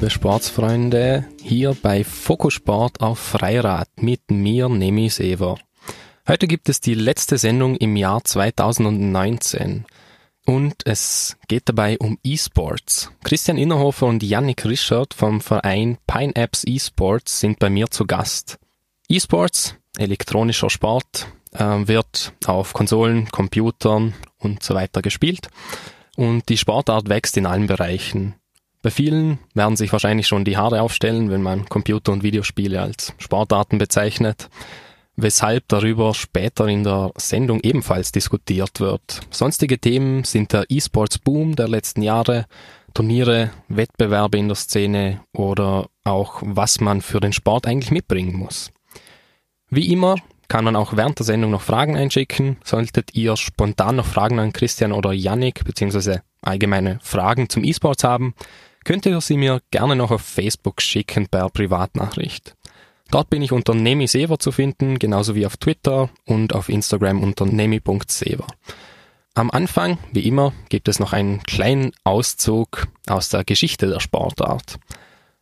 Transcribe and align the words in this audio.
Liebe 0.00 0.08
Sportsfreunde, 0.08 1.26
hier 1.42 1.76
bei 1.82 2.04
Fokusport 2.04 3.02
auf 3.02 3.18
Freirad 3.18 3.90
mit 4.00 4.30
mir 4.30 4.70
Nemi 4.70 5.10
Sever. 5.10 5.58
Heute 6.26 6.46
gibt 6.46 6.70
es 6.70 6.80
die 6.80 6.94
letzte 6.94 7.36
Sendung 7.36 7.76
im 7.76 7.96
Jahr 7.96 8.24
2019 8.24 9.84
und 10.46 10.86
es 10.86 11.36
geht 11.48 11.68
dabei 11.68 11.98
um 11.98 12.16
E-Sports. 12.24 13.12
Christian 13.22 13.58
Innerhofer 13.58 14.06
und 14.06 14.22
Yannick 14.22 14.64
Rischert 14.64 15.12
vom 15.12 15.42
Verein 15.42 15.98
Pine 16.06 16.34
Apps 16.34 16.64
E-Sports 16.66 17.38
sind 17.38 17.58
bei 17.58 17.68
mir 17.68 17.90
zu 17.90 18.06
Gast. 18.06 18.58
E-Sports, 19.06 19.76
elektronischer 19.98 20.70
Sport, 20.70 21.26
äh, 21.52 21.62
wird 21.62 22.32
auf 22.46 22.72
Konsolen, 22.72 23.28
Computern 23.30 24.14
und 24.38 24.62
so 24.62 24.72
weiter 24.72 25.02
gespielt 25.02 25.48
und 26.16 26.48
die 26.48 26.56
Sportart 26.56 27.10
wächst 27.10 27.36
in 27.36 27.44
allen 27.44 27.66
Bereichen. 27.66 28.39
Bei 28.82 28.90
vielen 28.90 29.38
werden 29.54 29.76
sich 29.76 29.92
wahrscheinlich 29.92 30.26
schon 30.26 30.44
die 30.44 30.56
Haare 30.56 30.80
aufstellen, 30.80 31.30
wenn 31.30 31.42
man 31.42 31.68
Computer- 31.68 32.12
und 32.12 32.22
Videospiele 32.22 32.80
als 32.80 33.14
Sportarten 33.18 33.76
bezeichnet, 33.76 34.48
weshalb 35.16 35.68
darüber 35.68 36.14
später 36.14 36.66
in 36.66 36.84
der 36.84 37.12
Sendung 37.16 37.60
ebenfalls 37.60 38.10
diskutiert 38.10 38.80
wird. 38.80 39.20
Sonstige 39.30 39.78
Themen 39.78 40.24
sind 40.24 40.54
der 40.54 40.64
E-Sports-Boom 40.68 41.56
der 41.56 41.68
letzten 41.68 42.00
Jahre, 42.00 42.46
Turniere, 42.94 43.50
Wettbewerbe 43.68 44.38
in 44.38 44.48
der 44.48 44.56
Szene 44.56 45.20
oder 45.32 45.88
auch 46.04 46.40
was 46.42 46.80
man 46.80 47.02
für 47.02 47.20
den 47.20 47.34
Sport 47.34 47.66
eigentlich 47.66 47.90
mitbringen 47.90 48.34
muss. 48.34 48.72
Wie 49.68 49.92
immer 49.92 50.16
kann 50.48 50.64
man 50.64 50.74
auch 50.74 50.96
während 50.96 51.18
der 51.18 51.26
Sendung 51.26 51.52
noch 51.52 51.60
Fragen 51.60 51.96
einschicken. 51.96 52.56
Solltet 52.64 53.14
ihr 53.14 53.36
spontan 53.36 53.96
noch 53.96 54.06
Fragen 54.06 54.40
an 54.40 54.52
Christian 54.52 54.90
oder 54.90 55.12
Yannick 55.12 55.64
beziehungsweise 55.64 56.22
allgemeine 56.42 56.98
Fragen 57.02 57.48
zum 57.48 57.62
E-Sports 57.62 58.02
haben, 58.02 58.34
könnt 58.84 59.06
ihr 59.06 59.20
sie 59.20 59.36
mir 59.36 59.60
gerne 59.70 59.96
noch 59.96 60.10
auf 60.10 60.22
Facebook 60.22 60.82
schicken 60.82 61.28
per 61.28 61.48
Privatnachricht. 61.50 62.56
Dort 63.10 63.28
bin 63.28 63.42
ich 63.42 63.52
unter 63.52 63.74
Nemi 63.74 64.06
Sever 64.06 64.38
zu 64.38 64.52
finden, 64.52 64.98
genauso 64.98 65.34
wie 65.34 65.44
auf 65.44 65.56
Twitter 65.56 66.10
und 66.26 66.54
auf 66.54 66.68
Instagram 66.68 67.22
unter 67.22 67.44
nemi.sever. 67.44 68.46
Am 69.34 69.50
Anfang, 69.50 69.98
wie 70.12 70.26
immer, 70.26 70.52
gibt 70.68 70.88
es 70.88 70.98
noch 70.98 71.12
einen 71.12 71.42
kleinen 71.42 71.92
Auszug 72.04 72.86
aus 73.06 73.28
der 73.28 73.44
Geschichte 73.44 73.88
der 73.88 74.00
Sportart. 74.00 74.78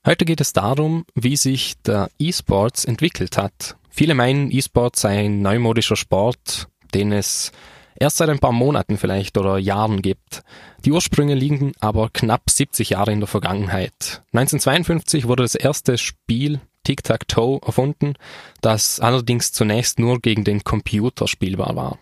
Heute 0.07 0.25
geht 0.25 0.41
es 0.41 0.53
darum, 0.53 1.05
wie 1.15 1.37
sich 1.37 1.75
der 1.83 2.09
E-Sports 2.19 2.85
entwickelt 2.85 3.37
hat. 3.37 3.77
Viele 3.91 4.15
meinen, 4.15 4.51
E-Sports 4.51 5.03
sei 5.03 5.25
ein 5.25 5.43
neumodischer 5.43 5.97
Sport, 5.97 6.69
den 6.95 7.13
es 7.13 7.53
erst 7.99 8.19
seit 8.19 8.29
ein 8.31 8.39
paar 8.39 8.53
Monaten 8.53 8.97
vielleicht 8.97 9.37
oder 9.37 9.59
Jahren 9.59 10.03
gibt. 10.03 10.43
Die 10.85 10.93
Ursprünge 10.93 11.35
liegen 11.35 11.73
aber 11.81 12.11
knapp 12.11 12.49
70 12.49 12.91
Jahre 12.91 13.13
in 13.13 13.21
der 13.21 13.27
Vergangenheit. 13.27 14.23
1952 14.33 15.27
wurde 15.27 15.43
das 15.43 15.55
erste 15.55 15.99
Spiel 15.99 16.61
Tic-Tac-Toe 16.85 17.61
erfunden, 17.67 18.15
das 18.63 18.99
allerdings 19.01 19.53
zunächst 19.53 19.99
nur 19.99 20.21
gegen 20.21 20.45
den 20.45 20.65
Computer 20.65 21.29
spielbar 21.29 21.77
war. 21.77 21.99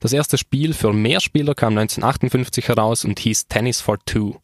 Das 0.00 0.12
erste 0.12 0.36
Spiel 0.36 0.74
für 0.74 0.92
Mehrspieler 0.92 1.54
kam 1.54 1.78
1958 1.78 2.68
heraus 2.68 3.04
und 3.04 3.18
hieß 3.20 3.46
Tennis 3.46 3.80
for 3.80 3.98
Two. 4.04 4.36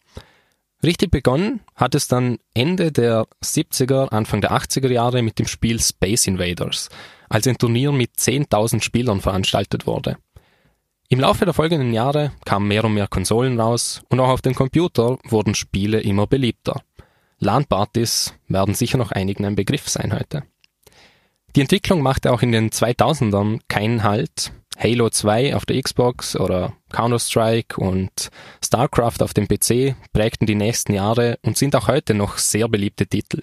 Richtig 0.84 1.10
begonnen 1.10 1.60
hat 1.76 1.94
es 1.94 2.08
dann 2.08 2.38
Ende 2.54 2.90
der 2.90 3.26
70er, 3.44 4.08
Anfang 4.08 4.40
der 4.40 4.52
80er 4.52 4.90
Jahre 4.90 5.22
mit 5.22 5.38
dem 5.38 5.46
Spiel 5.46 5.80
Space 5.80 6.26
Invaders, 6.26 6.88
als 7.28 7.46
ein 7.46 7.58
Turnier 7.58 7.92
mit 7.92 8.12
10.000 8.16 8.82
Spielern 8.82 9.20
veranstaltet 9.20 9.86
wurde. 9.86 10.16
Im 11.12 11.20
Laufe 11.20 11.44
der 11.44 11.52
folgenden 11.52 11.92
Jahre 11.92 12.32
kamen 12.46 12.68
mehr 12.68 12.86
und 12.86 12.94
mehr 12.94 13.06
Konsolen 13.06 13.60
raus 13.60 14.02
und 14.08 14.18
auch 14.18 14.30
auf 14.30 14.40
dem 14.40 14.54
Computer 14.54 15.18
wurden 15.24 15.54
Spiele 15.54 16.00
immer 16.00 16.26
beliebter. 16.26 16.80
LAN-Partys 17.38 18.32
werden 18.48 18.72
sicher 18.72 18.96
noch 18.96 19.12
einigen 19.12 19.44
ein 19.44 19.54
Begriff 19.54 19.90
sein 19.90 20.14
heute. 20.14 20.44
Die 21.54 21.60
Entwicklung 21.60 22.00
machte 22.00 22.32
auch 22.32 22.40
in 22.40 22.50
den 22.50 22.70
2000ern 22.70 23.60
keinen 23.68 24.04
Halt. 24.04 24.54
Halo 24.78 25.10
2 25.10 25.54
auf 25.54 25.66
der 25.66 25.82
Xbox 25.82 26.34
oder 26.34 26.72
Counter-Strike 26.92 27.78
und 27.78 28.30
StarCraft 28.64 29.20
auf 29.20 29.34
dem 29.34 29.48
PC 29.48 29.94
prägten 30.14 30.46
die 30.46 30.54
nächsten 30.54 30.94
Jahre 30.94 31.38
und 31.42 31.58
sind 31.58 31.76
auch 31.76 31.88
heute 31.88 32.14
noch 32.14 32.38
sehr 32.38 32.68
beliebte 32.68 33.06
Titel. 33.06 33.42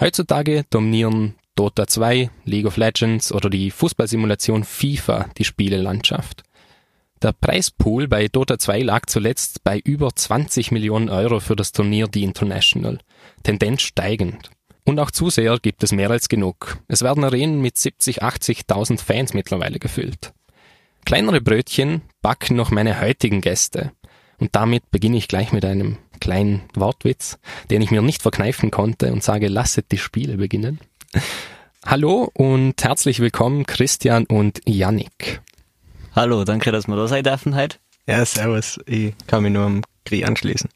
Heutzutage 0.00 0.64
dominieren 0.70 1.36
Dota 1.54 1.86
2, 1.86 2.30
League 2.46 2.66
of 2.66 2.78
Legends 2.78 3.30
oder 3.30 3.48
die 3.48 3.70
Fußballsimulation 3.70 4.64
FIFA 4.64 5.28
die 5.38 5.44
Spielelandschaft. 5.44 6.42
Der 7.22 7.34
Preispool 7.34 8.08
bei 8.08 8.28
Dota 8.28 8.58
2 8.58 8.80
lag 8.80 9.04
zuletzt 9.04 9.62
bei 9.62 9.78
über 9.78 10.08
20 10.14 10.70
Millionen 10.70 11.10
Euro 11.10 11.40
für 11.40 11.54
das 11.54 11.70
Turnier 11.70 12.08
The 12.10 12.24
International. 12.24 12.98
Tendenz 13.42 13.82
steigend. 13.82 14.50
Und 14.86 14.98
auch 14.98 15.10
Zuseher 15.10 15.58
gibt 15.60 15.82
es 15.82 15.92
mehr 15.92 16.10
als 16.10 16.30
genug. 16.30 16.78
Es 16.88 17.02
werden 17.02 17.22
Arenen 17.22 17.60
mit 17.60 17.76
70, 17.76 18.22
80.000 18.22 19.02
Fans 19.02 19.34
mittlerweile 19.34 19.78
gefüllt. 19.78 20.32
Kleinere 21.04 21.42
Brötchen 21.42 22.00
backen 22.22 22.56
noch 22.56 22.70
meine 22.70 22.98
heutigen 23.02 23.42
Gäste. 23.42 23.92
Und 24.38 24.56
damit 24.56 24.90
beginne 24.90 25.18
ich 25.18 25.28
gleich 25.28 25.52
mit 25.52 25.66
einem 25.66 25.98
kleinen 26.20 26.62
Wortwitz, 26.74 27.38
den 27.70 27.82
ich 27.82 27.90
mir 27.90 28.00
nicht 28.00 28.22
verkneifen 28.22 28.70
konnte 28.70 29.12
und 29.12 29.22
sage, 29.22 29.48
lasset 29.48 29.92
die 29.92 29.98
Spiele 29.98 30.38
beginnen. 30.38 30.80
Hallo 31.84 32.30
und 32.32 32.82
herzlich 32.82 33.20
willkommen 33.20 33.66
Christian 33.66 34.24
und 34.24 34.62
Yannick. 34.66 35.42
Hallo, 36.14 36.42
danke, 36.44 36.72
dass 36.72 36.88
wir 36.88 36.96
da 36.96 37.06
sein 37.06 37.22
dürfen 37.22 37.54
heute. 37.54 37.78
Ja, 38.06 38.24
servus. 38.24 38.80
Ich 38.86 39.14
kann 39.28 39.44
mich 39.44 39.52
nur 39.52 39.64
am 39.64 39.82
Krieg 40.04 40.26
anschließen. 40.26 40.68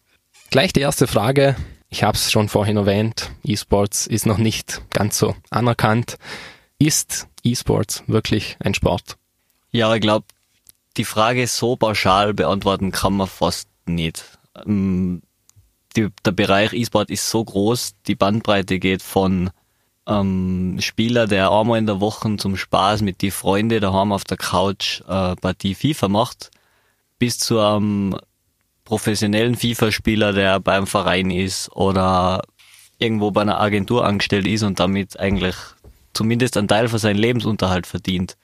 Gleich 0.50 0.72
die 0.72 0.80
erste 0.80 1.08
Frage. 1.08 1.56
Ich 1.88 2.04
habe 2.04 2.16
es 2.16 2.30
schon 2.30 2.48
vorhin 2.48 2.76
erwähnt. 2.76 3.32
E-Sports 3.42 4.06
ist 4.06 4.26
noch 4.26 4.38
nicht 4.38 4.82
ganz 4.90 5.18
so 5.18 5.34
anerkannt. 5.50 6.18
Ist 6.78 7.26
E-Sports 7.42 8.04
wirklich 8.06 8.56
ein 8.60 8.74
Sport? 8.74 9.16
Ja, 9.72 9.92
ich 9.94 10.00
glaube, 10.00 10.26
die 10.96 11.04
Frage 11.04 11.48
so 11.48 11.74
pauschal 11.74 12.32
beantworten 12.32 12.92
kann 12.92 13.14
man 13.14 13.26
fast 13.26 13.68
nicht. 13.86 14.38
Ähm, 14.64 15.22
die, 15.96 16.10
der 16.24 16.32
Bereich 16.32 16.72
E-Sport 16.72 17.10
ist 17.10 17.28
so 17.28 17.44
groß, 17.44 17.94
die 18.06 18.14
Bandbreite 18.14 18.78
geht 18.78 19.02
von 19.02 19.50
ähm, 20.06 20.76
Spieler, 20.80 21.26
der 21.26 21.50
einmal 21.50 21.78
in 21.78 21.86
der 21.86 22.00
Woche 22.00 22.36
zum 22.36 22.56
Spaß 22.56 23.02
mit 23.02 23.22
die 23.22 23.30
Freunde 23.30 23.80
daheim 23.80 24.12
auf 24.12 24.24
der 24.24 24.36
Couch 24.36 25.00
äh, 25.02 25.36
Partie 25.36 25.74
FIFA 25.74 26.08
macht, 26.08 26.50
bis 27.18 27.38
zu 27.38 27.58
einem 27.58 28.16
professionellen 28.84 29.56
FIFA-Spieler, 29.56 30.32
der 30.32 30.60
beim 30.60 30.86
Verein 30.86 31.30
ist 31.30 31.70
oder 31.72 32.42
irgendwo 32.98 33.30
bei 33.30 33.42
einer 33.42 33.60
Agentur 33.60 34.04
angestellt 34.04 34.46
ist 34.46 34.62
und 34.62 34.78
damit 34.78 35.18
eigentlich 35.18 35.56
zumindest 36.12 36.56
einen 36.56 36.68
Teil 36.68 36.88
von 36.88 36.98
seinem 36.98 37.18
Lebensunterhalt 37.18 37.86
verdient. 37.86 38.36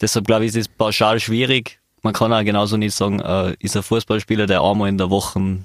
Deshalb 0.00 0.26
glaube 0.26 0.44
ich, 0.44 0.50
ist 0.50 0.56
es 0.56 0.68
pauschal 0.68 1.20
schwierig. 1.20 1.80
Man 2.02 2.14
kann 2.14 2.32
auch 2.32 2.44
genauso 2.44 2.76
nicht 2.76 2.94
sagen, 2.94 3.20
äh, 3.20 3.54
ist 3.58 3.76
ein 3.76 3.82
Fußballspieler, 3.82 4.46
der 4.46 4.62
einmal 4.62 4.88
in 4.88 4.98
der 4.98 5.10
Woche 5.10 5.58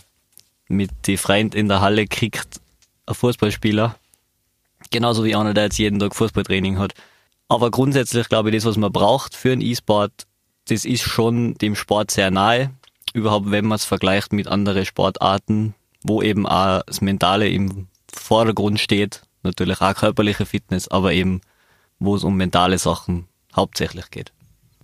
mit 0.67 0.89
die 1.05 1.17
Freund 1.17 1.53
in 1.53 1.67
der 1.67 1.81
Halle 1.81 2.07
kriegt, 2.07 2.59
ein 3.05 3.13
Fußballspieler. 3.13 3.95
Genauso 4.93 5.23
wie 5.23 5.35
einer, 5.35 5.55
der 5.55 5.63
jetzt 5.63 5.79
jeden 5.79 5.97
Tag 5.97 6.13
Fußballtraining 6.15 6.77
hat. 6.77 6.93
Aber 7.47 7.71
grundsätzlich 7.71 8.29
glaube 8.29 8.49
ich, 8.49 8.55
das, 8.55 8.65
was 8.65 8.77
man 8.77 8.91
braucht 8.91 9.35
für 9.35 9.51
einen 9.51 9.61
E-Sport, 9.61 10.27
das 10.67 10.85
ist 10.85 11.01
schon 11.01 11.55
dem 11.55 11.75
Sport 11.75 12.11
sehr 12.11 12.29
nahe. 12.29 12.69
Überhaupt, 13.11 13.49
wenn 13.49 13.65
man 13.65 13.77
es 13.77 13.85
vergleicht 13.85 14.33
mit 14.33 14.47
anderen 14.47 14.85
Sportarten, 14.85 15.73
wo 16.03 16.21
eben 16.21 16.45
auch 16.45 16.83
das 16.83 17.01
Mentale 17.01 17.49
im 17.49 17.87
Vordergrund 18.13 18.79
steht. 18.79 19.23
Natürlich 19.41 19.81
auch 19.81 19.95
körperliche 19.95 20.45
Fitness, 20.45 20.87
aber 20.87 21.11
eben, 21.11 21.41
wo 21.97 22.15
es 22.15 22.23
um 22.23 22.37
mentale 22.37 22.77
Sachen 22.77 23.27
hauptsächlich 23.55 24.11
geht. 24.11 24.31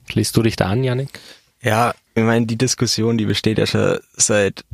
Schließt 0.10 0.36
du 0.36 0.42
dich 0.42 0.56
da 0.56 0.70
an, 0.70 0.84
Janik? 0.84 1.20
Ja, 1.62 1.94
ich 2.16 2.24
meine, 2.24 2.48
die 2.48 2.58
Diskussion, 2.58 3.20
die 3.20 3.26
besteht 3.26 3.60
ja 3.60 3.68
schon 3.68 4.00
seit 4.14 4.66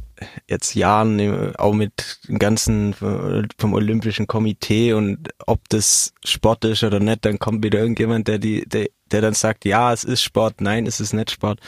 jetzt 0.47 0.75
Jahren, 0.75 1.55
auch 1.55 1.73
mit 1.73 2.19
dem 2.27 2.39
ganzen 2.39 2.93
vom 2.93 3.73
Olympischen 3.73 4.27
Komitee 4.27 4.93
und 4.93 5.29
ob 5.45 5.67
das 5.69 6.13
Sport 6.23 6.65
ist 6.65 6.83
oder 6.83 6.99
nicht, 6.99 7.25
dann 7.25 7.39
kommt 7.39 7.63
wieder 7.63 7.79
irgendjemand, 7.79 8.27
der 8.27 8.39
die, 8.39 8.67
der, 8.67 8.87
der 9.11 9.21
dann 9.21 9.33
sagt, 9.33 9.65
ja, 9.65 9.91
es 9.93 10.03
ist 10.03 10.23
Sport, 10.23 10.61
nein, 10.61 10.85
es 10.85 10.99
ist 10.99 11.13
nicht 11.13 11.31
Sport. 11.31 11.59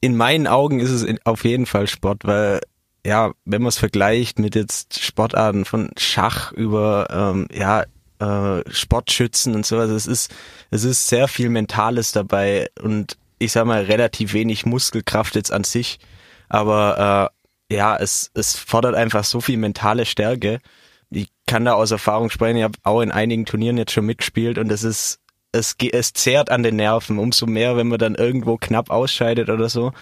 In 0.00 0.16
meinen 0.16 0.46
Augen 0.46 0.80
ist 0.80 0.90
es 0.90 1.06
auf 1.24 1.44
jeden 1.44 1.66
Fall 1.66 1.86
Sport, 1.86 2.24
weil 2.24 2.60
ja, 3.04 3.32
wenn 3.44 3.62
man 3.62 3.68
es 3.68 3.78
vergleicht 3.78 4.38
mit 4.38 4.54
jetzt 4.54 5.00
Sportarten 5.00 5.64
von 5.64 5.90
Schach 5.96 6.52
über 6.52 7.08
ähm, 7.10 7.48
ja 7.52 7.84
äh, 8.18 8.62
Sportschützen 8.70 9.54
und 9.54 9.64
so, 9.64 9.78
also 9.78 9.94
es 9.94 10.06
ist 10.06 10.32
es 10.70 10.84
ist 10.84 11.08
sehr 11.08 11.28
viel 11.28 11.48
Mentales 11.48 12.12
dabei 12.12 12.68
und 12.82 13.16
ich 13.38 13.52
sag 13.52 13.64
mal 13.64 13.84
relativ 13.84 14.34
wenig 14.34 14.66
Muskelkraft 14.66 15.34
jetzt 15.34 15.52
an 15.52 15.64
sich, 15.64 15.98
aber 16.48 17.30
äh, 17.32 17.39
ja, 17.70 17.96
es 17.96 18.30
es 18.34 18.56
fordert 18.56 18.94
einfach 18.94 19.24
so 19.24 19.40
viel 19.40 19.56
mentale 19.56 20.06
Stärke. 20.06 20.60
Ich 21.10 21.28
kann 21.46 21.64
da 21.64 21.74
aus 21.74 21.90
Erfahrung 21.90 22.30
sprechen. 22.30 22.58
Ich 22.58 22.64
habe 22.64 22.78
auch 22.84 23.00
in 23.00 23.10
einigen 23.10 23.46
Turnieren 23.46 23.78
jetzt 23.78 23.92
schon 23.92 24.06
mitgespielt 24.06 24.58
und 24.58 24.70
es 24.70 24.84
ist 24.84 25.20
es, 25.52 25.76
es 25.92 26.12
zehrt 26.12 26.50
an 26.50 26.62
den 26.62 26.76
Nerven, 26.76 27.18
umso 27.18 27.46
mehr, 27.46 27.76
wenn 27.76 27.88
man 27.88 27.98
dann 27.98 28.14
irgendwo 28.14 28.56
knapp 28.56 28.90
ausscheidet 28.90 29.50
oder 29.50 29.68
so. 29.68 29.92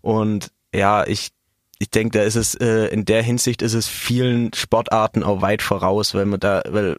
Und 0.00 0.52
ja, 0.74 1.06
ich 1.06 1.30
ich 1.78 1.90
denke, 1.90 2.18
da 2.18 2.24
ist 2.24 2.36
es 2.36 2.54
äh, 2.54 2.86
in 2.86 3.04
der 3.04 3.22
Hinsicht 3.22 3.62
ist 3.62 3.74
es 3.74 3.88
vielen 3.88 4.52
Sportarten 4.54 5.24
auch 5.24 5.42
weit 5.42 5.62
voraus, 5.62 6.14
weil 6.14 6.26
man 6.26 6.38
da, 6.38 6.62
weil 6.68 6.96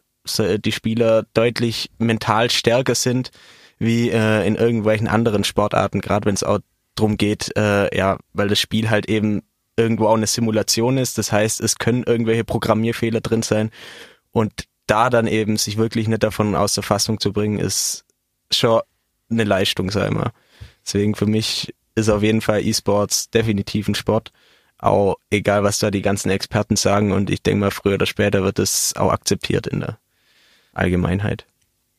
die 0.58 0.72
Spieler 0.72 1.24
deutlich 1.34 1.90
mental 1.98 2.50
stärker 2.50 2.94
sind 2.94 3.30
wie 3.78 4.10
äh, 4.10 4.46
in 4.46 4.56
irgendwelchen 4.56 5.08
anderen 5.08 5.44
Sportarten, 5.44 6.00
gerade 6.00 6.26
wenn 6.26 6.34
es 6.34 6.44
auch 6.44 6.60
drum 6.94 7.16
geht, 7.16 7.54
äh, 7.56 7.94
ja, 7.96 8.18
weil 8.32 8.48
das 8.48 8.58
Spiel 8.60 8.88
halt 8.90 9.08
eben 9.08 9.42
irgendwo 9.76 10.06
auch 10.06 10.16
eine 10.16 10.26
Simulation 10.26 10.98
ist. 10.98 11.18
Das 11.18 11.32
heißt, 11.32 11.60
es 11.60 11.78
können 11.78 12.04
irgendwelche 12.04 12.44
Programmierfehler 12.44 13.20
drin 13.20 13.42
sein 13.42 13.70
und 14.32 14.64
da 14.86 15.10
dann 15.10 15.26
eben 15.26 15.56
sich 15.56 15.76
wirklich 15.76 16.08
nicht 16.08 16.22
davon 16.22 16.54
aus 16.54 16.74
der 16.74 16.82
Fassung 16.82 17.18
zu 17.18 17.32
bringen, 17.32 17.58
ist 17.58 18.04
schon 18.50 18.82
eine 19.30 19.44
Leistung, 19.44 19.90
sag 19.90 20.10
ich 20.10 20.16
mal. 20.16 20.32
Deswegen 20.84 21.14
für 21.14 21.26
mich 21.26 21.74
ist 21.94 22.10
auf 22.10 22.22
jeden 22.22 22.40
Fall 22.40 22.64
E-Sports 22.64 23.30
definitiv 23.30 23.88
ein 23.88 23.94
Sport. 23.94 24.32
Auch 24.78 25.16
egal, 25.30 25.62
was 25.62 25.78
da 25.78 25.90
die 25.90 26.02
ganzen 26.02 26.30
Experten 26.30 26.76
sagen 26.76 27.12
und 27.12 27.30
ich 27.30 27.42
denke 27.42 27.60
mal, 27.60 27.70
früher 27.70 27.94
oder 27.94 28.06
später 28.06 28.42
wird 28.42 28.58
es 28.58 28.94
auch 28.96 29.10
akzeptiert 29.10 29.66
in 29.66 29.80
der 29.80 29.98
Allgemeinheit. 30.74 31.46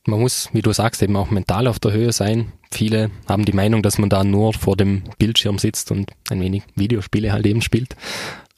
Man 0.05 0.19
muss, 0.19 0.49
wie 0.53 0.61
du 0.61 0.71
sagst, 0.71 1.01
eben 1.01 1.15
auch 1.15 1.31
mental 1.31 1.67
auf 1.67 1.79
der 1.79 1.91
Höhe 1.91 2.11
sein. 2.11 2.51
Viele 2.71 3.09
haben 3.27 3.45
die 3.45 3.53
Meinung, 3.53 3.81
dass 3.81 3.97
man 3.97 4.09
da 4.09 4.23
nur 4.23 4.53
vor 4.53 4.77
dem 4.77 5.03
Bildschirm 5.17 5.57
sitzt 5.57 5.91
und 5.91 6.11
ein 6.29 6.41
wenig 6.41 6.63
Videospiele 6.75 7.31
halt 7.31 7.45
eben 7.45 7.61
spielt 7.61 7.95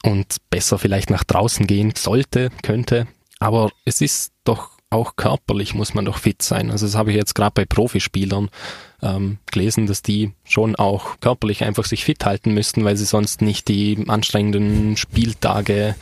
und 0.02 0.36
besser 0.50 0.78
vielleicht 0.78 1.10
nach 1.10 1.24
draußen 1.24 1.66
gehen 1.66 1.94
sollte, 1.96 2.50
könnte. 2.62 3.06
Aber 3.38 3.70
es 3.84 4.00
ist 4.00 4.32
doch 4.44 4.78
auch 4.90 5.16
körperlich 5.16 5.74
muss 5.74 5.94
man 5.94 6.06
doch 6.06 6.18
fit 6.18 6.40
sein. 6.40 6.70
Also 6.70 6.86
das 6.86 6.94
habe 6.94 7.10
ich 7.10 7.16
jetzt 7.16 7.34
gerade 7.34 7.52
bei 7.52 7.64
Profispielern 7.66 8.48
ähm, 9.02 9.38
gelesen, 9.50 9.86
dass 9.86 10.02
die 10.02 10.32
schon 10.44 10.76
auch 10.76 11.20
körperlich 11.20 11.64
einfach 11.64 11.84
sich 11.84 12.04
fit 12.04 12.24
halten 12.24 12.54
müssten, 12.54 12.84
weil 12.84 12.96
sie 12.96 13.04
sonst 13.04 13.42
nicht 13.42 13.68
die 13.68 14.04
anstrengenden 14.08 14.96
Spieltage 14.96 15.94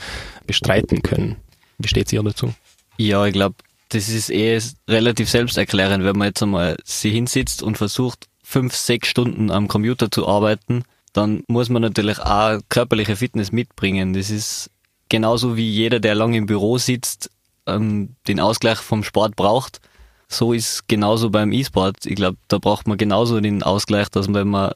bestreiten 0.47 1.03
können. 1.03 1.37
Wie 1.79 1.89
steht's 1.89 2.13
ihr 2.13 2.23
dazu? 2.23 2.55
Ja, 2.97 3.27
ich 3.27 3.33
glaube, 3.33 3.57
das 3.91 4.09
ist 4.09 4.31
eh 4.31 4.61
relativ 4.89 5.31
selbsterklärend, 5.31 6.05
wenn 6.05 6.17
man 6.17 6.29
jetzt 6.29 6.43
einmal 6.43 6.77
sie 6.85 7.11
hinsitzt 7.11 7.63
und 7.63 7.79
versucht, 7.79 8.27
fünf, 8.43 8.75
sechs 8.75 9.09
Stunden 9.09 9.51
am 9.51 9.69
Computer 9.69 10.11
zu 10.11 10.27
arbeiten, 10.29 10.85
dann 11.13 11.43
muss 11.49 11.69
man 11.69 11.83
natürlich 11.83 12.19
auch 12.19 12.61
körperliche 12.69 13.17
Fitness 13.17 13.53
mitbringen. 13.53 14.13
Das 14.13 14.31
ist 14.31 14.71
genauso 15.09 15.57
wie 15.57 15.69
jeder, 15.69 16.01
der 16.01 16.15
lange 16.15 16.37
im 16.37 16.47
Büro 16.47 16.79
sitzt, 16.79 17.31
ähm, 17.67 18.15
den 18.29 18.41
Ausgleich 18.41 18.79
vom 18.79 19.03
Sport 19.03 19.35
braucht. 19.35 19.81
So 20.29 20.53
ist 20.53 20.89
genauso 20.89 21.31
beim 21.31 21.53
E-Sport. 21.53 22.07
Ich 22.07 22.17
glaube, 22.17 22.39
da 22.49 22.59
braucht 22.59 22.87
man 22.87 22.99
genauso 22.99 23.41
den 23.41 23.63
Ausgleich, 23.63 24.09
dass 24.09 24.27
man, 24.27 24.43
wenn 24.43 24.49
man 24.49 24.73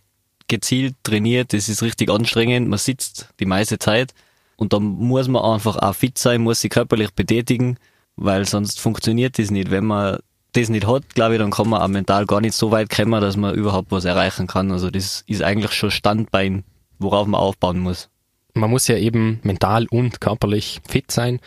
gezielt 0.49 0.95
trainiert, 1.03 1.53
das 1.53 1.69
ist 1.69 1.83
richtig 1.83 2.11
anstrengend, 2.11 2.69
man 2.69 2.79
sitzt 2.79 3.29
die 3.39 3.47
meiste 3.47 3.79
Zeit 3.79 4.13
und 4.57 4.73
dann 4.73 4.83
muss 4.83 5.29
man 5.29 5.45
einfach 5.45 5.77
auch 5.77 5.95
fit 5.95 6.19
sein, 6.19 6.43
muss 6.43 6.61
sich 6.61 6.71
körperlich 6.71 7.13
betätigen 7.13 7.77
weil 8.21 8.47
sonst 8.47 8.79
funktioniert 8.79 9.39
das 9.39 9.51
nicht. 9.51 9.71
Wenn 9.71 9.87
man 9.87 10.19
das 10.53 10.69
nicht 10.69 10.87
hat, 10.87 11.15
glaube 11.15 11.35
ich, 11.35 11.41
dann 11.41 11.51
kann 11.51 11.69
man 11.69 11.81
auch 11.81 11.89
mental 11.89 12.27
gar 12.27 12.41
nicht 12.41 12.55
so 12.55 12.71
weit 12.71 12.91
kommen, 12.91 13.21
dass 13.21 13.37
man 13.37 13.55
überhaupt 13.55 13.91
was 13.91 14.05
erreichen 14.05 14.47
kann. 14.47 14.71
Also 14.71 14.91
das 14.91 15.25
ist 15.27 15.43
eigentlich 15.43 15.73
schon 15.73 15.91
Standbein, 15.91 16.65
worauf 16.99 17.27
man 17.27 17.41
aufbauen 17.41 17.81
muss. 17.81 18.09
Man 18.55 18.71
muss 18.71 18.89
ja 18.89 18.97
eben 18.97 19.41
mental 19.43 19.87
und 19.91 20.21
körperlich 20.21 20.81
fit 20.89 21.11
sein, 21.11 21.41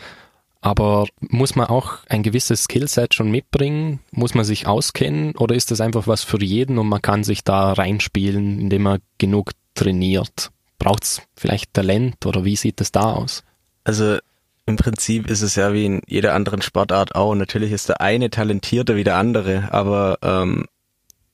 aber 0.62 1.06
muss 1.20 1.54
man 1.54 1.66
auch 1.66 1.98
ein 2.08 2.22
gewisses 2.22 2.64
Skillset 2.64 3.12
schon 3.12 3.30
mitbringen? 3.30 4.00
Muss 4.10 4.34
man 4.34 4.46
sich 4.46 4.66
auskennen 4.66 5.36
oder 5.36 5.54
ist 5.54 5.70
das 5.70 5.82
einfach 5.82 6.06
was 6.06 6.24
für 6.24 6.42
jeden 6.42 6.78
und 6.78 6.88
man 6.88 7.02
kann 7.02 7.22
sich 7.22 7.44
da 7.44 7.74
reinspielen, 7.74 8.58
indem 8.58 8.82
man 8.82 9.00
genug 9.18 9.52
trainiert? 9.74 10.50
Braucht 10.78 11.04
es 11.04 11.22
vielleicht 11.36 11.74
Talent 11.74 12.24
oder 12.24 12.44
wie 12.44 12.56
sieht 12.56 12.80
es 12.80 12.90
da 12.90 13.12
aus? 13.12 13.44
Also 13.84 14.16
im 14.66 14.76
Prinzip 14.76 15.28
ist 15.28 15.42
es 15.42 15.56
ja 15.56 15.72
wie 15.72 15.86
in 15.86 16.02
jeder 16.06 16.34
anderen 16.34 16.62
Sportart 16.62 17.14
auch. 17.14 17.34
Natürlich 17.34 17.72
ist 17.72 17.88
der 17.88 18.00
eine 18.00 18.30
talentierter 18.30 18.96
wie 18.96 19.04
der 19.04 19.16
andere, 19.16 19.68
aber 19.72 20.18
ähm, 20.22 20.66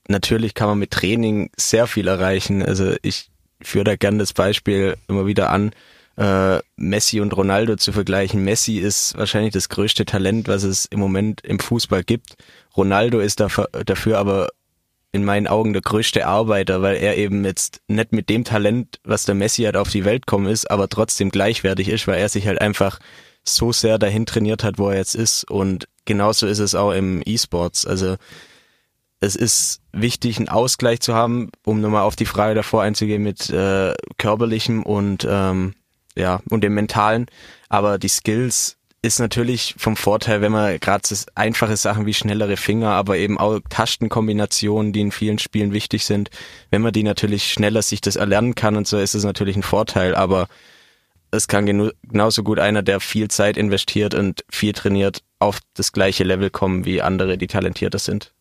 natürlich 0.09 0.55
kann 0.55 0.69
man 0.69 0.79
mit 0.79 0.91
Training 0.91 1.51
sehr 1.57 1.87
viel 1.87 2.09
erreichen. 2.09 2.63
Also 2.63 2.95
ich 3.03 3.31
führe 3.63 3.85
da 3.85 3.97
gern 3.97 4.19
das 4.19 4.33
Beispiel 4.33 4.97
immer 5.07 5.27
wieder 5.27 5.51
an, 5.51 5.71
äh, 6.17 6.59
Messi 6.77 7.21
und 7.21 7.37
Ronaldo 7.37 7.77
zu 7.77 7.93
vergleichen. 7.93 8.43
Messi 8.43 8.79
ist 8.79 9.17
wahrscheinlich 9.17 9.53
das 9.53 9.69
größte 9.69 10.05
Talent, 10.05 10.49
was 10.49 10.65
es 10.65 10.87
im 10.87 10.99
Moment 10.99 11.41
im 11.43 11.61
Fußball 11.61 12.03
gibt. 12.03 12.37
Ronaldo 12.77 13.21
ist 13.21 13.39
dafür, 13.39 13.69
dafür 13.87 14.19
aber 14.19 14.49
in 15.13 15.25
meinen 15.25 15.47
Augen 15.47 15.73
der 15.73 15.83
größte 15.83 16.27
Arbeiter, 16.27 16.83
weil 16.83 16.97
er 16.97 17.17
eben 17.17 17.45
jetzt 17.45 17.81
nicht 17.89 18.13
mit 18.13 18.29
dem 18.29 18.45
Talent, 18.45 19.01
was 19.03 19.25
der 19.25 19.35
Messi 19.35 19.65
hat, 19.65 19.77
auf 19.77 19.91
die 19.91 20.05
Welt 20.05 20.27
kommen 20.27 20.47
ist, 20.47 20.71
aber 20.71 20.89
trotzdem 20.89 21.31
gleichwertig 21.31 21.89
ist, 21.89 22.07
weil 22.07 22.19
er 22.19 22.29
sich 22.29 22.47
halt 22.47 22.61
einfach 22.61 23.01
so 23.43 23.73
sehr 23.73 23.99
dahin 23.99 24.27
trainiert 24.27 24.63
hat, 24.63 24.79
wo 24.79 24.91
er 24.91 24.99
jetzt 24.99 25.17
ist. 25.17 25.51
Und 25.51 25.89
genauso 26.05 26.47
ist 26.47 26.59
es 26.59 26.75
auch 26.75 26.93
im 26.93 27.23
E-Sports. 27.25 27.87
Also 27.87 28.17
es 29.21 29.37
ist 29.37 29.81
wichtig, 29.93 30.39
einen 30.39 30.49
Ausgleich 30.49 31.01
zu 31.01 31.15
haben, 31.15 31.51
um 31.65 31.81
nochmal 31.81 32.03
auf 32.03 32.17
die 32.17 32.27
Frage 32.27 32.55
davor 32.55 32.83
einzugehen 32.83 33.23
mit 33.23 33.51
äh, 33.51 33.95
körperlichem 34.19 34.83
und 34.83 35.27
ähm, 35.29 35.75
ja 36.17 36.41
und 36.49 36.63
dem 36.63 36.75
mentalen. 36.75 37.27
Aber 37.69 37.99
die 37.99 38.09
Skills 38.09 38.77
ist 39.03 39.19
natürlich 39.19 39.75
vom 39.79 39.97
Vorteil, 39.97 40.43
wenn 40.43 40.53
man 40.53 40.79
gerade 40.79 41.09
einfache 41.35 41.77
Sachen 41.77 42.05
wie 42.05 42.15
schnellere 42.15 42.57
Finger, 42.57 42.91
aber 42.91 43.17
eben 43.17 43.39
auch 43.39 43.61
Tastenkombinationen, 43.69 44.93
die 44.93 45.01
in 45.01 45.13
vielen 45.13 45.39
Spielen 45.39 45.73
wichtig 45.73 46.05
sind, 46.05 46.31
wenn 46.71 46.83
man 46.83 46.93
die 46.93 47.03
natürlich 47.03 47.51
schneller 47.51 47.83
sich 47.83 48.03
das 48.03 48.17
erlernen 48.17 48.55
kann 48.55 48.77
und 48.77 48.87
so, 48.87 48.99
ist 48.99 49.15
es 49.15 49.25
natürlich 49.25 49.57
ein 49.57 49.63
Vorteil, 49.63 50.15
aber 50.15 50.49
es 51.31 51.49
kann 51.49 51.65
genauso 51.67 52.43
gut 52.43 52.59
einer, 52.59 52.83
der 52.83 53.01
viel 53.01 53.29
Zeit 53.29 53.57
investiert 53.57 54.15
und 54.15 54.45
viel 54.51 54.73
trainiert, 54.73 55.23
auf 55.39 55.61
das 55.75 55.93
gleiche 55.93 56.25
Level 56.25 56.51
kommen 56.51 56.85
wie 56.85 57.01
andere, 57.01 57.39
die 57.39 57.47
talentierter 57.47 57.99
sind. 57.99 58.35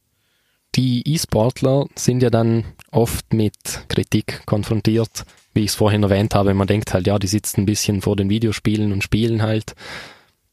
Die 0.75 1.07
E-Sportler 1.07 1.85
sind 1.95 2.21
ja 2.21 2.29
dann 2.29 2.65
oft 2.91 3.33
mit 3.33 3.55
Kritik 3.87 4.45
konfrontiert, 4.45 5.25
wie 5.53 5.61
ich 5.61 5.71
es 5.71 5.75
vorhin 5.75 6.03
erwähnt 6.03 6.35
habe. 6.35 6.53
Man 6.53 6.67
denkt 6.67 6.93
halt, 6.93 7.07
ja, 7.07 7.17
die 7.17 7.27
sitzen 7.27 7.61
ein 7.61 7.65
bisschen 7.65 8.01
vor 8.01 8.15
den 8.15 8.29
Videospielen 8.29 8.91
und 8.91 9.03
spielen 9.03 9.41
halt 9.41 9.75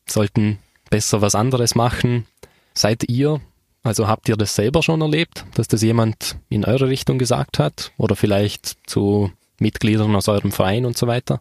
sollten 0.08 0.58
besser 0.90 1.20
was 1.20 1.34
anderes 1.34 1.74
machen. 1.74 2.26
Seid 2.74 3.08
ihr, 3.08 3.40
also 3.82 4.08
habt 4.08 4.28
ihr 4.28 4.36
das 4.36 4.54
selber 4.54 4.82
schon 4.82 5.00
erlebt, 5.00 5.44
dass 5.54 5.68
das 5.68 5.82
jemand 5.82 6.36
in 6.48 6.64
eure 6.64 6.88
Richtung 6.88 7.18
gesagt 7.18 7.58
hat 7.58 7.92
oder 7.96 8.16
vielleicht 8.16 8.76
zu 8.86 9.32
Mitgliedern 9.58 10.14
aus 10.14 10.28
eurem 10.28 10.52
Verein 10.52 10.84
und 10.84 10.96
so 10.96 11.06
weiter? 11.06 11.40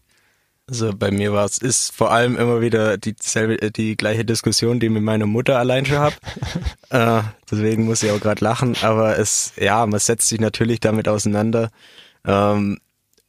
Also 0.68 0.94
bei 0.96 1.12
mir 1.12 1.32
war 1.32 1.46
es, 1.46 1.60
ist 1.60 1.96
vor 1.96 2.12
allem 2.12 2.38
immer 2.38 2.60
wieder 2.60 2.98
dieselbe, 2.98 3.62
äh, 3.62 3.70
die 3.70 3.96
gleiche 3.96 4.26
Diskussion, 4.26 4.80
die 4.80 4.88
ich 4.88 4.92
mit 4.92 5.04
meiner 5.04 5.28
Mutter 5.28 5.60
allein 5.60 5.86
schon 5.86 6.00
habe. 6.00 6.16
äh, 6.90 7.22
deswegen 7.50 7.86
muss 7.86 8.02
ich 8.02 8.10
auch 8.10 8.20
gerade 8.20 8.44
lachen. 8.44 8.76
Aber 8.82 9.20
es, 9.20 9.54
ja, 9.58 9.86
man 9.86 10.00
setzt 10.00 10.28
sich 10.28 10.40
natürlich 10.40 10.80
damit 10.80 11.08
auseinander. 11.08 11.70
Ähm, 12.26 12.80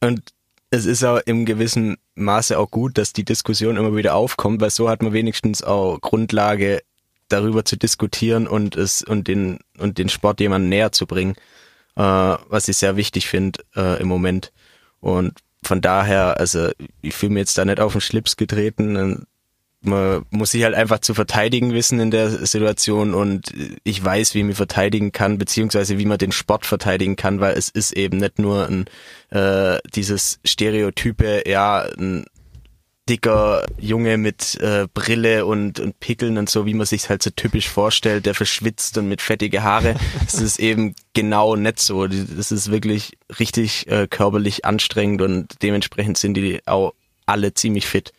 und 0.01 0.33
es 0.71 0.85
ist 0.85 1.03
auch 1.03 1.19
im 1.25 1.45
gewissen 1.45 1.97
Maße 2.17 2.57
auch 2.57 2.71
gut, 2.71 2.97
dass 2.97 3.13
die 3.13 3.25
Diskussion 3.25 3.77
immer 3.77 3.95
wieder 3.95 4.15
aufkommt, 4.15 4.61
weil 4.61 4.71
so 4.71 4.89
hat 4.89 5.01
man 5.01 5.13
wenigstens 5.13 5.63
auch 5.63 5.99
Grundlage, 6.01 6.81
darüber 7.29 7.65
zu 7.65 7.77
diskutieren 7.77 8.47
und 8.47 8.75
es 8.75 9.03
und 9.03 9.27
den 9.27 9.59
und 9.77 9.97
den 9.97 10.09
Sport 10.09 10.39
jemand 10.39 10.67
näher 10.69 10.91
zu 10.91 11.05
bringen, 11.05 11.35
äh, 11.95 12.01
was 12.01 12.67
ich 12.67 12.77
sehr 12.77 12.95
wichtig 12.95 13.27
finde 13.27 13.59
äh, 13.75 13.99
im 14.01 14.07
Moment. 14.07 14.53
Und 14.99 15.39
von 15.63 15.81
daher, 15.81 16.39
also 16.39 16.69
ich 17.01 17.13
fühle 17.13 17.33
mir 17.33 17.39
jetzt 17.39 17.57
da 17.57 17.65
nicht 17.65 17.79
auf 17.79 17.91
den 17.91 18.01
Schlips 18.01 18.37
getreten 18.37 18.95
man 19.87 20.25
muss 20.29 20.51
sich 20.51 20.63
halt 20.63 20.75
einfach 20.75 20.99
zu 20.99 21.13
verteidigen 21.13 21.73
wissen 21.73 21.99
in 21.99 22.11
der 22.11 22.29
Situation 22.29 23.13
und 23.13 23.53
ich 23.83 24.03
weiß, 24.03 24.35
wie 24.35 24.43
man 24.43 24.53
verteidigen 24.53 25.11
kann, 25.11 25.37
beziehungsweise 25.37 25.97
wie 25.97 26.05
man 26.05 26.17
den 26.17 26.31
Sport 26.31 26.65
verteidigen 26.65 27.15
kann, 27.15 27.39
weil 27.39 27.57
es 27.57 27.69
ist 27.69 27.93
eben 27.93 28.17
nicht 28.17 28.39
nur 28.39 28.67
ein 28.67 28.85
äh, 29.29 29.79
dieses 29.95 30.39
Stereotype, 30.45 31.43
ja, 31.47 31.87
ein 31.97 32.25
dicker 33.07 33.65
Junge 33.79 34.17
mit 34.17 34.59
äh, 34.61 34.87
Brille 34.93 35.45
und, 35.45 35.79
und 35.79 35.99
Pickeln 35.99 36.37
und 36.37 36.49
so, 36.49 36.65
wie 36.65 36.73
man 36.73 36.85
sich 36.85 37.09
halt 37.09 37.23
so 37.23 37.29
typisch 37.29 37.69
vorstellt, 37.69 38.25
der 38.25 38.35
verschwitzt 38.35 38.97
und 38.97 39.07
mit 39.07 39.21
fettige 39.21 39.63
Haare. 39.63 39.95
Es 40.27 40.35
ist 40.35 40.59
eben 40.59 40.93
genau 41.13 41.55
nicht 41.55 41.79
so. 41.79 42.05
Das 42.07 42.51
ist 42.51 42.69
wirklich 42.69 43.17
richtig 43.39 43.87
äh, 43.87 44.07
körperlich 44.07 44.65
anstrengend 44.65 45.21
und 45.21 45.61
dementsprechend 45.61 46.17
sind 46.17 46.35
die 46.35 46.59
auch 46.65 46.93
alle 47.25 47.53
ziemlich 47.53 47.87
fit. 47.87 48.11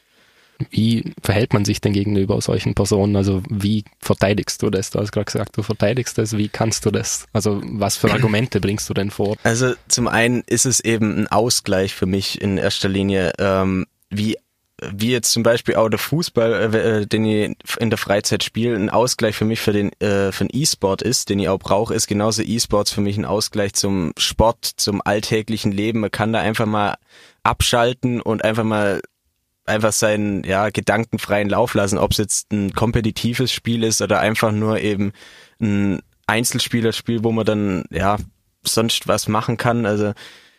Wie 0.70 1.12
verhält 1.22 1.52
man 1.52 1.64
sich 1.64 1.80
denn 1.80 1.92
gegenüber 1.92 2.40
solchen 2.40 2.74
Personen? 2.74 3.16
Also 3.16 3.42
wie 3.48 3.84
verteidigst 4.00 4.62
du 4.62 4.70
das? 4.70 4.90
Du 4.90 4.98
hast 4.98 5.12
gerade 5.12 5.26
gesagt, 5.26 5.56
du 5.56 5.62
verteidigst 5.62 6.18
das. 6.18 6.36
Wie 6.36 6.48
kannst 6.48 6.84
du 6.84 6.90
das? 6.90 7.26
Also 7.32 7.60
was 7.64 7.96
für 7.96 8.10
Argumente 8.10 8.60
bringst 8.60 8.88
du 8.88 8.94
denn 8.94 9.10
vor? 9.10 9.36
Also 9.44 9.74
zum 9.86 10.08
einen 10.08 10.42
ist 10.46 10.66
es 10.66 10.80
eben 10.80 11.16
ein 11.16 11.26
Ausgleich 11.28 11.94
für 11.94 12.06
mich 12.06 12.40
in 12.40 12.58
erster 12.58 12.88
Linie, 12.88 13.32
ähm, 13.38 13.86
wie 14.10 14.36
wie 14.80 15.10
jetzt 15.10 15.32
zum 15.32 15.42
Beispiel 15.42 15.74
auch 15.74 15.88
der 15.88 15.98
Fußball, 15.98 16.74
äh, 16.74 17.00
äh 17.00 17.06
den 17.06 17.24
ich 17.24 17.56
in 17.80 17.90
der 17.90 17.98
Freizeit 17.98 18.44
spiele, 18.44 18.76
ein 18.76 18.90
Ausgleich 18.90 19.34
für 19.34 19.44
mich 19.44 19.60
für 19.60 19.72
den 19.72 19.90
äh, 20.00 20.30
für 20.30 20.44
den 20.44 20.56
E-Sport 20.56 21.02
ist, 21.02 21.30
den 21.30 21.40
ich 21.40 21.48
auch 21.48 21.58
brauche, 21.58 21.94
ist 21.94 22.06
genauso 22.06 22.42
E-Sports 22.42 22.92
für 22.92 23.00
mich 23.00 23.16
ein 23.16 23.24
Ausgleich 23.24 23.72
zum 23.72 24.12
Sport, 24.16 24.64
zum 24.64 25.02
alltäglichen 25.04 25.72
Leben. 25.72 26.00
Man 26.00 26.12
kann 26.12 26.32
da 26.32 26.40
einfach 26.40 26.66
mal 26.66 26.96
abschalten 27.42 28.20
und 28.20 28.44
einfach 28.44 28.64
mal 28.64 29.00
einfach 29.68 29.92
seinen 29.92 30.44
ja, 30.44 30.70
gedankenfreien 30.70 31.48
Lauf 31.48 31.74
lassen, 31.74 31.98
ob 31.98 32.12
es 32.12 32.18
jetzt 32.18 32.52
ein 32.52 32.72
kompetitives 32.72 33.52
Spiel 33.52 33.84
ist 33.84 34.02
oder 34.02 34.20
einfach 34.20 34.52
nur 34.52 34.80
eben 34.80 35.12
ein 35.60 36.00
Einzelspielerspiel, 36.26 37.24
wo 37.24 37.32
man 37.32 37.46
dann 37.46 37.84
ja 37.90 38.16
sonst 38.62 39.08
was 39.08 39.28
machen 39.28 39.56
kann. 39.56 39.86
Also 39.86 40.12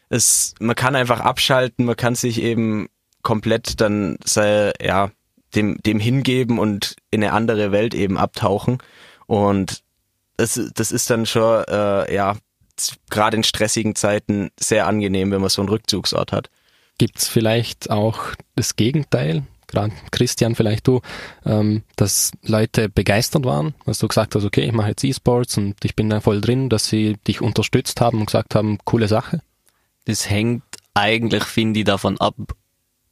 es, 0.10 0.56
man 0.60 0.75
kann 0.75 0.96
einfach 0.96 1.20
abschalten, 1.20 1.86
man 1.86 1.98
kann 1.98 2.16
sich 2.16 2.42
eben 2.42 2.88
komplett 3.22 3.82
dann 3.82 4.18
sei, 4.24 4.72
ja 4.82 5.12
dem 5.56 5.78
dem 5.82 6.00
hingeben 6.00 6.60
und 6.60 6.96
in 7.12 7.24
eine 7.24 7.34
andere 7.34 7.72
Welt 7.72 7.96
eben 7.96 8.18
abtauchen 8.18 8.78
und 9.25 9.84
das, 10.38 10.60
das 10.74 10.92
ist 10.92 11.10
dann 11.10 11.25
schon 11.25 11.63
äh, 11.66 12.13
ja 12.13 12.38
gerade 13.10 13.38
in 13.38 13.44
stressigen 13.44 13.96
Zeiten 13.96 14.51
sehr 14.60 14.88
angenehm, 14.88 15.32
wenn 15.32 15.42
man 15.42 15.50
so 15.50 15.62
einen 15.62 15.70
Rückzugsort 15.70 16.32
hat. 16.32 16.50
Gibt 17.00 17.18
es 17.18 17.27
vielleicht 17.27 17.89
auch 17.89 18.20
das 18.56 18.75
Gegenteil? 18.75 19.44
Gerade 19.68 19.94
Christian, 20.12 20.53
vielleicht 20.53 20.88
du, 20.88 21.01
ähm, 21.46 21.84
dass 21.96 22.32
Leute 22.44 22.89
begeistert 22.89 23.46
waren, 23.46 23.74
dass 23.86 24.00
du 24.00 24.08
gesagt 24.08 24.36
hast, 24.36 24.44
okay, 24.44 24.62
ich 24.62 24.74
mache 24.74 24.89
jetzt 24.89 25.03
E-Sports 25.03 25.58
und 25.58 25.75
ich 25.84 25.96
bin 25.96 26.10
da 26.10 26.20
voll 26.20 26.41
drin, 26.41 26.70
dass 26.70 26.89
sie 26.89 27.18
dich 27.27 27.41
unterstützt 27.41 28.01
haben 28.01 28.20
und 28.20 28.25
gesagt 28.25 28.53
haben, 28.53 28.79
coole 28.84 29.08
Sache? 29.08 29.41
Das 30.06 30.29
hängt 30.29 30.63
eigentlich, 30.94 31.44
finde 31.44 31.79
ich, 31.79 31.86
davon 31.86 32.20
ab, 32.20 32.36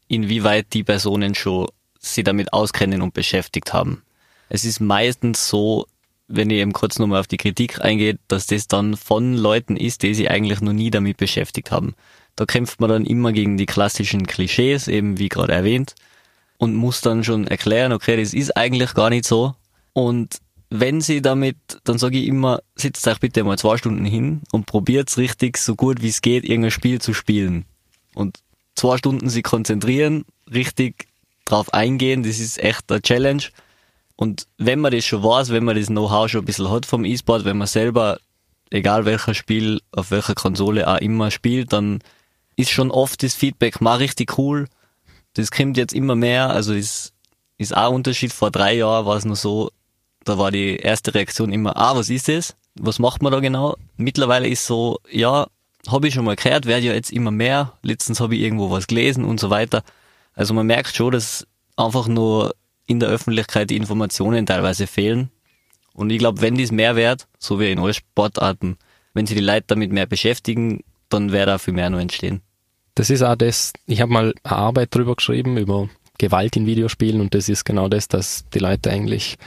inwieweit 0.08 0.74
die 0.74 0.84
Personen 0.84 1.34
schon 1.34 1.68
sie 2.00 2.24
damit 2.24 2.52
auskennen 2.54 3.02
und 3.02 3.14
beschäftigt 3.14 3.74
haben. 3.74 4.04
Es 4.50 4.66
ist 4.66 4.80
meistens 4.80 5.48
so, 5.48 5.86
wenn 6.28 6.50
ich 6.50 6.58
eben 6.58 6.74
kurz 6.74 7.00
nochmal 7.00 7.22
auf 7.22 7.28
die 7.28 7.38
Kritik 7.38 7.82
eingehe, 7.82 8.20
dass 8.28 8.48
das 8.48 8.68
dann 8.68 8.98
von 8.98 9.34
Leuten 9.34 9.78
ist, 9.78 10.04
die 10.04 10.14
sich 10.14 10.30
eigentlich 10.30 10.60
noch 10.60 10.74
nie 10.74 10.92
damit 10.92 11.18
beschäftigt 11.18 11.72
haben. 11.72 11.96
Da 12.38 12.46
kämpft 12.46 12.80
man 12.80 12.90
dann 12.90 13.06
immer 13.06 13.34
gegen 13.34 13.58
die 13.58 13.66
klassischen 13.66 14.26
Klischees, 14.26 14.88
eben 14.88 15.20
wie 15.20 15.28
gerade 15.28 15.52
erwähnt, 15.52 15.96
und 16.58 16.76
muss 16.76 17.02
dann 17.02 17.24
schon 17.24 17.48
erklären, 17.48 17.92
okay, 17.92 18.16
das 18.16 18.34
ist 18.34 18.56
eigentlich 18.56 18.94
gar 18.94 19.10
nicht 19.10 19.26
so. 19.26 19.56
Und 19.94 20.40
wenn 20.70 21.02
sie 21.02 21.22
damit, 21.22 21.58
dann 21.84 21.98
sage 21.98 22.20
ich 22.20 22.28
immer, 22.28 22.62
sitzt 22.76 23.08
euch 23.08 23.20
bitte 23.20 23.44
mal 23.44 23.58
zwei 23.58 23.78
Stunden 23.78 24.06
hin 24.06 24.42
und 24.52 24.66
probiert's 24.66 25.18
richtig, 25.18 25.58
so 25.58 25.76
gut 25.76 26.02
wie 26.02 26.10
es 26.10 26.22
geht, 26.22 26.44
irgendein 26.44 26.72
Spiel 26.72 27.02
zu 27.02 27.14
spielen. 27.14 27.66
Und 28.14 28.40
zwei 28.76 28.98
Stunden 28.98 29.30
sich 29.30 29.44
konzentrieren, 29.44 30.26
richtig 30.52 31.08
drauf 31.46 31.74
eingehen, 31.74 32.24
das 32.24 32.40
ist 32.40 32.60
echt 32.60 32.92
eine 32.92 33.02
Challenge. 33.02 33.44
Und 34.16 34.48
wenn 34.58 34.80
man 34.80 34.92
das 34.92 35.06
schon 35.06 35.24
weiß, 35.24 35.50
wenn 35.50 35.64
man 35.64 35.76
das 35.76 35.88
Know-how 35.88 36.30
schon 36.30 36.42
ein 36.42 36.46
bisschen 36.46 36.70
hat 36.70 36.86
vom 36.86 37.06
E-Sport, 37.06 37.46
wenn 37.46 37.58
man 37.58 37.68
selber, 37.68 38.20
egal 38.70 39.06
welcher 39.06 39.34
Spiel, 39.34 39.82
auf 39.92 40.12
welcher 40.12 40.36
Konsole 40.36 40.88
auch 40.88 40.98
immer 40.98 41.32
spielt, 41.32 41.72
dann 41.72 42.00
ist 42.58 42.72
schon 42.72 42.92
oft 42.92 43.24
das 43.24 43.36
Feedback 43.36 43.80
mal 43.80 43.98
richtig 43.98 44.38
cool. 44.38 44.68
Das 45.36 45.52
kommt 45.52 45.78
jetzt 45.78 45.94
immer 45.94 46.16
mehr, 46.16 46.50
also 46.50 46.74
ist, 46.74 47.14
ist 47.58 47.78
auch 47.78 47.90
ein 47.90 47.96
Unterschied. 47.96 48.34
Vor 48.34 48.52
drei 48.52 48.74
Jahren 48.76 49.06
war 49.06 49.16
es 49.16 49.24
nur 49.24 49.36
so, 49.36 49.72
da 50.26 50.38
war 50.38 50.52
die 50.52 50.76
erste 50.76 51.14
Reaktion 51.14 51.54
immer, 51.54 51.78
ah, 51.78 51.96
was 51.96 52.10
ist 52.10 52.28
das? 52.28 52.56
Was 52.76 53.00
macht 53.00 53.22
man 53.22 53.32
da 53.32 53.40
genau? 53.40 53.78
Mittlerweile 53.96 54.48
ist 54.50 54.66
so, 54.66 55.00
ja, 55.10 55.48
habe 55.88 56.08
ich 56.08 56.16
schon 56.16 56.26
mal 56.26 56.36
gehört, 56.36 56.66
werde 56.66 56.88
ja 56.88 56.94
jetzt 56.94 57.12
immer 57.12 57.32
mehr. 57.32 57.74
Letztens 57.84 58.20
habe 58.20 58.36
ich 58.36 58.42
irgendwo 58.42 58.72
was 58.72 58.88
gelesen 58.88 59.24
und 59.24 59.40
so 59.40 59.50
weiter. 59.50 59.84
Also 60.34 60.54
man 60.54 60.68
merkt 60.68 60.96
schon, 60.96 61.12
dass 61.12 61.48
einfach 61.76 62.08
nur 62.08 62.56
in 62.88 63.00
der 63.00 63.10
Öffentlichkeit 63.10 63.70
die 63.70 63.78
Informationen 63.78 64.46
teilweise 64.46 64.88
fehlen. 64.88 65.30
Und 65.94 66.10
ich 66.10 66.20
glaube, 66.20 66.42
wenn 66.42 66.56
dies 66.56 66.72
mehr 66.72 66.96
wird, 66.96 67.28
so 67.40 67.60
wie 67.60 67.72
in 67.72 67.80
allen 67.80 67.94
Sportarten, 67.94 68.78
wenn 69.14 69.28
sich 69.28 69.38
die 69.38 69.44
Leute 69.44 69.66
damit 69.68 69.92
mehr 69.92 70.06
beschäftigen, 70.06 70.84
dann 71.10 71.32
wird 71.32 71.48
da 71.48 71.58
viel 71.58 71.74
mehr 71.74 71.90
noch 71.90 72.00
entstehen. 72.00 72.42
Das 72.98 73.12
ist 73.12 73.22
auch 73.22 73.36
das, 73.36 73.74
ich 73.86 74.02
habe 74.02 74.12
mal 74.12 74.34
eine 74.44 74.56
Arbeit 74.56 74.96
drüber 74.96 75.16
geschrieben, 75.16 75.56
über 75.58 75.88
Gewalt 76.18 76.56
in 76.56 76.66
Videospielen 76.66 77.22
und 77.22 77.36
das 77.36 77.48
ist 77.48 77.64
genau 77.64 77.90
das, 77.90 78.08
dass 78.08 78.46
die 78.56 78.58
Leute 78.58 78.90
eigentlich 78.90 79.38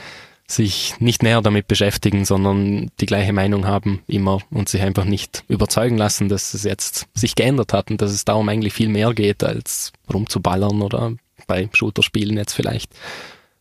sich 0.47 0.93
nicht 0.99 1.21
näher 1.21 1.41
damit 1.41 1.67
beschäftigen, 1.67 2.23
sondern 2.23 2.91
die 3.01 3.05
gleiche 3.05 3.33
Meinung 3.33 3.67
haben 3.67 4.03
immer 4.07 4.39
und 4.51 4.69
sich 4.69 4.81
einfach 4.81 5.03
nicht 5.03 5.43
überzeugen 5.49 5.97
lassen, 5.97 6.29
dass 6.29 6.53
es 6.53 6.63
jetzt 6.63 7.09
sich 7.13 7.35
geändert 7.35 7.73
hat 7.73 7.91
und 7.91 8.01
dass 8.01 8.11
es 8.11 8.23
darum 8.23 8.47
eigentlich 8.47 8.71
viel 8.71 8.87
mehr 8.87 9.13
geht, 9.13 9.43
als 9.43 9.91
rumzuballern 10.13 10.81
oder 10.81 11.11
bei 11.45 11.67
Shooter-Spielen 11.73 12.37
jetzt 12.37 12.53
vielleicht. 12.53 12.89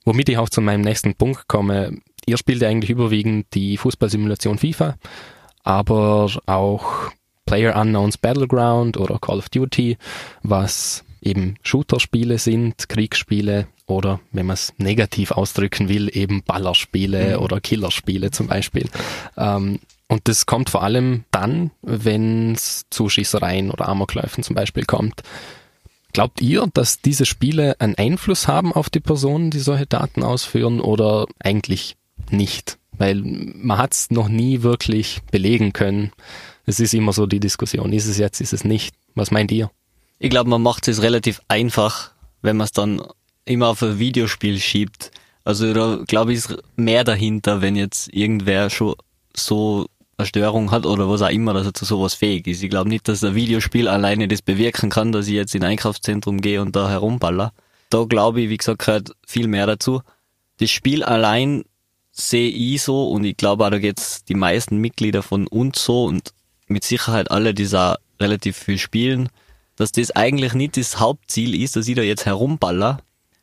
Womit 0.04 0.28
ich 0.28 0.38
auch 0.38 0.50
zu 0.50 0.60
meinem 0.60 0.82
nächsten 0.82 1.16
Punkt 1.16 1.48
komme. 1.48 1.98
Ihr 2.26 2.38
spielt 2.38 2.62
ja 2.62 2.68
eigentlich 2.68 2.90
überwiegend 2.90 3.46
die 3.54 3.76
Fußballsimulation 3.76 4.58
FIFA, 4.58 4.94
aber 5.64 6.30
auch 6.46 7.10
Player 7.46 7.76
Unknowns 7.76 8.18
Battleground 8.18 8.96
oder 8.96 9.18
Call 9.18 9.38
of 9.38 9.48
Duty, 9.48 9.96
was 10.42 11.04
eben 11.22 11.56
Shooter-Spiele 11.62 12.38
sind, 12.38 12.88
Kriegsspiele 12.88 13.66
oder, 13.86 14.20
wenn 14.32 14.46
man 14.46 14.54
es 14.54 14.72
negativ 14.78 15.32
ausdrücken 15.32 15.88
will, 15.88 16.08
eben 16.16 16.42
Ballerspiele 16.42 17.36
mhm. 17.36 17.42
oder 17.42 17.60
Killerspiele 17.60 18.30
zum 18.30 18.46
Beispiel. 18.46 18.88
Ähm, 19.36 19.80
und 20.08 20.26
das 20.26 20.46
kommt 20.46 20.70
vor 20.70 20.82
allem 20.82 21.24
dann, 21.30 21.70
wenn 21.82 22.52
es 22.52 22.86
zu 22.90 23.08
Schießereien 23.08 23.70
oder 23.70 23.88
Amokläufen 23.88 24.42
zum 24.42 24.56
Beispiel 24.56 24.84
kommt. 24.84 25.22
Glaubt 26.12 26.40
ihr, 26.40 26.66
dass 26.74 27.00
diese 27.00 27.26
Spiele 27.26 27.76
einen 27.78 27.94
Einfluss 27.94 28.48
haben 28.48 28.72
auf 28.72 28.90
die 28.90 28.98
Personen, 28.98 29.50
die 29.50 29.60
solche 29.60 29.86
Daten 29.86 30.24
ausführen 30.24 30.80
oder 30.80 31.26
eigentlich 31.38 31.96
nicht? 32.30 32.78
Weil 32.98 33.22
man 33.22 33.78
hat 33.78 33.94
es 33.94 34.10
noch 34.10 34.28
nie 34.28 34.62
wirklich 34.62 35.20
belegen 35.30 35.72
können. 35.72 36.10
Es 36.70 36.78
ist 36.78 36.94
immer 36.94 37.12
so 37.12 37.26
die 37.26 37.40
Diskussion, 37.40 37.92
ist 37.92 38.06
es 38.06 38.16
jetzt, 38.16 38.40
ist 38.40 38.52
es 38.52 38.62
nicht? 38.62 38.94
Was 39.16 39.32
meint 39.32 39.50
ihr? 39.50 39.72
Ich 40.20 40.30
glaube, 40.30 40.48
man 40.48 40.62
macht 40.62 40.86
es 40.86 41.02
relativ 41.02 41.40
einfach, 41.48 42.12
wenn 42.42 42.56
man 42.56 42.66
es 42.66 42.70
dann 42.70 43.02
immer 43.44 43.66
auf 43.66 43.82
ein 43.82 43.98
Videospiel 43.98 44.60
schiebt. 44.60 45.10
Also 45.42 45.74
da 45.74 45.98
glaube 46.06 46.30
ich 46.30 46.38
ist 46.38 46.56
mehr 46.76 47.02
dahinter, 47.02 47.60
wenn 47.60 47.74
jetzt 47.74 48.14
irgendwer 48.14 48.70
schon 48.70 48.94
so 49.34 49.86
eine 50.16 50.26
Störung 50.26 50.70
hat 50.70 50.86
oder 50.86 51.08
was 51.08 51.22
auch 51.22 51.30
immer, 51.30 51.54
dass 51.54 51.66
er 51.66 51.74
zu 51.74 51.84
sowas 51.84 52.14
fähig 52.14 52.46
ist. 52.46 52.62
Ich 52.62 52.70
glaube 52.70 52.88
nicht, 52.88 53.08
dass 53.08 53.24
ein 53.24 53.34
Videospiel 53.34 53.88
alleine 53.88 54.28
das 54.28 54.40
bewirken 54.40 54.90
kann, 54.90 55.10
dass 55.10 55.26
ich 55.26 55.34
jetzt 55.34 55.56
in 55.56 55.64
ein 55.64 55.70
Einkaufszentrum 55.72 56.40
gehe 56.40 56.62
und 56.62 56.76
da 56.76 56.88
herumballer. 56.88 57.52
Da 57.88 58.04
glaube 58.04 58.42
ich, 58.42 58.48
wie 58.48 58.58
gesagt, 58.58 58.84
gehört 58.86 59.10
viel 59.26 59.48
mehr 59.48 59.66
dazu. 59.66 60.02
Das 60.58 60.70
Spiel 60.70 61.02
allein 61.02 61.64
sehe 62.12 62.48
ich 62.48 62.80
so 62.80 63.10
und 63.10 63.24
ich 63.24 63.36
glaube 63.36 63.66
auch, 63.66 63.70
da 63.70 63.80
geht's 63.80 64.22
die 64.24 64.34
meisten 64.34 64.76
Mitglieder 64.76 65.24
von 65.24 65.48
uns 65.48 65.84
so 65.84 66.04
und 66.04 66.32
mit 66.70 66.84
Sicherheit 66.84 67.30
alle, 67.30 67.52
die 67.52 67.68
da 67.68 67.98
relativ 68.20 68.56
viel 68.56 68.78
spielen, 68.78 69.28
dass 69.76 69.92
das 69.92 70.10
eigentlich 70.10 70.54
nicht 70.54 70.76
das 70.76 71.00
Hauptziel 71.00 71.60
ist, 71.60 71.76
dass 71.76 71.88
ich 71.88 71.96
da 71.96 72.02
jetzt 72.02 72.26
herumballer, 72.26 73.00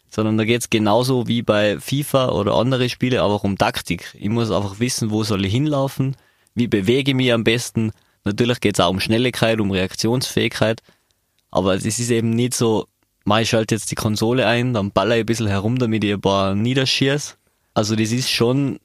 sondern 0.09 0.37
da 0.37 0.45
geht's 0.45 0.69
genauso 0.69 1.27
wie 1.27 1.41
bei 1.41 1.79
FIFA 1.79 2.29
oder 2.29 2.55
andere 2.55 2.89
Spiele, 2.89 3.23
auch 3.23 3.43
um 3.43 3.57
Taktik. 3.57 4.15
Ich 4.17 4.29
muss 4.29 4.51
einfach 4.51 4.79
wissen, 4.79 5.11
wo 5.11 5.23
soll 5.23 5.45
ich 5.45 5.51
hinlaufen, 5.51 6.15
wie 6.55 6.67
bewege 6.67 7.11
ich 7.11 7.15
mich 7.17 7.33
am 7.33 7.43
besten. 7.43 7.91
Natürlich 8.23 8.59
geht 8.61 8.77
es 8.77 8.79
auch 8.79 8.89
um 8.89 8.99
Schnelligkeit, 8.99 9.59
um 9.59 9.71
Reaktionsfähigkeit, 9.71 10.81
aber 11.51 11.75
es 11.75 11.85
ist 11.85 12.09
eben 12.09 12.29
nicht 12.29 12.53
so, 12.53 12.87
ich 13.39 13.49
schalte 13.49 13.75
jetzt 13.75 13.91
die 13.91 13.95
Konsole 13.95 14.47
ein, 14.47 14.73
dann 14.73 14.91
baller 14.91 15.15
ich 15.15 15.23
ein 15.23 15.25
bisschen 15.25 15.47
herum, 15.47 15.77
damit 15.79 16.03
ich 16.03 16.13
ein 16.13 16.21
paar 16.21 16.55
niederschieß. 16.55 17.37
Also 17.73 17.95
das 17.95 18.11
ist 18.11 18.29
schon 18.31 18.79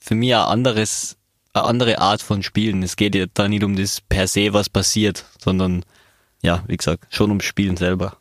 für 0.00 0.14
mich 0.14 0.34
ein 0.34 0.40
anderes, 0.40 1.17
eine 1.58 1.68
andere 1.68 1.98
Art 1.98 2.22
von 2.22 2.42
Spielen. 2.42 2.82
Es 2.82 2.96
geht 2.96 3.14
ja 3.14 3.26
da 3.32 3.48
nicht 3.48 3.64
um 3.64 3.76
das 3.76 4.00
per 4.00 4.26
se, 4.26 4.52
was 4.52 4.68
passiert, 4.68 5.24
sondern 5.38 5.84
ja, 6.42 6.64
wie 6.66 6.76
gesagt, 6.76 7.06
schon 7.10 7.30
ums 7.30 7.44
Spielen 7.44 7.76
selber. 7.76 8.16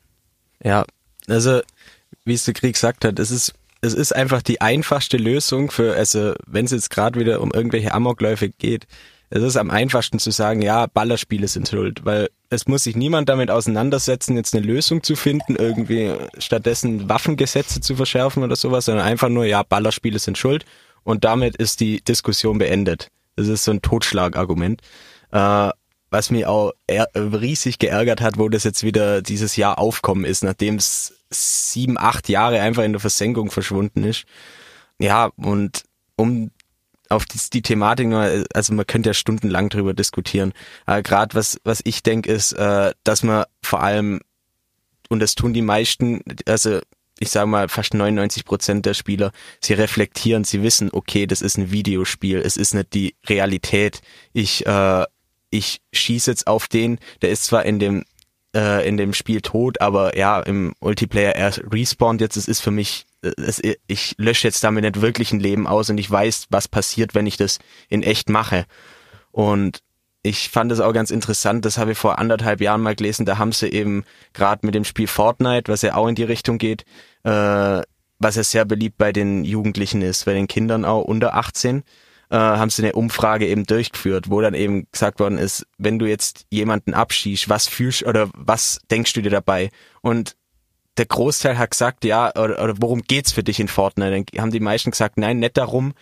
Ja, 0.64 0.86
also 1.28 1.62
wie 2.26 2.34
es 2.34 2.46
der 2.46 2.54
Krieg 2.54 2.74
gesagt 2.74 3.06
hat, 3.06 3.20
es 3.20 3.32
ist 3.32 3.54
es 3.82 3.94
ist 3.94 4.16
einfach 4.16 4.42
die 4.42 4.62
einfachste 4.62 5.18
Lösung 5.18 5.72
für, 5.72 5.96
also 5.96 6.34
wenn 6.46 6.66
es 6.66 6.72
jetzt 6.72 6.90
gerade 6.90 7.20
wieder 7.20 7.42
um 7.42 7.52
irgendwelche 7.52 7.94
Amokläufe 7.94 8.50
geht, 8.50 8.88
es 9.30 9.44
ist 9.44 9.58
am 9.58 9.70
einfachsten 9.70 10.20
zu 10.20 10.32
sagen, 10.32 10.62
ja, 10.62 10.88
Ballerspiele 10.88 11.48
sind 11.48 11.68
schuld, 11.68 12.06
weil 12.06 12.30
es 12.50 12.68
muss 12.68 12.84
sich 12.84 12.96
niemand 12.96 13.28
damit 13.28 13.52
auseinandersetzen, 13.52 14.38
jetzt 14.38 14.56
eine 14.56 14.66
Lösung 14.66 15.04
zu 15.04 15.16
finden, 15.18 15.58
irgendwie 15.58 16.14
stattdessen 16.38 17.10
Waffengesetze 17.10 17.82
zu 17.82 17.96
verschärfen 17.96 18.44
oder 18.44 18.56
sowas, 18.56 18.86
sondern 18.86 19.06
einfach 19.06 19.30
nur, 19.30 19.46
ja, 19.46 19.64
Ballerspiele 19.64 20.20
sind 20.20 20.38
schuld 20.38 20.66
und 21.04 21.26
damit 21.26 21.58
ist 21.58 21.82
die 21.82 22.02
Diskussion 22.02 22.58
beendet. 22.58 23.10
Das 23.38 23.48
ist 23.48 23.64
so 23.64 23.72
ein 23.72 23.82
Totschlagargument. 23.82 24.82
Äh, 25.32 25.70
was 26.10 26.32
mich 26.32 26.46
auch 26.46 26.72
riesig 27.16 27.80
geärgert 27.80 28.22
hat, 28.22 28.38
wo 28.38 28.48
das 28.50 28.64
jetzt 28.64 28.84
wieder 28.84 29.22
dieses 29.22 29.56
Jahr 29.56 29.78
aufkommen 29.78 30.24
ist, 30.24 30.44
nachdem 30.44 30.76
es 30.76 31.14
sieben, 31.30 31.98
acht 31.98 32.30
Jahre 32.30 32.62
einfach 32.62 32.84
in 32.84 32.94
der 32.94 33.02
Versenkung 33.02 33.52
verschwunden 33.52 34.04
ist. 34.04 34.24
Ja, 35.00 35.32
und 35.36 35.84
um 36.16 36.52
auf 37.10 37.26
die, 37.26 37.40
die 37.54 37.62
Thematik, 37.62 38.12
also 38.54 38.74
man 38.74 38.88
könnte 38.88 39.10
ja 39.10 39.14
stundenlang 39.14 39.70
drüber 39.70 39.94
diskutieren. 39.94 40.54
Äh, 40.86 41.02
Gerade 41.04 41.36
was, 41.36 41.60
was 41.64 41.82
ich 41.84 42.04
denke, 42.04 42.32
ist, 42.32 42.54
äh, 42.54 42.94
dass 43.04 43.24
man 43.24 43.46
vor 43.62 43.82
allem, 43.82 44.22
und 45.10 45.20
das 45.20 45.36
tun 45.36 45.54
die 45.54 45.62
meisten, 45.62 46.22
also 46.46 46.80
ich 47.20 47.30
sage 47.30 47.48
mal 47.48 47.70
fast 47.70 47.94
99 47.94 48.46
Prozent 48.46 48.86
der 48.86 48.94
Spieler, 48.94 49.32
sie 49.62 49.74
reflektieren, 49.74 50.44
sie 50.44 50.64
wissen, 50.64 50.90
okay, 50.92 51.28
das 51.28 51.42
ist 51.42 51.58
ein 51.58 51.72
Videospiel, 51.72 52.40
es 52.40 52.58
ist 52.58 52.74
nicht 52.74 52.94
die 52.94 53.16
Realität. 53.28 54.02
Ich, 54.34 54.66
äh, 54.66 55.06
ich 55.50 55.82
schieße 55.94 56.32
jetzt 56.32 56.48
auf 56.48 56.68
den, 56.68 57.00
der 57.22 57.30
ist 57.32 57.46
zwar 57.46 57.66
in 57.66 57.80
dem 57.80 58.04
äh, 58.56 58.88
in 58.88 58.98
dem 58.98 59.14
Spiel 59.14 59.42
tot, 59.42 59.82
aber 59.82 60.18
ja, 60.18 60.40
im 60.40 60.74
Multiplayer 60.80 61.36
er 61.36 61.54
respawnt 61.72 62.22
jetzt, 62.22 62.38
es 62.38 62.48
ist 62.48 62.62
für 62.62 62.72
mich, 62.72 63.06
es, 63.22 63.62
ich 63.88 64.16
lösche 64.18 64.48
jetzt 64.48 64.64
damit 64.64 64.84
nicht 64.84 65.02
wirklich 65.02 65.32
ein 65.32 65.40
Leben 65.40 65.68
aus 65.68 65.90
und 65.90 65.98
ich 65.98 66.10
weiß, 66.10 66.48
was 66.50 66.68
passiert, 66.68 67.14
wenn 67.14 67.28
ich 67.28 67.38
das 67.38 67.60
in 67.90 68.04
echt 68.04 68.30
mache. 68.30 68.66
Und 69.32 69.84
ich 70.28 70.50
fand 70.50 70.72
es 70.72 70.80
auch 70.80 70.94
ganz 70.94 71.10
interessant, 71.10 71.64
das 71.64 71.78
habe 71.78 71.94
ich 71.94 71.98
vor 71.98 72.20
anderthalb 72.20 72.60
Jahren 72.60 72.82
mal 72.82 72.96
gelesen, 72.96 73.26
da 73.26 73.38
haben 73.38 73.54
sie 73.54 73.70
eben 73.70 74.04
gerade 74.34 74.66
mit 74.66 74.76
dem 74.76 74.84
Spiel 74.84 75.08
Fortnite, 75.08 75.72
was 75.72 75.82
ja 75.82 75.96
auch 75.96 76.08
in 76.08 76.16
die 76.16 76.24
Richtung 76.24 76.58
geht, 76.58 76.84
äh, 77.24 77.82
was 78.20 78.36
ja 78.36 78.44
sehr 78.44 78.66
beliebt 78.66 78.98
bei 78.98 79.12
den 79.14 79.46
Jugendlichen 79.46 80.02
ist, 80.02 80.26
bei 80.26 80.34
den 80.34 80.48
Kindern 80.48 80.84
auch 80.84 81.04
unter 81.04 81.36
18, 81.36 81.84
äh, 82.30 82.36
haben 82.36 82.70
sie 82.70 82.84
eine 82.84 82.94
Umfrage 82.94 83.48
eben 83.48 83.66
durchgeführt, 83.66 84.30
wo 84.30 84.42
dann 84.42 84.54
eben 84.54 84.88
gesagt 84.92 85.20
worden 85.20 85.38
ist, 85.38 85.66
wenn 85.78 85.98
du 85.98 86.06
jetzt 86.06 86.46
jemanden 86.50 86.94
abschießt, 86.94 87.48
was 87.48 87.68
fühlst 87.68 88.04
oder 88.04 88.30
was 88.34 88.80
denkst 88.92 89.14
du 89.14 89.22
dir 89.22 89.30
dabei? 89.30 89.70
Und 90.02 90.36
der 90.98 91.06
Großteil 91.06 91.58
hat 91.58 91.72
gesagt, 91.72 92.04
ja, 92.04 92.32
oder, 92.32 92.62
oder 92.62 92.74
worum 92.80 93.04
geht's 93.04 93.32
für 93.32 93.44
dich 93.44 93.60
in 93.60 93.68
Fortnite? 93.68 94.12
Dann 94.12 94.42
haben 94.42 94.52
die 94.52 94.60
meisten 94.60 94.92
gesagt, 94.92 95.18
nein, 95.18 95.40
nicht 95.40 95.56
darum, 95.58 95.94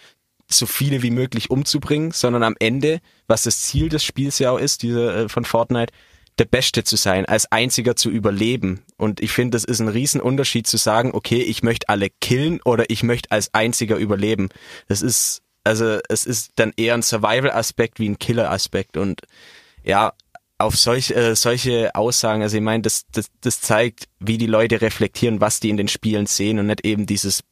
so 0.49 0.65
viele 0.65 1.01
wie 1.01 1.11
möglich 1.11 1.49
umzubringen, 1.49 2.11
sondern 2.11 2.43
am 2.43 2.55
Ende, 2.59 2.99
was 3.27 3.43
das 3.43 3.61
Ziel 3.61 3.89
des 3.89 4.03
Spiels 4.03 4.39
ja 4.39 4.51
auch 4.51 4.59
ist, 4.59 4.83
diese 4.83 5.13
äh, 5.13 5.29
von 5.29 5.45
Fortnite, 5.45 5.93
der 6.37 6.45
Beste 6.45 6.83
zu 6.83 6.97
sein, 6.97 7.25
als 7.25 7.51
einziger 7.51 7.95
zu 7.95 8.09
überleben. 8.09 8.83
Und 8.97 9.21
ich 9.21 9.31
finde, 9.31 9.55
das 9.55 9.63
ist 9.63 9.79
ein 9.79 9.87
Riesenunterschied 9.87 10.67
zu 10.67 10.77
sagen, 10.77 11.11
okay, 11.13 11.41
ich 11.41 11.63
möchte 11.63 11.89
alle 11.89 12.09
killen 12.21 12.59
oder 12.65 12.89
ich 12.89 13.03
möchte 13.03 13.31
als 13.31 13.53
einziger 13.53 13.95
überleben. 13.95 14.49
Das 14.87 15.01
ist, 15.01 15.41
also 15.63 15.99
es 16.09 16.25
ist 16.25 16.51
dann 16.55 16.73
eher 16.75 16.93
ein 16.93 17.03
Survival-Aspekt 17.03 17.99
wie 17.99 18.09
ein 18.09 18.19
Killer-Aspekt. 18.19 18.97
Und 18.97 19.21
ja, 19.83 20.13
auf 20.57 20.75
solch, 20.75 21.11
äh, 21.11 21.35
solche 21.35 21.95
Aussagen, 21.95 22.41
also 22.41 22.57
ich 22.57 22.63
meine, 22.63 22.83
das, 22.83 23.05
das, 23.11 23.27
das 23.41 23.61
zeigt, 23.61 24.07
wie 24.19 24.37
die 24.37 24.45
Leute 24.45 24.81
reflektieren, 24.81 25.41
was 25.41 25.59
die 25.59 25.69
in 25.69 25.77
den 25.77 25.87
Spielen 25.87 26.25
sehen 26.25 26.59
und 26.59 26.67
nicht 26.67 26.85
eben 26.85 27.05
dieses 27.05 27.43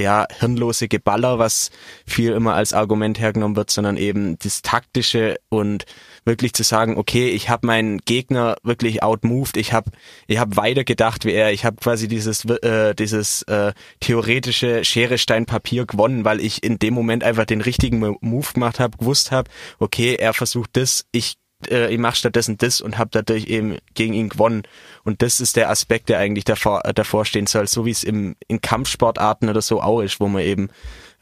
ja, 0.00 0.26
hirnlose 0.38 0.88
Geballer, 0.88 1.38
was 1.38 1.70
viel 2.06 2.32
immer 2.32 2.54
als 2.54 2.72
Argument 2.72 3.18
hergenommen 3.18 3.56
wird, 3.56 3.70
sondern 3.70 3.96
eben 3.96 4.38
das 4.38 4.62
taktische 4.62 5.36
und 5.48 5.84
wirklich 6.24 6.52
zu 6.52 6.62
sagen, 6.62 6.96
okay, 6.96 7.28
ich 7.28 7.48
habe 7.48 7.66
meinen 7.66 7.98
Gegner 7.98 8.56
wirklich 8.62 9.02
outmoved, 9.02 9.56
ich 9.56 9.72
habe 9.72 9.90
ich 10.26 10.38
hab 10.38 10.56
weiter 10.56 10.84
gedacht 10.84 11.24
wie 11.24 11.32
er, 11.32 11.52
ich 11.52 11.64
habe 11.64 11.76
quasi 11.76 12.08
dieses 12.08 12.44
äh, 12.44 12.94
dieses 12.94 13.42
äh, 13.42 13.72
theoretische 14.00 14.84
Schere 14.84 15.18
Stein 15.18 15.46
Papier 15.46 15.86
gewonnen, 15.86 16.24
weil 16.24 16.40
ich 16.40 16.62
in 16.62 16.78
dem 16.78 16.94
Moment 16.94 17.24
einfach 17.24 17.44
den 17.44 17.60
richtigen 17.60 17.98
Move 18.20 18.52
gemacht 18.52 18.80
habe, 18.80 18.98
gewusst 18.98 19.32
habe, 19.32 19.50
okay, 19.78 20.14
er 20.14 20.34
versucht 20.34 20.70
das, 20.74 21.06
ich 21.12 21.36
äh, 21.66 21.92
ich 21.92 21.98
mache 21.98 22.16
stattdessen 22.16 22.56
das 22.58 22.80
und 22.80 22.98
habe 22.98 23.10
dadurch 23.12 23.46
eben 23.46 23.78
gegen 23.94 24.14
ihn 24.14 24.28
gewonnen. 24.28 24.62
Und 25.04 25.22
das 25.22 25.40
ist 25.40 25.56
der 25.56 25.70
Aspekt, 25.70 26.08
der 26.08 26.18
eigentlich 26.18 26.44
davor, 26.44 26.84
äh, 26.84 26.94
davor 26.94 27.24
stehen 27.24 27.46
soll, 27.46 27.66
so 27.66 27.84
wie 27.84 27.90
es 27.90 28.04
im, 28.04 28.36
in 28.46 28.60
Kampfsportarten 28.60 29.48
oder 29.48 29.62
so 29.62 29.80
auch 29.80 30.00
ist, 30.00 30.20
wo 30.20 30.28
man 30.28 30.42
eben 30.42 30.68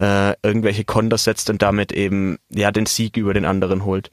äh, 0.01 0.35
irgendwelche 0.43 0.85
Konter 0.85 1.19
setzt 1.19 1.51
und 1.51 1.63
damit 1.63 1.93
eben 1.93 2.39
ja 2.51 2.71
den 2.71 2.87
Sieg 2.87 3.17
über 3.17 3.35
den 3.35 3.45
anderen 3.45 3.85
holt. 3.85 4.11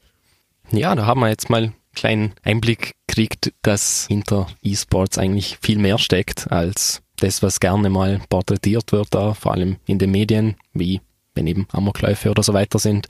Ja, 0.70 0.94
da 0.94 1.06
haben 1.06 1.20
wir 1.20 1.28
jetzt 1.28 1.50
mal 1.50 1.64
einen 1.64 1.74
kleinen 1.94 2.32
Einblick 2.42 2.92
gekriegt, 3.06 3.52
dass 3.62 4.06
hinter 4.08 4.46
E-Sports 4.62 5.18
eigentlich 5.18 5.58
viel 5.60 5.78
mehr 5.78 5.98
steckt 5.98 6.50
als 6.50 7.02
das, 7.18 7.42
was 7.42 7.60
gerne 7.60 7.90
mal 7.90 8.20
porträtiert 8.28 8.92
wird, 8.92 9.08
da, 9.14 9.34
vor 9.34 9.52
allem 9.52 9.76
in 9.86 9.98
den 9.98 10.10
Medien, 10.10 10.56
wie 10.72 11.00
wenn 11.34 11.46
eben 11.46 11.66
Amokläufe 11.72 12.30
oder 12.30 12.42
so 12.42 12.54
weiter 12.54 12.78
sind. 12.78 13.08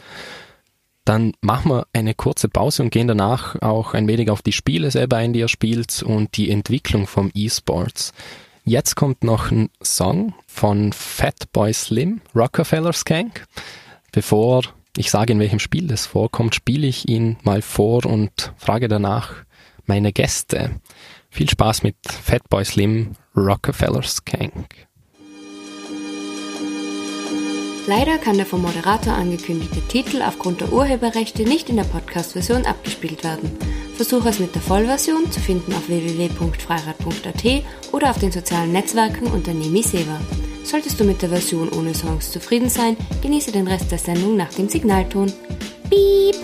Dann 1.05 1.33
machen 1.43 1.71
wir 1.71 1.87
eine 1.93 2.15
kurze 2.15 2.49
Pause 2.49 2.83
und 2.83 2.91
gehen 2.91 3.09
danach 3.09 3.61
auch 3.61 3.93
ein 3.93 4.09
wenig 4.09 4.31
auf 4.31 4.41
die 4.41 4.53
Spiele 4.53 4.91
selber 4.91 5.19
ein, 5.19 5.35
die 5.35 5.41
er 5.41 5.49
spielt 5.49 6.03
und 6.03 6.37
die 6.37 6.51
Entwicklung 6.51 7.07
vom 7.07 7.31
E-Sports. 7.35 8.13
Jetzt 8.65 8.95
kommt 8.95 9.23
noch 9.23 9.51
ein 9.51 9.69
Song 9.83 10.33
von 10.47 10.95
Fatboy 10.95 11.75
Slim, 11.75 12.23
Rockefeller 12.35 12.95
Skank. 12.95 13.45
Bevor 14.13 14.63
ich 14.97 15.11
sage, 15.11 15.33
in 15.35 15.41
welchem 15.41 15.59
Spiel 15.59 15.89
das 15.89 16.07
vorkommt, 16.07 16.55
spiele 16.55 16.87
ich 16.87 17.07
ihn 17.07 17.37
mal 17.43 17.61
vor 17.61 18.07
und 18.07 18.53
frage 18.57 18.89
danach 18.89 19.45
meine 19.85 20.13
Gäste. 20.13 20.81
Viel 21.29 21.51
Spaß 21.51 21.83
mit 21.83 21.97
Fatboy 22.07 22.65
Slim, 22.65 23.17
Rockefeller 23.37 24.03
Skank. 24.03 24.87
Leider 27.87 28.17
kann 28.17 28.39
der 28.39 28.47
vom 28.47 28.63
Moderator 28.63 29.13
angekündigte 29.13 29.83
Titel 29.83 30.23
aufgrund 30.23 30.63
der 30.63 30.73
Urheberrechte 30.73 31.43
nicht 31.43 31.69
in 31.69 31.77
der 31.77 31.85
Podcast-Version 31.85 32.65
abgespielt 32.65 33.23
werden. 33.25 33.51
Versuche 33.95 34.31
es 34.31 34.39
mit 34.39 34.55
der 34.55 34.63
Vollversion 34.63 35.31
zu 35.31 35.39
finden 35.39 35.75
auf 35.75 35.87
www.freirad.at 35.89 37.63
oder 37.93 38.09
auf 38.09 38.19
den 38.19 38.33
sozialen 38.33 38.73
Netzwerken 38.73 39.27
unter 39.27 39.53
Nemi 39.53 39.83
Seva. 39.83 40.19
Solltest 40.65 40.99
du 40.99 41.05
mit 41.05 41.21
der 41.21 41.29
Version 41.29 41.69
ohne 41.69 41.95
Songs 41.95 42.33
zufrieden 42.33 42.71
sein, 42.71 42.97
genieße 43.21 43.53
den 43.53 43.69
Rest 43.69 43.93
der 43.93 43.99
Sendung 43.99 44.35
nach 44.35 44.53
dem 44.55 44.71
Signalton. 44.71 45.31
Piep! 45.91 46.37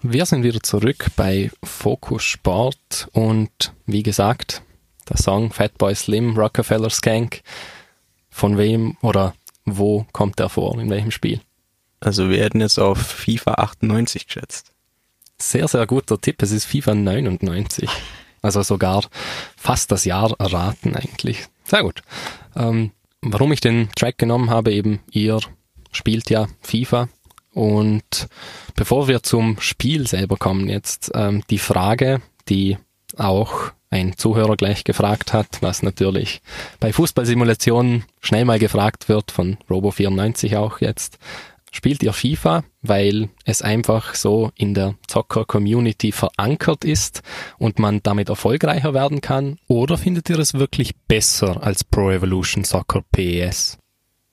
Wir 0.00 0.24
sind 0.24 0.44
wieder 0.44 0.60
zurück 0.60 1.08
bei 1.14 1.50
Fokus 1.62 2.22
Sport 2.24 3.08
und 3.12 3.74
wie 3.84 4.02
gesagt, 4.02 4.62
der 5.08 5.16
Song 5.16 5.52
Fatboy 5.52 5.94
Slim, 5.94 6.36
Rockefeller 6.36 6.90
Skank. 6.90 7.42
Von 8.30 8.58
wem 8.58 8.96
oder 9.00 9.34
wo 9.64 10.06
kommt 10.12 10.38
der 10.38 10.48
vor? 10.48 10.78
In 10.80 10.90
welchem 10.90 11.10
Spiel? 11.10 11.40
Also 12.00 12.28
wir 12.28 12.42
hätten 12.42 12.60
jetzt 12.60 12.78
auf 12.78 12.98
FIFA 12.98 13.54
98 13.54 14.26
geschätzt. 14.26 14.72
Sehr, 15.38 15.68
sehr 15.68 15.86
guter 15.86 16.20
Tipp. 16.20 16.42
Es 16.42 16.50
ist 16.50 16.64
FIFA 16.64 16.94
99. 16.94 17.88
Also 18.42 18.62
sogar 18.62 19.04
fast 19.56 19.90
das 19.90 20.04
Jahr 20.04 20.34
erraten 20.38 20.94
eigentlich. 20.94 21.46
Sehr 21.64 21.82
gut. 21.82 22.02
Ähm, 22.54 22.92
warum 23.22 23.52
ich 23.52 23.60
den 23.60 23.88
Track 23.96 24.18
genommen 24.18 24.50
habe, 24.50 24.72
eben 24.72 25.00
ihr 25.10 25.40
spielt 25.92 26.28
ja 26.28 26.46
FIFA. 26.60 27.08
Und 27.52 28.28
bevor 28.74 29.08
wir 29.08 29.22
zum 29.22 29.60
Spiel 29.60 30.06
selber 30.06 30.36
kommen, 30.36 30.68
jetzt 30.68 31.12
ähm, 31.14 31.42
die 31.48 31.58
Frage, 31.58 32.20
die 32.48 32.76
auch 33.16 33.72
ein 33.94 34.16
Zuhörer 34.16 34.56
gleich 34.56 34.82
gefragt 34.82 35.32
hat, 35.32 35.46
was 35.60 35.84
natürlich 35.84 36.42
bei 36.80 36.92
Fußballsimulationen 36.92 38.04
schnell 38.20 38.44
mal 38.44 38.58
gefragt 38.58 39.08
wird, 39.08 39.30
von 39.30 39.56
Robo94 39.70 40.58
auch 40.58 40.80
jetzt. 40.80 41.18
Spielt 41.70 42.02
ihr 42.02 42.12
FIFA, 42.12 42.64
weil 42.82 43.28
es 43.44 43.62
einfach 43.62 44.14
so 44.14 44.50
in 44.56 44.74
der 44.74 44.94
Zocker-Community 45.06 46.12
verankert 46.12 46.84
ist 46.84 47.22
und 47.58 47.78
man 47.78 48.00
damit 48.02 48.28
erfolgreicher 48.28 48.94
werden 48.94 49.20
kann? 49.20 49.58
Oder 49.68 49.96
findet 49.96 50.28
ihr 50.28 50.38
es 50.38 50.54
wirklich 50.54 50.96
besser 51.08 51.62
als 51.62 51.84
Pro 51.84 52.10
Evolution 52.10 52.64
Soccer 52.64 53.02
PES? 53.12 53.78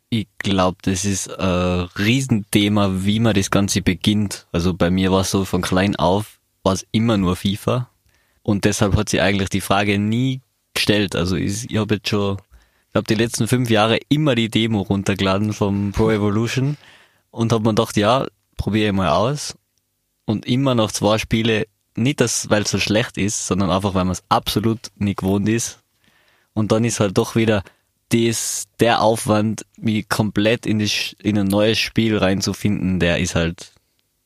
Ich 0.09 0.27
glaube, 0.39 0.77
das 0.81 1.05
ist 1.05 1.29
ein 1.39 1.87
Riesenthema, 1.97 2.91
wie 3.05 3.19
man 3.19 3.33
das 3.33 3.49
Ganze 3.51 3.81
beginnt. 3.81 4.47
Also 4.51 4.73
bei 4.73 4.89
mir 4.89 5.11
war 5.11 5.21
es 5.21 5.31
so 5.31 5.45
von 5.45 5.61
klein 5.61 5.95
auf, 5.95 6.39
war 6.63 6.73
es 6.73 6.85
immer 6.91 7.17
nur 7.17 7.35
FIFA 7.35 7.90
und 8.43 8.65
deshalb 8.65 8.95
hat 8.95 9.09
sie 9.09 9.21
eigentlich 9.21 9.49
die 9.49 9.61
Frage 9.61 9.99
nie 9.99 10.41
gestellt. 10.73 11.15
Also 11.15 11.35
ich, 11.35 11.69
ich 11.69 11.77
habe 11.77 11.95
jetzt 11.95 12.09
schon, 12.09 12.37
ich 12.87 12.93
glaube, 12.93 13.07
die 13.07 13.15
letzten 13.15 13.47
fünf 13.47 13.69
Jahre 13.69 13.99
immer 14.09 14.35
die 14.35 14.49
Demo 14.49 14.81
runtergeladen 14.81 15.53
vom 15.53 15.91
Pro 15.91 16.09
Evolution 16.09 16.77
und 17.29 17.51
habe 17.51 17.63
mir 17.63 17.69
gedacht, 17.69 17.97
ja, 17.97 18.27
probiere 18.57 18.87
ich 18.87 18.93
mal 18.93 19.09
aus. 19.09 19.55
Und 20.25 20.45
immer 20.45 20.75
noch 20.75 20.91
zwei 20.91 21.17
Spiele, 21.17 21.67
nicht 21.95 22.21
das, 22.21 22.49
weil 22.49 22.63
es 22.63 22.71
so 22.71 22.79
schlecht 22.79 23.17
ist, 23.17 23.47
sondern 23.47 23.69
einfach, 23.69 23.93
weil 23.93 24.05
man 24.05 24.13
es 24.13 24.23
absolut 24.29 24.91
nicht 24.95 25.19
gewohnt 25.19 25.49
ist. 25.49 25.79
Und 26.53 26.71
dann 26.71 26.83
ist 26.85 26.99
halt 26.99 27.17
doch 27.17 27.35
wieder 27.35 27.63
das, 28.09 28.67
der 28.79 29.01
Aufwand, 29.01 29.65
mich 29.77 30.09
komplett 30.09 30.65
in, 30.65 30.79
das, 30.79 31.15
in 31.21 31.37
ein 31.37 31.47
neues 31.47 31.79
Spiel 31.79 32.17
reinzufinden, 32.17 32.99
der 32.99 33.19
ist 33.19 33.35
halt 33.35 33.73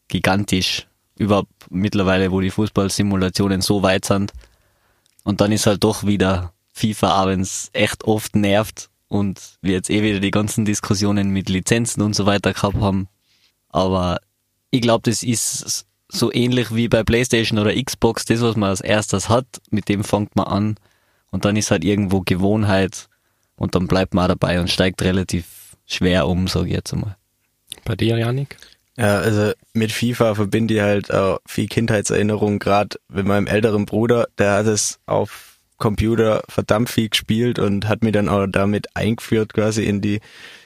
gigantisch 0.07 0.87
überhaupt 1.17 1.51
mittlerweile, 1.69 2.31
wo 2.31 2.41
die 2.41 2.51
Fußballsimulationen 2.51 3.61
so 3.61 3.83
weit 3.83 4.05
sind. 4.05 4.33
Und 5.23 5.41
dann 5.41 5.51
ist 5.51 5.65
halt 5.65 5.83
doch 5.83 6.05
wieder 6.05 6.53
FIFA, 6.73 7.31
es 7.31 7.69
echt 7.73 8.03
oft 8.03 8.35
nervt 8.35 8.89
und 9.07 9.57
wir 9.61 9.73
jetzt 9.73 9.89
eh 9.89 10.03
wieder 10.03 10.19
die 10.19 10.31
ganzen 10.31 10.65
Diskussionen 10.65 11.29
mit 11.29 11.49
Lizenzen 11.49 12.01
und 12.01 12.15
so 12.15 12.25
weiter 12.25 12.53
gehabt 12.53 12.75
haben. 12.75 13.07
Aber 13.69 14.19
ich 14.71 14.81
glaube, 14.81 15.09
das 15.09 15.23
ist 15.23 15.85
so 16.09 16.31
ähnlich 16.31 16.73
wie 16.73 16.87
bei 16.87 17.03
PlayStation 17.03 17.59
oder 17.59 17.73
Xbox, 17.73 18.25
das, 18.25 18.41
was 18.41 18.55
man 18.55 18.69
als 18.69 18.81
erstes 18.81 19.29
hat, 19.29 19.45
mit 19.69 19.89
dem 19.89 20.03
fängt 20.03 20.35
man 20.35 20.47
an. 20.47 20.75
Und 21.31 21.45
dann 21.45 21.55
ist 21.55 21.71
halt 21.71 21.83
irgendwo 21.83 22.21
Gewohnheit 22.21 23.09
und 23.55 23.75
dann 23.75 23.87
bleibt 23.87 24.13
man 24.13 24.25
auch 24.25 24.35
dabei 24.35 24.59
und 24.59 24.69
steigt 24.69 25.01
relativ 25.01 25.75
schwer 25.85 26.27
um, 26.27 26.47
sage 26.47 26.67
ich 26.67 26.73
jetzt 26.73 26.93
einmal. 26.93 27.17
Bei 27.83 27.95
dir, 27.95 28.17
Janik? 28.17 28.57
Ja, 28.97 29.19
also 29.19 29.51
mit 29.73 29.91
FIFA 29.91 30.35
verbinde 30.35 30.75
ich 30.75 30.81
halt 30.81 31.13
auch 31.13 31.39
viel 31.45 31.67
Kindheitserinnerungen, 31.67 32.59
gerade 32.59 32.97
mit 33.09 33.25
meinem 33.25 33.47
älteren 33.47 33.85
Bruder, 33.85 34.27
der 34.37 34.53
hat 34.53 34.67
es 34.67 34.99
auf 35.05 35.55
Computer 35.77 36.43
verdammt 36.47 36.89
viel 36.89 37.09
gespielt 37.09 37.59
und 37.59 37.87
hat 37.87 38.03
mich 38.03 38.13
dann 38.13 38.29
auch 38.29 38.47
damit 38.47 38.95
eingeführt 38.95 39.53
quasi 39.53 39.83
in 39.83 39.99
die 39.99 40.21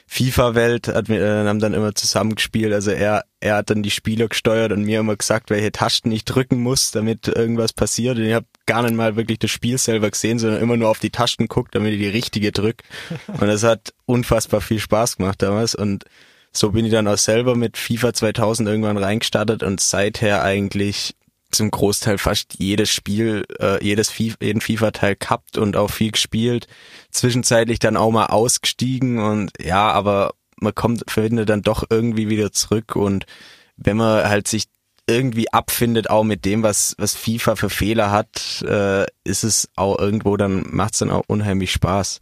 FIFA-Welt, 0.06 0.88
hat, 0.88 1.08
äh, 1.08 1.46
haben 1.46 1.60
dann 1.60 1.74
immer 1.74 1.94
zusammengespielt. 1.94 2.72
Also 2.72 2.90
er, 2.90 3.24
er 3.38 3.56
hat 3.56 3.70
dann 3.70 3.82
die 3.82 3.92
Spieler 3.92 4.28
gesteuert 4.28 4.72
und 4.72 4.84
mir 4.84 5.00
immer 5.00 5.14
gesagt, 5.14 5.50
welche 5.50 5.70
Tasten 5.70 6.10
ich 6.10 6.24
drücken 6.24 6.60
muss, 6.60 6.90
damit 6.90 7.28
irgendwas 7.28 7.72
passiert. 7.72 8.18
Und 8.18 8.24
ich 8.24 8.34
habe 8.34 8.46
gar 8.66 8.82
nicht 8.82 8.94
mal 8.94 9.14
wirklich 9.14 9.38
das 9.38 9.52
Spiel 9.52 9.78
selber 9.78 10.10
gesehen, 10.10 10.40
sondern 10.40 10.60
immer 10.60 10.76
nur 10.76 10.88
auf 10.88 10.98
die 10.98 11.10
Tasten 11.10 11.46
guckt, 11.46 11.76
damit 11.76 11.92
ich 11.92 12.00
die 12.00 12.08
richtige 12.08 12.50
drück. 12.50 12.82
Und 13.28 13.46
das 13.46 13.62
hat 13.62 13.94
unfassbar 14.04 14.60
viel 14.60 14.80
Spaß 14.80 15.16
gemacht 15.16 15.42
damals. 15.42 15.76
Und 15.76 16.04
so 16.52 16.72
bin 16.72 16.84
ich 16.84 16.92
dann 16.92 17.08
auch 17.08 17.18
selber 17.18 17.54
mit 17.56 17.76
FIFA 17.76 18.12
2000 18.12 18.68
irgendwann 18.68 18.98
reingestartet 18.98 19.62
und 19.62 19.80
seither 19.80 20.42
eigentlich 20.42 21.14
zum 21.50 21.70
Großteil 21.70 22.18
fast 22.18 22.54
jedes 22.58 22.90
Spiel, 22.90 23.44
äh, 23.58 23.82
jedes 23.84 24.10
FIFA, 24.10 24.36
jeden 24.40 24.60
FIFA-Teil 24.60 25.16
gehabt 25.16 25.58
und 25.58 25.76
auch 25.76 25.90
viel 25.90 26.12
gespielt. 26.12 26.66
Zwischenzeitlich 27.10 27.78
dann 27.78 27.96
auch 27.96 28.10
mal 28.10 28.26
ausgestiegen 28.26 29.18
und 29.18 29.50
ja, 29.60 29.90
aber 29.90 30.34
man 30.60 30.74
kommt, 30.74 31.10
findet 31.10 31.48
dann 31.48 31.62
doch 31.62 31.84
irgendwie 31.88 32.28
wieder 32.28 32.52
zurück 32.52 32.94
und 32.94 33.26
wenn 33.76 33.96
man 33.96 34.28
halt 34.28 34.46
sich 34.46 34.64
irgendwie 35.06 35.52
abfindet, 35.52 36.08
auch 36.08 36.22
mit 36.22 36.44
dem, 36.44 36.62
was, 36.62 36.94
was 36.98 37.16
FIFA 37.16 37.56
für 37.56 37.70
Fehler 37.70 38.10
hat, 38.10 38.62
äh, 38.62 39.06
ist 39.24 39.42
es 39.42 39.68
auch 39.74 39.98
irgendwo, 39.98 40.36
dann 40.36 40.64
macht 40.70 40.92
es 40.92 41.00
dann 41.00 41.10
auch 41.10 41.24
unheimlich 41.26 41.72
Spaß. 41.72 42.20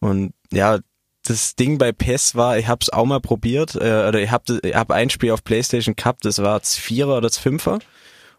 Und 0.00 0.32
ja, 0.50 0.78
das 1.24 1.56
Ding 1.56 1.78
bei 1.78 1.92
PES 1.92 2.34
war, 2.34 2.58
ich 2.58 2.68
hab's 2.68 2.90
auch 2.90 3.06
mal 3.06 3.20
probiert, 3.20 3.74
äh, 3.74 4.06
oder 4.08 4.20
ich 4.20 4.30
habe 4.30 4.60
ich 4.62 4.74
hab 4.74 4.90
ein 4.90 5.10
Spiel 5.10 5.32
auf 5.32 5.42
Playstation 5.42 5.96
gehabt, 5.96 6.24
das 6.24 6.42
war 6.42 6.60
das 6.60 6.76
Vierer 6.76 7.12
oder 7.12 7.22
das 7.22 7.38
Fünfer 7.38 7.78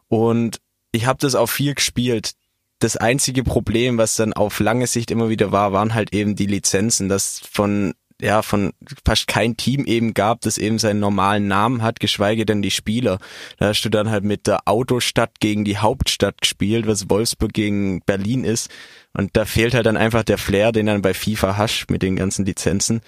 und 0.08 0.62
ich 0.91 1.06
habe 1.06 1.19
das 1.19 1.36
auch 1.36 1.48
viel 1.48 1.74
gespielt. 1.74 2.32
Das 2.80 2.98
einzige 2.98 3.43
Problem, 3.43 3.98
was 3.98 4.15
dann 4.15 4.34
auf 4.34 4.60
lange 4.60 4.88
Sicht 4.88 5.12
immer 5.12 5.30
wieder 5.30 5.52
war, 5.52 5.74
waren 5.74 5.93
halt 5.93 6.13
eben 6.13 6.36
die 6.36 6.45
Lizenzen, 6.45 7.10
dass 7.10 7.41
von 7.52 7.93
ja 8.21 8.41
von 8.41 8.71
fast 9.06 9.28
kein 9.28 9.58
Team 9.58 9.86
eben 9.86 10.13
gab, 10.13 10.41
das 10.41 10.58
eben 10.58 10.80
seinen 10.80 11.00
normalen 11.00 11.48
Namen 11.48 11.82
hat, 11.82 12.00
geschweige 12.00 12.45
denn 12.45 12.62
die 12.62 12.71
Spieler. 12.71 13.19
Da 13.58 13.67
hast 13.67 13.82
du 13.82 13.89
dann 13.89 14.10
halt 14.10 14.24
mit 14.24 14.48
der 14.48 14.67
Autostadt 14.67 15.39
gegen 15.39 15.65
die 15.65 15.78
Hauptstadt 15.78 16.41
gespielt, 16.41 16.88
was 16.88 17.10
Wolfsburg 17.10 17.54
gegen 17.54 18.02
Berlin 18.02 18.43
ist. 18.43 18.69
Und 19.15 19.36
da 19.38 19.45
fehlt 19.45 19.73
halt 19.73 19.86
dann 19.86 19.97
einfach 19.97 20.23
der 20.23 20.38
Flair, 20.38 20.71
den 20.71 20.86
dann 20.88 21.01
bei 21.01 21.13
FIFA 21.13 21.58
hast 21.58 21.88
mit 21.89 22.01
den 22.01 22.15
ganzen 22.15 22.45
Lizenzen. 22.45 23.01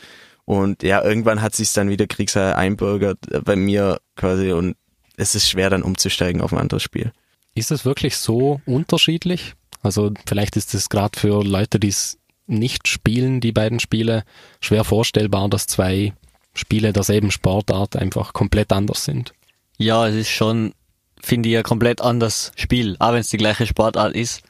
Und 0.46 0.82
ja, 0.82 1.04
irgendwann 1.04 1.41
hat 1.41 1.56
sich's 1.56 1.74
dann 1.74 1.89
wieder 1.89 2.08
Kriegsherr 2.08 2.58
einbürgert 2.58 3.20
bei 3.43 3.56
mir 3.56 4.00
quasi 4.15 4.54
und 4.54 4.78
es 5.17 5.36
ist 5.36 5.50
schwer 5.50 5.70
dann 5.70 5.84
umzusteigen 5.84 6.41
auf 6.41 6.54
ein 6.54 6.60
anderes 6.60 6.84
Spiel. 6.84 7.12
Ist 7.56 7.72
es 7.72 7.84
wirklich 7.84 8.15
so 8.15 8.62
unterschiedlich? 8.65 9.56
Also 9.82 10.12
vielleicht 10.26 10.56
ist 10.56 10.74
es 10.74 10.89
gerade 10.89 11.20
für 11.20 11.43
Leute, 11.43 11.80
die 11.80 11.89
es 11.89 12.17
nicht 12.46 12.88
spielen, 12.88 13.41
die 13.41 13.52
beiden 13.52 13.80
Spiele, 13.80 14.24
schwer 14.62 14.84
vorstellbar, 14.84 15.50
dass 15.50 15.67
zwei 15.67 16.13
Spiele 16.54 16.93
derselben 16.93 17.32
Sportart 17.32 17.96
einfach 17.96 18.32
komplett 18.32 18.72
anders 18.72 19.04
sind. 19.04 19.34
Ja, 19.78 20.08
es 20.08 20.15
ist 20.15 20.30
schon, 20.30 20.74
finde 21.22 21.50
ich, 21.50 21.58
ein 21.58 21.63
komplett 21.63 22.00
anderes 22.02 22.52
Spiel, 22.56 22.96
auch 23.00 23.12
wenn 23.13 23.20
es 23.20 23.30
die 23.30 23.38
gleiche 23.38 23.67
Sportart 23.67 24.15
ist. 24.15 24.43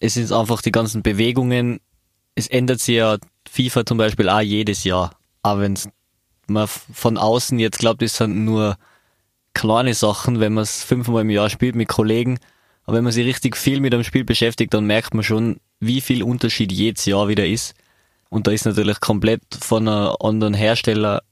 Es 0.00 0.14
sind 0.14 0.32
einfach 0.32 0.62
die 0.62 0.72
ganzen 0.72 1.02
Bewegungen, 1.02 1.80
es 2.34 2.46
ändert 2.46 2.80
sich 2.80 2.96
ja 2.96 3.18
FIFA 3.48 3.86
zum 3.86 3.98
Beispiel 3.98 4.28
auch 4.28 4.40
jedes 4.40 4.84
Jahr. 4.84 5.12
Aber 5.42 5.60
wenn 5.60 5.76
man 6.46 6.66
von 6.66 7.18
außen 7.18 7.58
jetzt 7.58 7.78
glaubt, 7.78 8.02
es 8.02 8.16
sind 8.16 8.44
nur 8.44 8.76
kleine 9.54 9.94
Sachen, 9.94 10.40
wenn 10.40 10.54
man 10.54 10.62
es 10.62 10.82
fünfmal 10.82 11.22
im 11.22 11.30
Jahr 11.30 11.50
spielt 11.50 11.74
mit 11.74 11.88
Kollegen. 11.88 12.38
Aber 12.84 12.96
wenn 12.96 13.04
man 13.04 13.12
sich 13.12 13.26
richtig 13.26 13.56
viel 13.56 13.80
mit 13.80 13.92
dem 13.92 14.04
Spiel 14.04 14.24
beschäftigt, 14.24 14.74
dann 14.74 14.86
merkt 14.86 15.14
man 15.14 15.22
schon, 15.22 15.60
wie 15.80 16.00
viel 16.00 16.22
Unterschied 16.22 16.72
jedes 16.72 17.04
Jahr 17.04 17.28
wieder 17.28 17.46
ist. 17.46 17.74
Und 18.30 18.46
da 18.46 18.52
ist 18.52 18.64
natürlich 18.64 19.00
komplett 19.00 19.42
von 19.60 19.88
einem 19.88 20.14
anderen 20.20 20.54
Hersteller. 20.54 21.22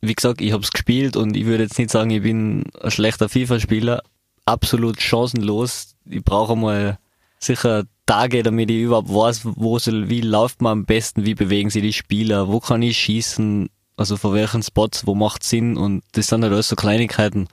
Wie 0.00 0.14
gesagt, 0.14 0.40
ich 0.40 0.52
habe 0.52 0.62
es 0.62 0.70
gespielt 0.70 1.16
und 1.16 1.36
ich 1.36 1.46
würde 1.46 1.64
jetzt 1.64 1.78
nicht 1.78 1.90
sagen, 1.90 2.10
ich 2.10 2.22
bin 2.22 2.64
ein 2.80 2.90
schlechter 2.90 3.28
FIFA-Spieler. 3.28 4.02
Absolut 4.44 5.00
chancenlos. 5.00 5.94
Ich 6.04 6.22
brauche 6.22 6.56
mal 6.56 6.98
sicher 7.38 7.84
Tage, 8.06 8.42
damit 8.42 8.70
ich 8.70 8.78
überhaupt 8.82 9.08
weiß, 9.08 9.40
wo 9.44 9.78
soll, 9.78 10.08
wie 10.08 10.20
läuft 10.20 10.62
man 10.62 10.72
am 10.72 10.84
besten, 10.84 11.26
wie 11.26 11.34
bewegen 11.34 11.70
sich 11.70 11.82
die 11.82 11.92
Spieler, 11.92 12.48
wo 12.48 12.60
kann 12.60 12.82
ich 12.82 12.98
schießen, 12.98 13.68
also 13.96 14.16
von 14.16 14.34
welchen 14.34 14.62
Spots, 14.62 15.06
wo 15.06 15.14
macht 15.14 15.42
Sinn 15.42 15.76
und 15.76 16.02
das 16.12 16.28
sind 16.28 16.42
halt 16.42 16.52
alles 16.52 16.68
so 16.68 16.76
Kleinigkeiten 16.76 17.48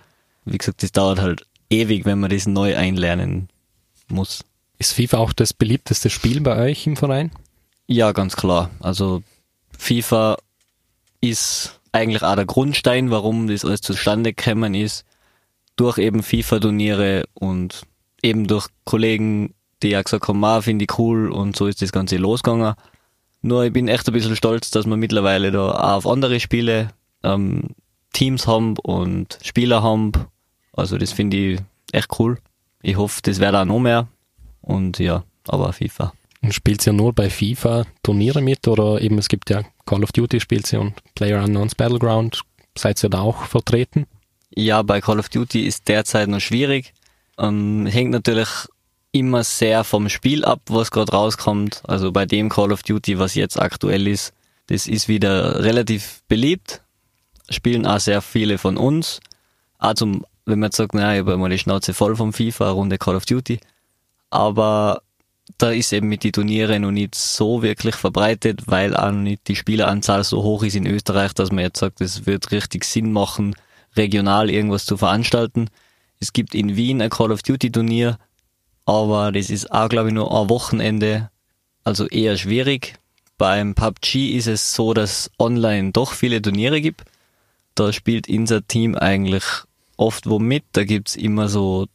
wie 0.45 0.57
gesagt, 0.57 0.83
das 0.83 0.91
dauert 0.91 1.19
halt 1.19 1.45
ewig, 1.69 2.05
wenn 2.05 2.19
man 2.19 2.29
das 2.29 2.47
neu 2.47 2.77
einlernen 2.77 3.49
muss. 4.07 4.45
Ist 4.77 4.93
FIFA 4.93 5.17
auch 5.17 5.33
das 5.33 5.53
beliebteste 5.53 6.09
Spiel 6.09 6.41
bei 6.41 6.57
euch 6.57 6.85
im 6.85 6.95
Verein? 6.95 7.31
Ja, 7.87 8.11
ganz 8.11 8.35
klar. 8.35 8.69
Also 8.79 9.23
FIFA 9.77 10.37
ist 11.21 11.79
eigentlich 11.91 12.23
auch 12.23 12.35
der 12.35 12.45
Grundstein, 12.45 13.09
warum 13.09 13.47
das 13.47 13.65
alles 13.65 13.81
zustande 13.81 14.33
gekommen 14.33 14.75
ist. 14.75 15.05
Durch 15.75 15.97
eben 15.97 16.23
FIFA-Turniere 16.23 17.25
und 17.33 17.83
eben 18.21 18.47
durch 18.47 18.67
Kollegen, 18.85 19.53
die 19.85 19.91
ja 19.91 20.01
gesagt 20.01 20.27
haben, 20.27 20.43
ah, 20.43 20.61
finde 20.61 20.85
ich 20.85 20.99
cool 20.99 21.31
und 21.31 21.55
so 21.55 21.67
ist 21.67 21.81
das 21.81 21.91
Ganze 21.91 22.17
losgegangen. 22.17 22.75
Nur 23.41 23.63
ich 23.63 23.73
bin 23.73 23.87
echt 23.87 24.07
ein 24.07 24.13
bisschen 24.13 24.35
stolz, 24.35 24.71
dass 24.71 24.85
wir 24.85 24.97
mittlerweile 24.97 25.51
da 25.51 25.71
auch 25.71 25.97
auf 25.97 26.07
andere 26.07 26.39
Spiele 26.39 26.89
ähm, 27.23 27.69
Teams 28.13 28.47
haben 28.47 28.77
und 28.77 29.37
Spieler 29.41 29.83
haben 29.83 30.11
also 30.75 30.97
das 30.97 31.11
finde 31.11 31.37
ich 31.37 31.59
echt 31.91 32.19
cool. 32.19 32.37
Ich 32.81 32.97
hoffe, 32.97 33.21
das 33.23 33.39
wird 33.39 33.55
auch 33.55 33.65
noch 33.65 33.79
mehr. 33.79 34.07
Und 34.61 34.99
ja, 34.99 35.23
aber 35.47 35.73
FIFA. 35.73 36.13
Und 36.41 36.53
spielt 36.53 36.85
ihr 36.85 36.93
nur 36.93 37.13
bei 37.13 37.29
FIFA 37.29 37.85
Turniere 38.03 38.41
mit 38.41 38.67
oder 38.67 39.01
eben 39.01 39.17
es 39.17 39.29
gibt 39.29 39.49
ja 39.49 39.63
Call 39.85 40.03
of 40.03 40.11
Duty 40.11 40.39
spielt 40.39 40.71
ihr 40.73 40.81
und 40.81 40.93
Player 41.15 41.43
Unknowns 41.43 41.75
Battleground. 41.75 42.41
Seid 42.77 43.01
ihr 43.03 43.09
da 43.09 43.21
auch 43.21 43.45
vertreten? 43.45 44.05
Ja, 44.53 44.81
bei 44.81 45.01
Call 45.01 45.19
of 45.19 45.29
Duty 45.29 45.65
ist 45.65 45.87
derzeit 45.87 46.27
noch 46.27 46.41
schwierig. 46.41 46.93
Ähm, 47.39 47.85
hängt 47.85 48.11
natürlich 48.11 48.49
immer 49.15 49.43
sehr 49.43 49.83
vom 49.83 50.09
Spiel 50.09 50.45
ab, 50.45 50.61
was 50.67 50.91
gerade 50.91 51.11
rauskommt. 51.11 51.81
Also 51.87 52.11
bei 52.11 52.25
dem 52.25 52.49
Call 52.49 52.71
of 52.71 52.83
Duty, 52.83 53.17
was 53.17 53.35
jetzt 53.35 53.59
aktuell 53.59 54.07
ist, 54.07 54.33
das 54.67 54.87
ist 54.87 55.07
wieder 55.07 55.63
relativ 55.63 56.21
beliebt. 56.27 56.81
Spielen 57.49 57.85
auch 57.85 57.99
sehr 57.99 58.21
viele 58.21 58.57
von 58.57 58.77
uns. 58.77 59.19
Auch 59.79 59.93
zum 59.93 60.25
wenn 60.45 60.59
man 60.59 60.67
jetzt 60.67 60.77
sagt, 60.77 60.93
naja, 60.93 61.13
ich 61.13 61.19
habe 61.19 61.37
mal 61.37 61.49
die 61.49 61.57
Schnauze 61.57 61.93
voll 61.93 62.15
vom 62.15 62.31
FIFA, 62.31 62.71
Runde 62.71 62.97
Call 62.97 63.15
of 63.15 63.25
Duty. 63.25 63.59
Aber 64.29 65.01
da 65.57 65.71
ist 65.71 65.93
eben 65.93 66.07
mit 66.07 66.23
die 66.23 66.31
Turniere 66.31 66.79
noch 66.79 66.91
nicht 66.91 67.15
so 67.15 67.61
wirklich 67.61 67.95
verbreitet, 67.95 68.63
weil 68.67 68.95
auch 68.95 69.11
nicht 69.11 69.47
die 69.47 69.55
Spieleranzahl 69.55 70.23
so 70.23 70.43
hoch 70.43 70.63
ist 70.63 70.75
in 70.75 70.87
Österreich, 70.87 71.33
dass 71.33 71.51
man 71.51 71.63
jetzt 71.63 71.79
sagt, 71.79 72.01
es 72.01 72.25
wird 72.25 72.51
richtig 72.51 72.83
Sinn 72.85 73.11
machen, 73.11 73.55
regional 73.95 74.49
irgendwas 74.49 74.85
zu 74.85 74.97
veranstalten. 74.97 75.69
Es 76.19 76.33
gibt 76.33 76.55
in 76.55 76.75
Wien 76.75 77.01
ein 77.01 77.09
Call 77.09 77.31
of 77.31 77.43
Duty 77.43 77.71
Turnier, 77.71 78.17
aber 78.85 79.31
das 79.31 79.49
ist 79.49 79.71
auch, 79.71 79.89
glaube 79.89 80.09
ich, 80.09 80.13
nur 80.13 80.31
ein 80.31 80.49
Wochenende, 80.49 81.29
also 81.83 82.07
eher 82.07 82.37
schwierig. 82.37 82.95
Beim 83.37 83.75
PUBG 83.75 84.35
ist 84.35 84.47
es 84.47 84.73
so, 84.73 84.93
dass 84.93 85.29
online 85.39 85.91
doch 85.91 86.13
viele 86.13 86.41
Turniere 86.41 86.81
gibt. 86.81 87.03
Da 87.73 87.91
spielt 87.91 88.29
unser 88.29 88.65
Team 88.65 88.95
eigentlich 88.95 89.43
oft 89.97 90.29
wo 90.29 90.39
mit. 90.39 90.63
Da 90.71 90.83
gibt's 90.83 91.15
immer 91.15 91.49
so, 91.49 91.87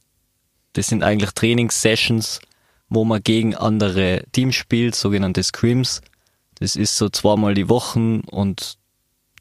das 0.73 0.89
sind 0.89 1.03
eigentlich 1.03 1.31
Trainingssessions, 1.33 2.41
wo 2.89 3.05
man 3.05 3.23
gegen 3.23 3.55
andere 3.55 4.25
Teams 4.33 4.55
spielt, 4.55 4.95
sogenannte 4.95 5.43
Scrims. 5.43 6.03
Das 6.57 6.77
ist 6.77 6.97
so 6.97 7.09
zweimal 7.09 7.55
die 7.55 7.69
Woche 7.69 8.21
und 8.31 8.77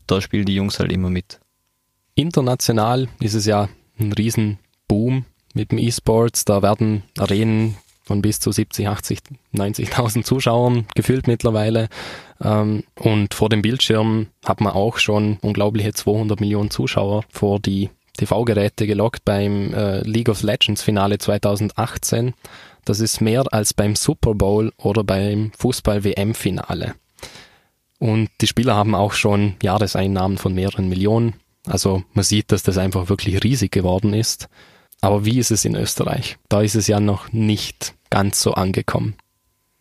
da 0.07 0.21
spielen 0.21 0.45
die 0.45 0.55
Jungs 0.55 0.79
halt 0.79 0.91
immer 0.91 1.09
mit. 1.09 1.39
International 2.15 3.09
ist 3.19 3.33
es 3.33 3.45
ja 3.45 3.69
ein 3.99 4.13
Riesenboom 4.13 5.25
mit 5.59 5.71
dem 5.71 5.77
E-Sports. 5.77 6.45
Da 6.45 6.61
werden 6.61 7.03
Arenen 7.17 7.77
von 8.03 8.21
bis 8.21 8.39
zu 8.39 8.51
70, 8.51 8.87
80, 8.87 9.19
90.000 9.53 10.23
Zuschauern 10.23 10.87
gefüllt 10.95 11.27
mittlerweile. 11.27 11.89
Ähm, 12.41 12.83
und 12.95 13.33
vor 13.33 13.49
dem 13.49 13.61
Bildschirm 13.61 14.27
hat 14.43 14.61
man 14.61 14.73
auch 14.73 14.97
schon 14.97 15.37
unglaubliche 15.41 15.93
200 15.93 16.39
Millionen 16.39 16.71
Zuschauer 16.71 17.23
vor 17.29 17.59
die 17.59 17.89
TV-Geräte 18.17 18.87
gelockt 18.87 19.23
beim 19.25 19.73
äh, 19.73 20.01
League 20.01 20.29
of 20.29 20.41
Legends 20.41 20.81
Finale 20.81 21.19
2018. 21.19 22.33
Das 22.83 22.99
ist 22.99 23.21
mehr 23.21 23.43
als 23.53 23.73
beim 23.73 23.95
Super 23.95 24.33
Bowl 24.33 24.73
oder 24.77 25.03
beim 25.03 25.51
Fußball-WM-Finale. 25.57 26.95
Und 27.99 28.29
die 28.41 28.47
Spieler 28.47 28.75
haben 28.75 28.95
auch 28.95 29.13
schon 29.13 29.55
Jahreseinnahmen 29.61 30.37
von 30.37 30.53
mehreren 30.55 30.89
Millionen. 30.89 31.35
Also 31.67 32.03
man 32.13 32.23
sieht, 32.23 32.51
dass 32.51 32.63
das 32.63 32.77
einfach 32.77 33.09
wirklich 33.09 33.43
riesig 33.43 33.71
geworden 33.71 34.13
ist. 34.13 34.49
Aber 35.01 35.25
wie 35.25 35.39
ist 35.39 35.51
es 35.51 35.65
in 35.65 35.75
Österreich? 35.75 36.37
Da 36.49 36.61
ist 36.61 36.75
es 36.75 36.87
ja 36.87 36.99
noch 36.99 37.31
nicht 37.31 37.95
ganz 38.09 38.41
so 38.41 38.53
angekommen. 38.53 39.15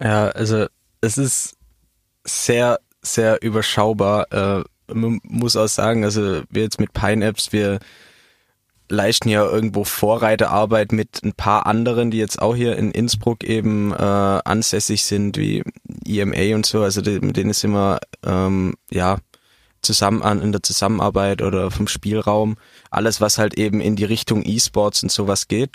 Ja, 0.00 0.28
also 0.28 0.66
es 1.00 1.18
ist 1.18 1.56
sehr, 2.24 2.78
sehr 3.02 3.42
überschaubar. 3.42 4.32
Äh, 4.32 4.64
man 4.92 5.20
muss 5.22 5.56
auch 5.56 5.68
sagen, 5.68 6.04
also 6.04 6.42
wir 6.50 6.62
jetzt 6.62 6.80
mit 6.80 6.92
Pine 6.92 7.24
Apps, 7.24 7.52
wir 7.52 7.80
leisten 8.88 9.28
ja 9.28 9.44
irgendwo 9.44 9.84
Vorreiterarbeit 9.84 10.92
mit 10.92 11.22
ein 11.22 11.34
paar 11.34 11.66
anderen, 11.66 12.10
die 12.10 12.18
jetzt 12.18 12.40
auch 12.40 12.54
hier 12.56 12.76
in 12.76 12.90
Innsbruck 12.90 13.44
eben 13.44 13.92
äh, 13.92 13.96
ansässig 13.96 15.04
sind, 15.04 15.36
wie 15.36 15.62
EMA 16.06 16.54
und 16.54 16.64
so. 16.64 16.82
Also 16.82 17.02
die, 17.02 17.20
mit 17.20 17.36
denen 17.36 17.52
sind 17.52 17.72
wir 17.72 18.00
ähm, 18.24 18.74
ja 18.90 19.18
zusammen 19.82 20.22
an 20.22 20.40
in 20.40 20.52
der 20.52 20.62
Zusammenarbeit 20.62 21.42
oder 21.42 21.70
vom 21.70 21.88
Spielraum, 21.88 22.56
alles 22.90 23.20
was 23.20 23.38
halt 23.38 23.54
eben 23.54 23.80
in 23.80 23.96
die 23.96 24.04
Richtung 24.04 24.42
E-Sports 24.44 25.02
und 25.02 25.12
sowas 25.12 25.48
geht. 25.48 25.70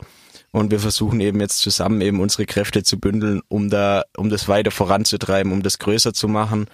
Und 0.51 0.69
wir 0.69 0.79
versuchen 0.79 1.19
eben 1.19 1.39
jetzt 1.39 1.59
zusammen 1.59 2.01
eben 2.01 2.19
unsere 2.19 2.45
Kräfte 2.45 2.83
zu 2.83 2.99
bündeln, 2.99 3.41
um 3.47 3.69
da, 3.69 4.03
um 4.15 4.29
das 4.29 4.47
weiter 4.47 4.69
voranzutreiben, 4.69 5.51
um 5.51 5.63
das 5.63 5.79
größer 5.79 6.13
zu 6.13 6.27
machen. 6.27 6.67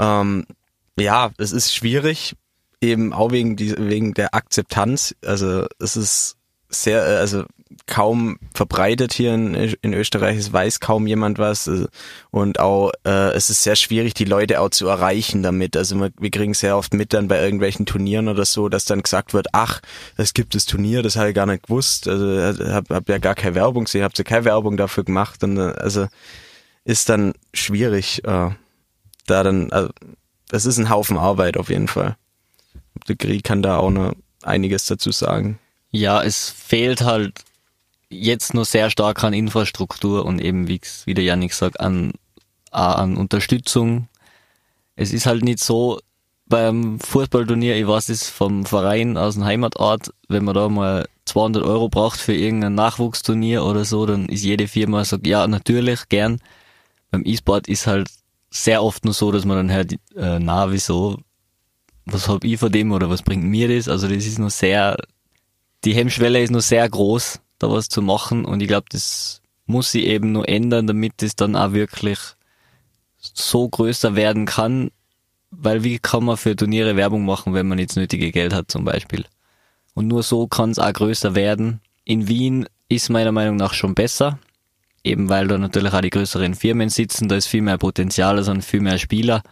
Ähm, 0.00 0.46
ja, 0.98 1.30
es 1.38 1.52
ist 1.52 1.74
schwierig, 1.74 2.34
eben 2.80 3.12
auch 3.12 3.30
wegen, 3.30 3.56
die, 3.56 3.76
wegen 3.78 4.14
der 4.14 4.34
Akzeptanz. 4.34 5.14
Also 5.24 5.66
es 5.78 5.96
ist 5.96 6.36
sehr, 6.68 7.06
äh, 7.06 7.16
also 7.18 7.44
kaum 7.86 8.38
verbreitet 8.54 9.12
hier 9.12 9.34
in, 9.34 9.54
in 9.54 9.94
Österreich. 9.94 10.36
Es 10.36 10.52
weiß 10.52 10.80
kaum 10.80 11.06
jemand 11.06 11.38
was 11.38 11.70
und 12.30 12.60
auch 12.60 12.92
äh, 13.04 13.32
es 13.32 13.50
ist 13.50 13.62
sehr 13.62 13.76
schwierig, 13.76 14.14
die 14.14 14.24
Leute 14.24 14.60
auch 14.60 14.70
zu 14.70 14.86
erreichen 14.88 15.42
damit. 15.42 15.76
Also 15.76 15.96
wir, 15.96 16.10
wir 16.18 16.30
kriegen 16.30 16.54
sehr 16.54 16.76
oft 16.76 16.94
mit 16.94 17.12
dann 17.12 17.28
bei 17.28 17.42
irgendwelchen 17.42 17.86
Turnieren 17.86 18.28
oder 18.28 18.44
so, 18.44 18.68
dass 18.68 18.84
dann 18.84 19.02
gesagt 19.02 19.34
wird, 19.34 19.48
ach, 19.52 19.80
es 20.16 20.34
gibt 20.34 20.54
das 20.54 20.66
Turnier, 20.66 21.02
das 21.02 21.16
habe 21.16 21.30
ich 21.30 21.34
gar 21.34 21.46
nicht 21.46 21.64
gewusst. 21.64 22.08
Also 22.08 22.26
äh, 22.30 22.72
hab, 22.72 22.90
hab 22.90 23.08
ja 23.08 23.18
gar 23.18 23.34
keine 23.34 23.54
Werbung 23.54 23.84
gesehen, 23.84 24.04
habt 24.04 24.18
ja 24.18 24.24
keine 24.24 24.44
Werbung 24.44 24.76
dafür 24.76 25.04
gemacht 25.04 25.42
und 25.44 25.58
äh, 25.58 25.74
also 25.76 26.06
ist 26.84 27.08
dann 27.08 27.32
schwierig, 27.54 28.22
äh, 28.24 28.50
da 29.26 29.42
dann, 29.42 29.72
also, 29.72 29.90
das 30.48 30.66
ist 30.66 30.78
ein 30.78 30.90
Haufen 30.90 31.16
Arbeit 31.16 31.56
auf 31.56 31.70
jeden 31.70 31.88
Fall. 31.88 32.16
Der 33.08 33.16
Krieg 33.16 33.42
kann 33.42 33.62
da 33.62 33.78
auch 33.78 33.90
noch 33.90 34.12
einiges 34.42 34.86
dazu 34.86 35.10
sagen. 35.10 35.58
Ja, 35.90 36.22
es 36.22 36.50
fehlt 36.50 37.02
halt 37.02 37.40
jetzt 38.20 38.54
nur 38.54 38.64
sehr 38.64 38.90
stark 38.90 39.22
an 39.24 39.32
Infrastruktur 39.32 40.24
und 40.24 40.40
eben, 40.40 40.68
wie, 40.68 40.80
wie 41.04 41.14
der 41.14 41.24
Janik 41.24 41.52
sagt, 41.54 41.80
an, 41.80 42.12
an 42.70 43.16
Unterstützung. 43.16 44.08
Es 44.96 45.12
ist 45.12 45.26
halt 45.26 45.44
nicht 45.44 45.60
so, 45.60 46.00
beim 46.46 47.00
Fußballturnier, 47.00 47.76
ich 47.76 47.86
weiß 47.86 48.10
es 48.10 48.28
vom 48.28 48.66
Verein 48.66 49.16
aus 49.16 49.34
dem 49.34 49.44
Heimatort, 49.44 50.10
wenn 50.28 50.44
man 50.44 50.54
da 50.54 50.68
mal 50.68 51.08
200 51.24 51.62
Euro 51.62 51.88
braucht 51.88 52.20
für 52.20 52.34
irgendein 52.34 52.74
Nachwuchsturnier 52.74 53.64
oder 53.64 53.84
so, 53.84 54.04
dann 54.06 54.28
ist 54.28 54.44
jede 54.44 54.68
Firma 54.68 55.04
sagt, 55.04 55.26
ja, 55.26 55.46
natürlich, 55.46 56.08
gern. 56.08 56.40
Beim 57.10 57.22
E-Sport 57.24 57.68
ist 57.68 57.86
halt 57.86 58.08
sehr 58.50 58.82
oft 58.82 59.04
nur 59.04 59.14
so, 59.14 59.32
dass 59.32 59.44
man 59.44 59.56
dann 59.56 59.72
hört, 59.72 59.92
äh, 60.16 60.38
na, 60.38 60.70
wieso, 60.70 61.18
was 62.04 62.28
hab 62.28 62.44
ich 62.44 62.58
von 62.58 62.70
dem 62.70 62.92
oder 62.92 63.08
was 63.08 63.22
bringt 63.22 63.44
mir 63.44 63.74
das? 63.74 63.88
Also 63.88 64.06
das 64.06 64.26
ist 64.26 64.38
nur 64.38 64.50
sehr, 64.50 64.96
die 65.84 65.94
Hemmschwelle 65.94 66.42
ist 66.42 66.50
nur 66.50 66.60
sehr 66.60 66.88
groß 66.88 67.40
da 67.64 67.70
was 67.70 67.88
zu 67.88 68.02
machen. 68.02 68.44
Und 68.44 68.60
ich 68.60 68.68
glaube, 68.68 68.86
das 68.90 69.40
muss 69.66 69.90
sie 69.90 70.06
eben 70.06 70.32
nur 70.32 70.48
ändern, 70.48 70.86
damit 70.86 71.22
es 71.22 71.36
dann 71.36 71.56
auch 71.56 71.72
wirklich 71.72 72.18
so 73.18 73.68
größer 73.68 74.14
werden 74.16 74.46
kann. 74.46 74.90
Weil 75.50 75.84
wie 75.84 75.98
kann 75.98 76.24
man 76.24 76.36
für 76.36 76.56
Turniere 76.56 76.96
Werbung 76.96 77.24
machen, 77.24 77.54
wenn 77.54 77.68
man 77.68 77.78
jetzt 77.78 77.96
nötige 77.96 78.32
Geld 78.32 78.52
hat 78.52 78.70
zum 78.70 78.84
Beispiel? 78.84 79.24
Und 79.94 80.08
nur 80.08 80.22
so 80.22 80.46
kann 80.48 80.70
es 80.70 80.78
auch 80.78 80.92
größer 80.92 81.34
werden. 81.34 81.80
In 82.04 82.28
Wien 82.28 82.66
ist 82.88 83.08
meiner 83.08 83.32
Meinung 83.32 83.56
nach 83.56 83.72
schon 83.72 83.94
besser, 83.94 84.38
eben 85.04 85.28
weil 85.28 85.46
da 85.46 85.56
natürlich 85.56 85.92
auch 85.92 86.00
die 86.00 86.10
größeren 86.10 86.54
Firmen 86.54 86.88
sitzen, 86.88 87.28
da 87.28 87.36
ist 87.36 87.46
viel 87.46 87.62
mehr 87.62 87.78
Potenzial, 87.78 88.36
also 88.36 88.54
viel 88.60 88.80
mehr 88.80 88.98
Spieler. 88.98 89.42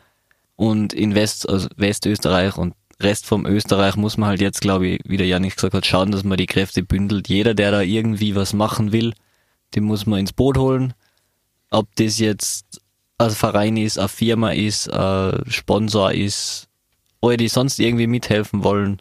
Und 0.56 0.92
in 0.92 1.14
West, 1.14 1.48
also 1.48 1.68
Westösterreich 1.76 2.56
und 2.56 2.74
Rest 3.02 3.26
vom 3.26 3.46
Österreich 3.46 3.96
muss 3.96 4.16
man 4.16 4.30
halt 4.30 4.40
jetzt, 4.40 4.60
glaube 4.60 4.86
ich, 4.86 5.00
wie 5.04 5.16
der 5.16 5.26
Janik 5.26 5.56
gesagt 5.56 5.74
hat, 5.74 5.86
schauen, 5.86 6.10
dass 6.10 6.24
man 6.24 6.38
die 6.38 6.46
Kräfte 6.46 6.82
bündelt. 6.82 7.28
Jeder, 7.28 7.54
der 7.54 7.70
da 7.70 7.80
irgendwie 7.80 8.34
was 8.34 8.52
machen 8.52 8.92
will, 8.92 9.14
den 9.74 9.84
muss 9.84 10.06
man 10.06 10.20
ins 10.20 10.32
Boot 10.32 10.58
holen. 10.58 10.94
Ob 11.70 11.88
das 11.96 12.18
jetzt 12.18 12.80
ein 13.18 13.30
Verein 13.30 13.76
ist, 13.76 13.98
eine 13.98 14.08
Firma 14.08 14.50
ist, 14.50 14.92
ein 14.92 15.44
Sponsor 15.48 16.12
ist, 16.12 16.68
oder 17.20 17.36
die 17.36 17.48
sonst 17.48 17.78
irgendwie 17.78 18.06
mithelfen 18.06 18.64
wollen. 18.64 19.00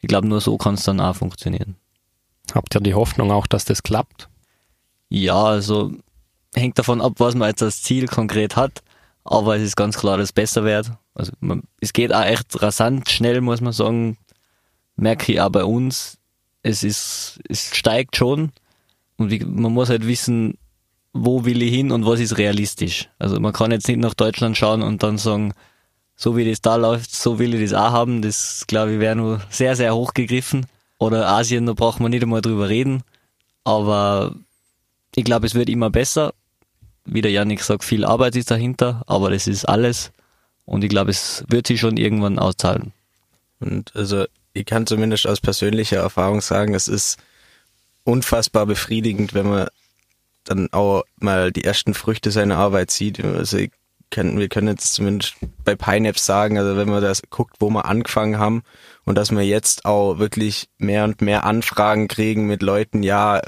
Ich 0.00 0.08
glaube, 0.08 0.26
nur 0.26 0.40
so 0.40 0.58
kann 0.58 0.74
es 0.74 0.84
dann 0.84 1.00
auch 1.00 1.16
funktionieren. 1.16 1.76
Habt 2.54 2.74
ihr 2.74 2.80
die 2.80 2.94
Hoffnung 2.94 3.30
auch, 3.30 3.46
dass 3.46 3.64
das 3.64 3.82
klappt? 3.82 4.28
Ja, 5.08 5.42
also 5.44 5.92
hängt 6.54 6.78
davon 6.78 7.00
ab, 7.00 7.14
was 7.18 7.34
man 7.34 7.48
jetzt 7.48 7.62
als 7.62 7.82
Ziel 7.82 8.06
konkret 8.06 8.56
hat. 8.56 8.82
Aber 9.24 9.56
es 9.56 9.62
ist 9.62 9.76
ganz 9.76 9.96
klar, 9.96 10.16
dass 10.16 10.30
es 10.30 10.32
besser 10.32 10.64
wird. 10.64 10.90
Also 11.14 11.32
man, 11.40 11.62
es 11.80 11.92
geht 11.92 12.12
auch 12.12 12.24
echt 12.24 12.62
rasant 12.62 13.08
schnell, 13.08 13.40
muss 13.40 13.60
man 13.60 13.72
sagen. 13.72 14.16
Merke 14.96 15.32
ich 15.32 15.40
auch 15.40 15.50
bei 15.50 15.64
uns. 15.64 16.18
Es 16.62 16.82
ist, 16.82 17.40
es 17.48 17.74
steigt 17.74 18.16
schon. 18.16 18.52
Und 19.16 19.30
wie, 19.30 19.40
man 19.40 19.72
muss 19.72 19.88
halt 19.88 20.06
wissen, 20.06 20.58
wo 21.12 21.44
will 21.44 21.62
ich 21.62 21.72
hin 21.72 21.92
und 21.92 22.06
was 22.06 22.20
ist 22.20 22.38
realistisch. 22.38 23.08
Also 23.18 23.38
man 23.40 23.52
kann 23.52 23.70
jetzt 23.70 23.88
nicht 23.88 24.00
nach 24.00 24.14
Deutschland 24.14 24.56
schauen 24.56 24.82
und 24.82 25.02
dann 25.02 25.18
sagen, 25.18 25.52
so 26.16 26.36
wie 26.36 26.48
das 26.48 26.60
da 26.60 26.76
läuft, 26.76 27.14
so 27.14 27.38
will 27.38 27.54
ich 27.54 27.70
das 27.70 27.78
auch 27.78 27.92
haben. 27.92 28.22
Das, 28.22 28.64
glaube 28.66 28.94
ich, 28.94 29.00
wäre 29.00 29.16
nur 29.16 29.40
sehr, 29.50 29.76
sehr 29.76 29.94
hoch 29.94 30.14
gegriffen. 30.14 30.66
Oder 30.98 31.28
Asien, 31.28 31.66
da 31.66 31.72
braucht 31.72 32.00
man 32.00 32.10
nicht 32.10 32.22
einmal 32.22 32.42
drüber 32.42 32.68
reden. 32.68 33.02
Aber 33.64 34.34
ich 35.14 35.24
glaube, 35.24 35.46
es 35.46 35.54
wird 35.54 35.68
immer 35.68 35.90
besser. 35.90 36.32
Wie 37.04 37.20
der 37.20 37.32
Janik 37.32 37.62
sagt, 37.62 37.82
viel 37.82 38.04
Arbeit 38.04 38.36
ist 38.36 38.50
dahinter, 38.50 39.02
aber 39.06 39.30
das 39.30 39.48
ist 39.48 39.64
alles. 39.64 40.12
Und 40.64 40.84
ich 40.84 40.90
glaube, 40.90 41.10
es 41.10 41.44
wird 41.48 41.66
sich 41.66 41.80
schon 41.80 41.96
irgendwann 41.96 42.38
auszahlen. 42.38 42.92
Und 43.60 43.94
also 43.94 44.26
ich 44.52 44.66
kann 44.66 44.86
zumindest 44.86 45.26
aus 45.26 45.40
persönlicher 45.40 45.98
Erfahrung 45.98 46.40
sagen, 46.40 46.74
es 46.74 46.88
ist 46.88 47.18
unfassbar 48.04 48.66
befriedigend, 48.66 49.34
wenn 49.34 49.48
man 49.48 49.68
dann 50.44 50.68
auch 50.72 51.04
mal 51.18 51.52
die 51.52 51.64
ersten 51.64 51.94
Früchte 51.94 52.30
seiner 52.30 52.58
Arbeit 52.58 52.90
sieht. 52.90 53.24
Also 53.24 53.58
ich 53.58 53.70
kann, 54.10 54.38
wir 54.38 54.48
können 54.48 54.68
jetzt 54.68 54.94
zumindest 54.94 55.34
bei 55.64 55.74
Pineapps 55.74 56.26
sagen, 56.26 56.58
also 56.58 56.76
wenn 56.76 56.88
man 56.88 57.02
das 57.02 57.22
guckt, 57.30 57.56
wo 57.60 57.70
wir 57.70 57.86
angefangen 57.86 58.38
haben 58.38 58.62
und 59.04 59.16
dass 59.16 59.30
wir 59.30 59.42
jetzt 59.42 59.84
auch 59.84 60.18
wirklich 60.18 60.68
mehr 60.78 61.04
und 61.04 61.22
mehr 61.22 61.44
Anfragen 61.44 62.08
kriegen 62.08 62.46
mit 62.46 62.62
Leuten, 62.62 63.02
ja, 63.02 63.40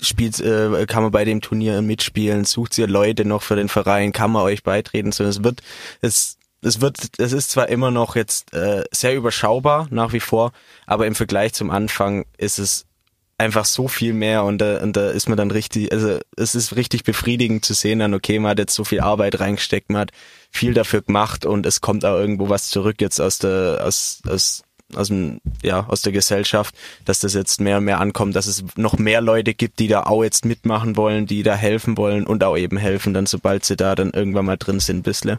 spielt, 0.00 0.40
äh, 0.40 0.86
kann 0.86 1.02
man 1.02 1.12
bei 1.12 1.24
dem 1.24 1.40
Turnier 1.40 1.82
mitspielen, 1.82 2.44
sucht 2.44 2.76
ihr 2.78 2.86
Leute 2.86 3.24
noch 3.24 3.42
für 3.42 3.56
den 3.56 3.68
Verein, 3.68 4.12
kann 4.12 4.30
man 4.30 4.42
euch 4.42 4.62
beitreten, 4.62 5.12
so 5.12 5.24
es 5.24 5.42
wird, 5.42 5.62
es, 6.00 6.38
es 6.62 6.80
wird, 6.80 6.98
es 7.18 7.32
ist 7.32 7.50
zwar 7.50 7.68
immer 7.68 7.90
noch 7.90 8.16
jetzt 8.16 8.52
äh, 8.52 8.84
sehr 8.92 9.14
überschaubar 9.14 9.88
nach 9.90 10.12
wie 10.12 10.20
vor, 10.20 10.52
aber 10.86 11.06
im 11.06 11.14
Vergleich 11.14 11.54
zum 11.54 11.70
Anfang 11.70 12.26
ist 12.36 12.58
es 12.58 12.86
einfach 13.38 13.66
so 13.66 13.86
viel 13.86 14.14
mehr 14.14 14.44
und 14.44 14.58
da, 14.58 14.82
und 14.82 14.96
da 14.96 15.10
ist 15.10 15.28
man 15.28 15.36
dann 15.36 15.50
richtig, 15.50 15.92
also 15.92 16.18
es 16.36 16.54
ist 16.54 16.74
richtig 16.74 17.04
befriedigend 17.04 17.64
zu 17.64 17.74
sehen 17.74 17.98
dann, 17.98 18.14
okay, 18.14 18.38
man 18.38 18.52
hat 18.52 18.58
jetzt 18.58 18.74
so 18.74 18.84
viel 18.84 19.00
Arbeit 19.00 19.40
reingesteckt, 19.40 19.90
man 19.90 20.02
hat 20.02 20.12
viel 20.50 20.72
dafür 20.72 21.02
gemacht 21.02 21.44
und 21.44 21.66
es 21.66 21.82
kommt 21.82 22.04
auch 22.04 22.16
irgendwo 22.16 22.48
was 22.48 22.68
zurück 22.68 23.00
jetzt 23.00 23.20
aus 23.20 23.38
der, 23.38 23.82
aus, 23.84 24.22
aus 24.26 24.62
aus 24.94 25.08
dem, 25.08 25.40
ja, 25.62 25.86
aus 25.88 26.02
der 26.02 26.12
Gesellschaft, 26.12 26.74
dass 27.04 27.20
das 27.20 27.34
jetzt 27.34 27.60
mehr 27.60 27.78
und 27.78 27.84
mehr 27.84 28.00
ankommt, 28.00 28.36
dass 28.36 28.46
es 28.46 28.64
noch 28.76 28.98
mehr 28.98 29.20
Leute 29.20 29.54
gibt, 29.54 29.78
die 29.78 29.88
da 29.88 30.04
auch 30.04 30.22
jetzt 30.22 30.44
mitmachen 30.44 30.96
wollen, 30.96 31.26
die 31.26 31.42
da 31.42 31.54
helfen 31.54 31.96
wollen 31.96 32.26
und 32.26 32.44
auch 32.44 32.56
eben 32.56 32.76
helfen, 32.76 33.14
dann 33.14 33.26
sobald 33.26 33.64
sie 33.64 33.76
da 33.76 33.94
dann 33.94 34.10
irgendwann 34.10 34.46
mal 34.46 34.56
drin 34.56 34.80
sind, 34.80 35.02
bissle. 35.02 35.38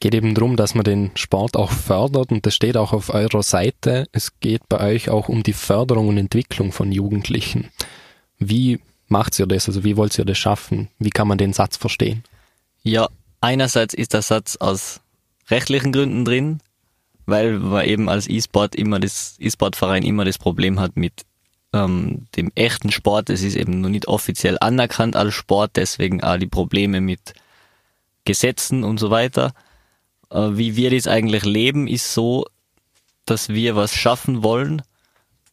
Geht 0.00 0.14
eben 0.14 0.34
darum, 0.34 0.56
dass 0.56 0.74
man 0.74 0.84
den 0.84 1.10
Sport 1.14 1.56
auch 1.56 1.70
fördert 1.70 2.32
und 2.32 2.46
das 2.46 2.54
steht 2.54 2.78
auch 2.78 2.94
auf 2.94 3.12
eurer 3.12 3.42
Seite. 3.42 4.06
Es 4.12 4.40
geht 4.40 4.66
bei 4.68 4.80
euch 4.80 5.10
auch 5.10 5.28
um 5.28 5.42
die 5.42 5.52
Förderung 5.52 6.08
und 6.08 6.16
Entwicklung 6.16 6.72
von 6.72 6.90
Jugendlichen. 6.90 7.68
Wie 8.38 8.80
macht 9.08 9.38
ihr 9.38 9.46
das? 9.46 9.68
Also 9.68 9.84
wie 9.84 9.98
wollt 9.98 10.18
ihr 10.18 10.24
das 10.24 10.38
schaffen? 10.38 10.88
Wie 10.98 11.10
kann 11.10 11.28
man 11.28 11.36
den 11.36 11.52
Satz 11.52 11.76
verstehen? 11.76 12.24
Ja, 12.82 13.10
einerseits 13.42 13.92
ist 13.92 14.14
der 14.14 14.22
Satz 14.22 14.56
aus 14.56 15.02
rechtlichen 15.50 15.92
Gründen 15.92 16.24
drin, 16.24 16.60
weil 17.30 17.58
man 17.58 17.86
eben 17.86 18.08
als 18.08 18.28
E-Sport 18.28 18.74
immer 18.74 19.00
das 19.00 19.36
E-Sport-Verein 19.38 20.02
immer 20.02 20.24
das 20.24 20.38
Problem 20.38 20.80
hat 20.80 20.96
mit 20.96 21.24
ähm, 21.72 22.26
dem 22.36 22.50
echten 22.54 22.90
Sport. 22.90 23.30
Es 23.30 23.42
ist 23.42 23.56
eben 23.56 23.80
noch 23.80 23.88
nicht 23.88 24.08
offiziell 24.08 24.58
anerkannt 24.60 25.16
als 25.16 25.34
Sport, 25.34 25.72
deswegen 25.76 26.22
auch 26.22 26.36
die 26.36 26.46
Probleme 26.46 27.00
mit 27.00 27.34
Gesetzen 28.24 28.84
und 28.84 28.98
so 28.98 29.10
weiter. 29.10 29.52
Äh, 30.30 30.50
wie 30.52 30.76
wir 30.76 30.90
das 30.90 31.06
eigentlich 31.06 31.44
leben, 31.44 31.88
ist 31.88 32.12
so, 32.12 32.44
dass 33.24 33.48
wir 33.48 33.76
was 33.76 33.94
schaffen 33.94 34.42
wollen, 34.42 34.82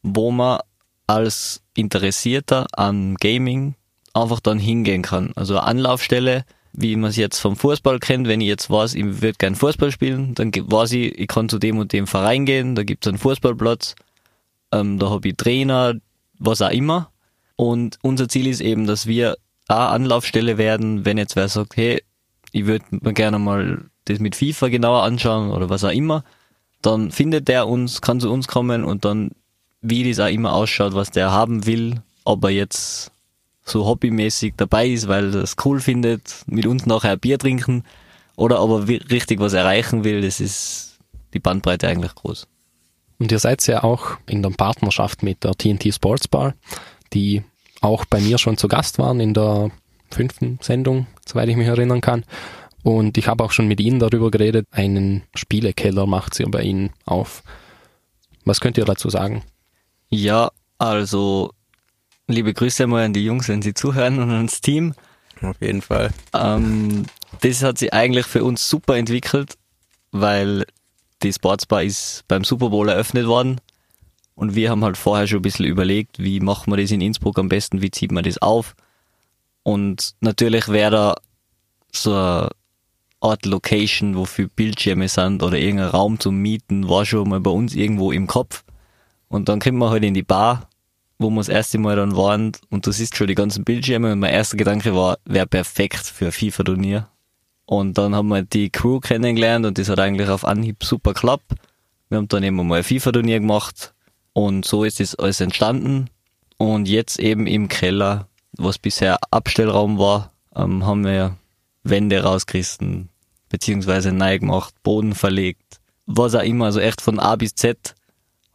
wo 0.02 0.30
man 0.30 0.60
als 1.06 1.62
Interessierter 1.74 2.66
an 2.72 3.14
Gaming 3.16 3.74
einfach 4.12 4.40
dann 4.40 4.58
hingehen 4.58 5.02
kann. 5.02 5.32
Also 5.36 5.58
Anlaufstelle, 5.58 6.44
wie 6.80 6.94
man 6.96 7.10
es 7.10 7.16
jetzt 7.16 7.40
vom 7.40 7.56
Fußball 7.56 7.98
kennt, 7.98 8.28
wenn 8.28 8.40
ich 8.40 8.46
jetzt 8.46 8.70
weiß, 8.70 8.94
ich 8.94 9.20
würde 9.20 9.38
gern 9.38 9.56
Fußball 9.56 9.90
spielen, 9.90 10.34
dann 10.34 10.52
weiß 10.54 10.92
ich, 10.92 11.18
ich 11.18 11.26
kann 11.26 11.48
zu 11.48 11.58
dem 11.58 11.78
und 11.78 11.92
dem 11.92 12.06
Verein 12.06 12.46
gehen, 12.46 12.74
da 12.74 12.84
gibt 12.84 13.04
es 13.04 13.08
einen 13.08 13.18
Fußballplatz, 13.18 13.96
ähm, 14.72 14.98
da 14.98 15.10
habe 15.10 15.28
ich 15.28 15.36
Trainer, 15.36 15.94
was 16.38 16.62
auch 16.62 16.70
immer. 16.70 17.10
Und 17.56 17.98
unser 18.02 18.28
Ziel 18.28 18.46
ist 18.46 18.60
eben, 18.60 18.86
dass 18.86 19.06
wir 19.06 19.36
eine 19.66 19.80
Anlaufstelle 19.80 20.56
werden, 20.56 21.04
wenn 21.04 21.18
jetzt 21.18 21.34
wer 21.34 21.48
sagt, 21.48 21.76
hey, 21.76 22.02
ich 22.52 22.66
würde 22.66 22.84
mir 22.90 23.12
gerne 23.12 23.38
mal 23.38 23.84
das 24.04 24.20
mit 24.20 24.36
FIFA 24.36 24.68
genauer 24.68 25.02
anschauen 25.02 25.50
oder 25.50 25.68
was 25.68 25.84
auch 25.84 25.90
immer, 25.90 26.22
dann 26.80 27.10
findet 27.10 27.48
der 27.48 27.66
uns, 27.66 28.00
kann 28.00 28.20
zu 28.20 28.30
uns 28.30 28.46
kommen 28.46 28.84
und 28.84 29.04
dann, 29.04 29.32
wie 29.80 30.08
das 30.08 30.20
auch 30.20 30.32
immer 30.32 30.52
ausschaut, 30.52 30.94
was 30.94 31.10
der 31.10 31.32
haben 31.32 31.66
will, 31.66 32.02
ob 32.24 32.44
er 32.44 32.50
jetzt 32.50 33.10
so 33.68 33.86
hobbymäßig 33.86 34.54
dabei 34.56 34.88
ist, 34.88 35.08
weil 35.08 35.34
er 35.34 35.42
es 35.42 35.56
cool 35.64 35.80
findet, 35.80 36.42
mit 36.46 36.66
uns 36.66 36.86
nachher 36.86 37.12
ein 37.12 37.20
Bier 37.20 37.38
trinken 37.38 37.84
oder 38.36 38.60
aber 38.60 38.88
richtig 38.88 39.40
was 39.40 39.52
erreichen 39.52 40.04
will, 40.04 40.22
das 40.22 40.40
ist 40.40 40.98
die 41.34 41.40
Bandbreite 41.40 41.88
eigentlich 41.88 42.14
groß. 42.14 42.46
Und 43.18 43.32
ihr 43.32 43.38
seid 43.38 43.66
ja 43.66 43.82
auch 43.82 44.16
in 44.26 44.42
der 44.42 44.50
Partnerschaft 44.50 45.22
mit 45.22 45.42
der 45.44 45.54
TNT 45.54 45.92
Sports 45.92 46.28
Bar, 46.28 46.54
die 47.12 47.42
auch 47.80 48.04
bei 48.04 48.20
mir 48.20 48.38
schon 48.38 48.56
zu 48.56 48.68
Gast 48.68 48.98
waren 48.98 49.20
in 49.20 49.34
der 49.34 49.70
fünften 50.10 50.58
Sendung, 50.62 51.06
soweit 51.26 51.48
ich 51.48 51.56
mich 51.56 51.66
erinnern 51.66 52.00
kann. 52.00 52.24
Und 52.82 53.18
ich 53.18 53.28
habe 53.28 53.44
auch 53.44 53.50
schon 53.50 53.68
mit 53.68 53.80
Ihnen 53.80 53.98
darüber 53.98 54.30
geredet, 54.30 54.66
einen 54.70 55.22
Spielekeller 55.34 56.06
macht 56.06 56.34
sie 56.34 56.44
bei 56.44 56.62
Ihnen 56.62 56.90
auf. 57.04 57.42
Was 58.44 58.60
könnt 58.60 58.78
ihr 58.78 58.84
dazu 58.84 59.10
sagen? 59.10 59.42
Ja, 60.08 60.50
also 60.78 61.50
liebe 62.28 62.54
Grüße 62.54 62.86
mal 62.86 63.04
an 63.04 63.12
die 63.12 63.24
Jungs, 63.24 63.48
wenn 63.48 63.62
sie 63.62 63.74
zuhören 63.74 64.18
und 64.20 64.30
ans 64.30 64.60
Team. 64.60 64.94
Auf 65.42 65.60
jeden 65.60 65.82
Fall. 65.82 66.10
Ähm, 66.34 67.06
das 67.40 67.62
hat 67.62 67.78
sich 67.78 67.92
eigentlich 67.92 68.26
für 68.26 68.44
uns 68.44 68.68
super 68.68 68.96
entwickelt, 68.96 69.54
weil 70.12 70.66
die 71.22 71.32
Sportsbar 71.32 71.82
ist 71.82 72.24
beim 72.28 72.44
Super 72.44 72.70
Bowl 72.70 72.88
eröffnet 72.88 73.26
worden 73.26 73.60
und 74.34 74.54
wir 74.54 74.70
haben 74.70 74.84
halt 74.84 74.96
vorher 74.96 75.26
schon 75.26 75.40
ein 75.40 75.42
bisschen 75.42 75.66
überlegt, 75.66 76.18
wie 76.20 76.38
machen 76.38 76.72
wir 76.72 76.76
das 76.76 76.92
in 76.92 77.00
Innsbruck 77.00 77.38
am 77.40 77.48
besten, 77.48 77.82
wie 77.82 77.90
zieht 77.90 78.12
man 78.12 78.22
das 78.22 78.38
auf. 78.38 78.76
Und 79.64 80.14
natürlich 80.20 80.68
wäre 80.68 80.90
da 80.90 81.14
so 81.92 82.12
eine 82.12 82.50
Art 83.20 83.44
Location, 83.46 84.16
wo 84.16 84.26
viel 84.26 84.48
Bildschirme 84.48 85.08
sind 85.08 85.42
oder 85.42 85.58
irgendein 85.58 85.88
Raum 85.88 86.20
zum 86.20 86.36
Mieten, 86.36 86.88
war 86.88 87.04
schon 87.04 87.28
mal 87.28 87.40
bei 87.40 87.50
uns 87.50 87.74
irgendwo 87.74 88.12
im 88.12 88.28
Kopf. 88.28 88.62
Und 89.26 89.48
dann 89.48 89.58
kommt 89.58 89.78
man 89.78 89.90
halt 89.90 90.04
in 90.04 90.14
die 90.14 90.22
Bar, 90.22 90.68
wo 91.18 91.30
wir 91.30 91.40
das 91.40 91.48
erste 91.48 91.78
Mal 91.78 91.96
dann 91.96 92.16
waren 92.16 92.52
und 92.70 92.86
du 92.86 92.92
siehst 92.92 93.16
schon 93.16 93.26
die 93.26 93.34
ganzen 93.34 93.64
Bildschirme 93.64 94.12
und 94.12 94.20
mein 94.20 94.32
erster 94.32 94.56
Gedanke 94.56 94.94
war, 94.94 95.18
wäre 95.24 95.46
perfekt 95.46 96.06
für 96.06 96.26
ein 96.26 96.32
FIFA-Turnier. 96.32 97.08
Und 97.66 97.98
dann 97.98 98.14
haben 98.14 98.28
wir 98.28 98.42
die 98.42 98.70
Crew 98.70 99.00
kennengelernt 99.00 99.66
und 99.66 99.78
das 99.78 99.88
hat 99.88 100.00
eigentlich 100.00 100.28
auf 100.28 100.44
Anhieb 100.44 100.84
super 100.84 101.12
geklappt. 101.12 101.54
Wir 102.08 102.18
haben 102.18 102.28
dann 102.28 102.42
eben 102.42 102.56
mal 102.66 102.78
ein 102.78 102.84
FIFA-Turnier 102.84 103.40
gemacht 103.40 103.92
und 104.32 104.64
so 104.64 104.84
ist 104.84 105.00
das 105.00 105.16
alles 105.16 105.40
entstanden. 105.40 106.08
Und 106.56 106.88
jetzt 106.88 107.18
eben 107.18 107.46
im 107.46 107.68
Keller, 107.68 108.28
was 108.56 108.78
bisher 108.78 109.18
Abstellraum 109.30 109.98
war, 109.98 110.32
ähm, 110.56 110.86
haben 110.86 111.04
wir 111.04 111.36
Wände 111.82 112.22
rausgerissen, 112.22 113.08
beziehungsweise 113.48 114.12
neu 114.12 114.38
gemacht, 114.38 114.74
Boden 114.82 115.14
verlegt, 115.14 115.80
was 116.06 116.34
auch 116.34 116.42
immer, 116.42 116.66
also 116.66 116.80
echt 116.80 117.00
von 117.00 117.18
A 117.18 117.36
bis 117.36 117.54
Z. 117.54 117.94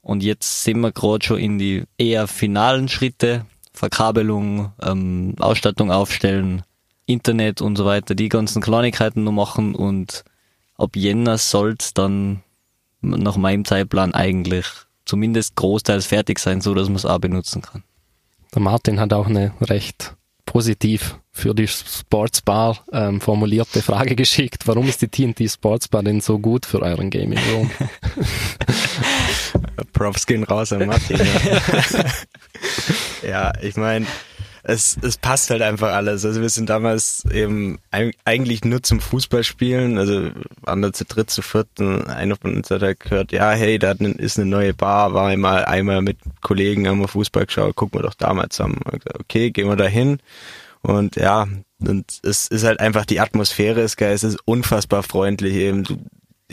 Und 0.03 0.21
jetzt 0.21 0.63
sind 0.63 0.81
wir 0.81 0.91
gerade 0.91 1.25
schon 1.25 1.39
in 1.39 1.57
die 1.57 1.85
eher 1.97 2.27
finalen 2.27 2.89
Schritte, 2.89 3.45
Verkabelung, 3.73 4.73
ähm, 4.81 5.33
Ausstattung 5.39 5.91
aufstellen, 5.91 6.61
Internet 7.05 7.61
und 7.61 7.77
so 7.77 7.85
weiter, 7.85 8.13
die 8.13 8.29
ganzen 8.29 8.61
Kleinigkeiten 8.61 9.23
noch 9.23 9.31
machen 9.31 9.75
und 9.75 10.25
ab 10.77 10.95
Jänner 10.95 11.37
soll's 11.37 11.93
dann 11.93 12.43
nach 13.01 13.37
meinem 13.37 13.65
Zeitplan 13.65 14.13
eigentlich 14.13 14.65
zumindest 15.05 15.55
großteils 15.55 16.05
fertig 16.05 16.39
sein, 16.39 16.61
so 16.61 16.73
dass 16.73 16.87
man 16.87 16.97
es 16.97 17.05
auch 17.05 17.19
benutzen 17.19 17.61
kann. 17.61 17.83
Der 18.53 18.61
Martin 18.61 18.99
hat 18.99 19.13
auch 19.13 19.27
eine 19.27 19.53
recht 19.61 20.15
positiv 20.45 21.17
für 21.31 21.55
die 21.55 21.67
Sportsbar 21.67 22.83
ähm, 22.91 23.21
formulierte 23.21 23.81
Frage 23.81 24.15
geschickt. 24.17 24.67
Warum 24.67 24.87
ist 24.87 25.01
die 25.01 25.07
TNT 25.07 25.49
Sportsbar 25.49 26.03
denn 26.03 26.21
so 26.21 26.39
gut 26.39 26.65
für 26.65 26.81
euren 26.81 27.09
Gaming 27.09 27.39
Room? 27.53 27.71
Props 29.93 30.25
gehen 30.25 30.43
raus 30.43 30.73
an 30.73 30.87
Martin. 30.87 31.19
Ja, 31.19 32.05
ja 33.51 33.53
ich 33.61 33.75
meine, 33.75 34.05
es, 34.63 34.97
es 35.01 35.17
passt 35.17 35.49
halt 35.49 35.61
einfach 35.61 35.93
alles. 35.93 36.25
Also 36.25 36.41
wir 36.41 36.49
sind 36.49 36.69
damals 36.69 37.25
eben 37.31 37.79
eigentlich 37.91 38.63
nur 38.63 38.81
zum 38.81 39.01
Fußballspielen, 39.01 39.97
also 39.97 40.29
waren 40.61 40.93
zu 40.93 41.03
dritt, 41.05 41.29
zu 41.29 41.41
vierten, 41.41 42.07
einer 42.07 42.37
von 42.37 42.55
uns 42.55 42.71
hat 42.71 42.81
halt 42.81 43.01
gehört, 43.01 43.31
ja, 43.33 43.51
hey, 43.51 43.77
da 43.77 43.91
ist 43.91 44.39
eine 44.39 44.49
neue 44.49 44.73
Bar, 44.73 45.13
war 45.13 45.27
einmal, 45.27 45.65
einmal 45.65 46.01
mit 46.01 46.17
Kollegen, 46.41 46.87
haben 46.87 46.99
wir 46.99 47.09
Fußball 47.09 47.45
geschaut, 47.45 47.75
gucken 47.75 47.99
wir 47.99 48.03
doch 48.03 48.13
da 48.13 48.33
mal 48.33 48.49
zusammen. 48.49 48.79
Gesagt, 48.85 49.19
okay, 49.19 49.51
gehen 49.51 49.67
wir 49.67 49.75
da 49.75 49.85
hin. 49.85 50.19
Und 50.81 51.17
ja, 51.17 51.47
und 51.79 52.19
es 52.23 52.47
ist 52.47 52.63
halt 52.63 52.79
einfach, 52.79 53.05
die 53.05 53.19
Atmosphäre 53.19 53.81
ist 53.81 53.97
geil, 53.97 54.13
es 54.13 54.23
ist 54.23 54.39
unfassbar 54.45 55.03
freundlich 55.03 55.55
eben. 55.55 55.83
Du, 55.83 55.97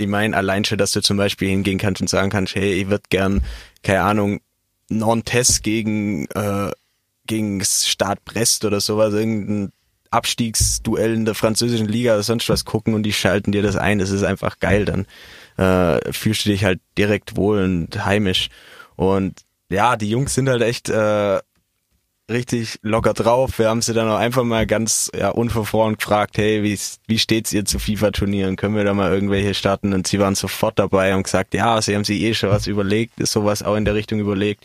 ich 0.01 0.09
meine, 0.09 0.37
allein 0.37 0.65
schon, 0.65 0.79
dass 0.79 0.93
du 0.93 1.01
zum 1.01 1.17
Beispiel 1.17 1.49
hingehen 1.49 1.79
kannst 1.79 2.01
und 2.01 2.09
sagen 2.09 2.31
kannst, 2.31 2.55
hey, 2.55 2.73
ich 2.73 2.89
würde 2.89 3.05
gern, 3.11 3.43
keine 3.83 4.03
Ahnung, 4.03 4.41
Non-Test 4.89 5.63
gegen 5.63 6.27
äh, 6.35 6.71
gegen 7.27 7.63
Start 7.65 8.25
Brest 8.25 8.65
oder 8.65 8.81
sowas, 8.81 9.15
irgendein 9.15 9.73
Abstiegsduell 10.11 11.15
in 11.15 11.25
der 11.25 11.37
französischen 11.37 11.87
Liga 11.87 12.15
oder 12.15 12.25
sonst 12.25 12.49
was 12.49 12.65
gucken 12.65 12.95
und 12.95 13.05
die 13.05 13.13
schalten 13.13 13.53
dir 13.53 13.63
das 13.63 13.77
ein. 13.77 14.01
Das 14.01 14.11
ist 14.11 14.25
einfach 14.25 14.59
geil. 14.59 14.85
Dann 14.85 15.07
äh, 15.57 16.13
fühlst 16.13 16.45
du 16.45 16.51
dich 16.51 16.65
halt 16.65 16.81
direkt 16.99 17.37
wohl 17.37 17.63
und 17.63 18.05
heimisch. 18.05 18.49
Und 18.97 19.43
ja, 19.71 19.97
die 19.97 20.11
Jungs 20.11 20.35
sind 20.35 20.49
halt 20.49 20.63
echt 20.63 20.89
äh, 20.89 21.39
richtig 22.31 22.79
locker 22.83 23.13
drauf. 23.13 23.59
Wir 23.59 23.69
haben 23.69 23.83
sie 23.83 23.93
dann 23.93 24.09
auch 24.09 24.17
einfach 24.17 24.45
mal 24.45 24.67
ganz 24.67 25.11
ja, 25.17 25.31
unverfroren 25.31 25.97
gefragt, 25.97 26.39
hey, 26.39 26.63
wie, 26.63 26.79
wie 27.07 27.19
steht's 27.19 27.53
ihr 27.53 27.65
zu 27.65 27.79
FIFA-Turnieren? 27.79 28.57
Können 28.57 28.77
wir 28.77 28.85
da 28.85 28.95
mal 28.95 29.13
irgendwelche 29.13 29.55
starten? 29.55 29.93
Und 29.93 30.07
sie 30.07 30.19
waren 30.19 30.35
sofort 30.35 30.79
dabei 30.79 31.15
und 31.15 31.25
gesagt, 31.25 31.55
ja, 31.55 31.81
sie 31.83 31.95
haben 31.95 32.05
sich 32.05 32.21
eh 32.23 32.35
schon 32.35 32.51
was 32.51 32.67
überlegt, 32.67 33.21
ist 33.21 33.33
sowas 33.33 33.63
auch 33.63 33.77
in 33.77 33.85
der 33.85 33.95
Richtung 33.95 34.21
überlegt. 34.21 34.65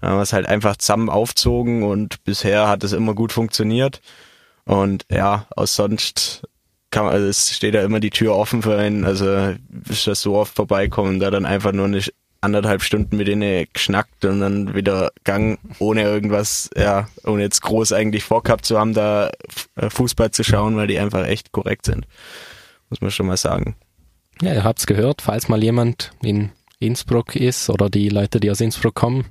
Dann 0.00 0.10
haben 0.10 0.18
wir 0.18 0.22
es 0.22 0.32
halt 0.32 0.46
einfach 0.46 0.76
zusammen 0.76 1.08
aufzogen 1.08 1.82
und 1.82 2.24
bisher 2.24 2.68
hat 2.68 2.84
es 2.84 2.92
immer 2.92 3.14
gut 3.14 3.32
funktioniert. 3.32 4.00
Und 4.64 5.04
ja, 5.10 5.46
aus 5.56 5.74
sonst 5.74 6.42
kann 6.90 7.04
man, 7.04 7.14
also 7.14 7.26
es 7.26 7.54
steht 7.54 7.74
ja 7.74 7.82
immer 7.82 8.00
die 8.00 8.10
Tür 8.10 8.36
offen 8.36 8.62
für 8.62 8.76
einen, 8.76 9.04
also 9.04 9.54
ist 9.88 10.06
das 10.06 10.20
so 10.20 10.36
oft 10.36 10.54
vorbeikommen, 10.54 11.18
da 11.18 11.30
dann 11.30 11.46
einfach 11.46 11.72
nur 11.72 11.86
eine 11.86 12.02
anderthalb 12.42 12.82
Stunden 12.82 13.16
mit 13.16 13.28
denen 13.28 13.66
geschnackt 13.72 14.24
und 14.24 14.40
dann 14.40 14.74
wieder 14.74 15.12
Gang, 15.24 15.58
ohne 15.78 16.02
irgendwas, 16.02 16.68
ja, 16.76 17.08
ohne 17.24 17.42
jetzt 17.42 17.62
groß 17.62 17.92
eigentlich 17.92 18.24
vorgehabt 18.24 18.66
zu 18.66 18.78
haben, 18.78 18.94
da 18.94 19.30
äh, 19.76 19.88
Fußball 19.88 20.30
zu 20.32 20.44
schauen, 20.44 20.76
weil 20.76 20.88
die 20.88 20.98
einfach 20.98 21.26
echt 21.26 21.52
korrekt 21.52 21.86
sind. 21.86 22.06
Muss 22.90 23.00
man 23.00 23.10
schon 23.10 23.26
mal 23.26 23.36
sagen. 23.36 23.76
Ja, 24.42 24.52
ihr 24.52 24.64
habt's 24.64 24.86
gehört, 24.86 25.22
falls 25.22 25.48
mal 25.48 25.62
jemand 25.62 26.10
in 26.20 26.50
Innsbruck 26.80 27.36
ist 27.36 27.70
oder 27.70 27.88
die 27.88 28.08
Leute, 28.08 28.40
die 28.40 28.50
aus 28.50 28.60
Innsbruck 28.60 28.94
kommen, 28.94 29.26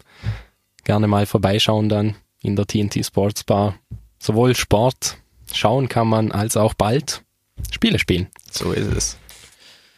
gerne 0.85 1.07
mal 1.07 1.25
vorbeischauen 1.25 1.89
dann 1.89 2.15
in 2.41 2.55
der 2.55 2.65
TNT 2.65 3.05
Sports 3.05 3.43
Bar. 3.43 3.75
Sowohl 4.19 4.55
Sport 4.55 5.17
schauen 5.53 5.89
kann 5.89 6.07
man 6.07 6.31
als 6.31 6.55
auch 6.55 6.73
bald 6.73 7.23
Spiele 7.71 7.99
spielen. 7.99 8.27
So 8.49 8.71
ist 8.71 8.87
es. 8.87 9.17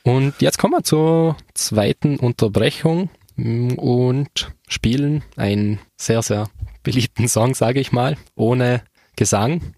Und 0.03 0.41
jetzt 0.41 0.57
kommen 0.57 0.73
wir 0.73 0.83
zur 0.83 1.37
zweiten 1.53 2.19
Unterbrechung 2.19 3.09
und 3.37 4.53
spielen 4.67 5.23
einen 5.37 5.79
sehr, 5.97 6.21
sehr 6.21 6.49
beliebten 6.83 7.27
Song, 7.27 7.55
sage 7.55 7.79
ich 7.79 7.91
mal, 7.91 8.17
ohne 8.35 8.83
Gesang. 9.15 9.73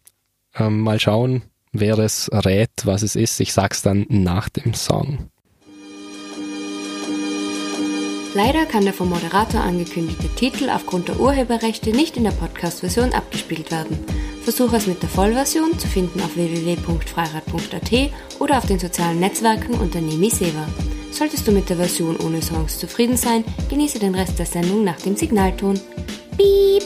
Ähm, 0.55 0.81
mal 0.81 0.99
schauen, 0.99 1.43
wer 1.71 1.99
es 1.99 2.29
rät, 2.33 2.71
was 2.85 3.03
es 3.03 3.15
ist. 3.15 3.39
Ich 3.39 3.53
sag's 3.53 3.81
dann 3.81 4.05
nach 4.09 4.49
dem 4.49 4.73
Song. 4.73 5.29
Leider 8.35 8.65
kann 8.65 8.83
der 8.83 8.93
vom 8.93 9.09
Moderator 9.09 9.61
angekündigte 9.61 10.27
Titel 10.27 10.69
aufgrund 10.69 11.07
der 11.07 11.21
Urheberrechte 11.21 11.91
nicht 11.91 12.17
in 12.17 12.25
der 12.25 12.31
Podcast-Version 12.31 13.13
abgespielt 13.13 13.71
werden. 13.71 13.97
Versuche 14.43 14.75
es 14.75 14.87
mit 14.87 15.01
der 15.01 15.07
Vollversion 15.07 15.79
zu 15.79 15.87
finden 15.87 16.19
auf 16.19 16.35
www.freirad.at 16.35 18.11
oder 18.41 18.57
auf 18.57 18.65
den 18.65 18.77
sozialen 18.77 19.21
Netzwerken 19.21 19.75
unter 19.75 20.01
Nemi 20.01 20.29
Seva. 20.29 20.67
Solltest 21.11 21.47
du 21.47 21.53
mit 21.53 21.69
der 21.69 21.77
Version 21.77 22.17
ohne 22.17 22.41
Songs 22.41 22.77
zufrieden 22.77 23.15
sein, 23.15 23.45
genieße 23.69 23.99
den 23.99 24.13
Rest 24.13 24.37
der 24.37 24.45
Sendung 24.45 24.83
nach 24.83 24.99
dem 24.99 25.15
Signalton. 25.15 25.79
Piep! 26.37 26.83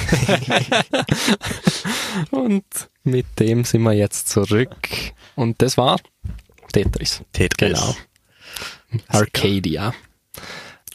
Und 2.30 2.64
mit 3.04 3.26
dem 3.38 3.64
sind 3.64 3.82
wir 3.82 3.92
jetzt 3.92 4.28
zurück. 4.28 4.76
Und 5.36 5.62
das 5.62 5.76
war 5.76 5.98
Tetris. 6.72 7.22
Tetris. 7.32 7.72
Genau. 7.72 7.96
Arcadia. 9.08 9.94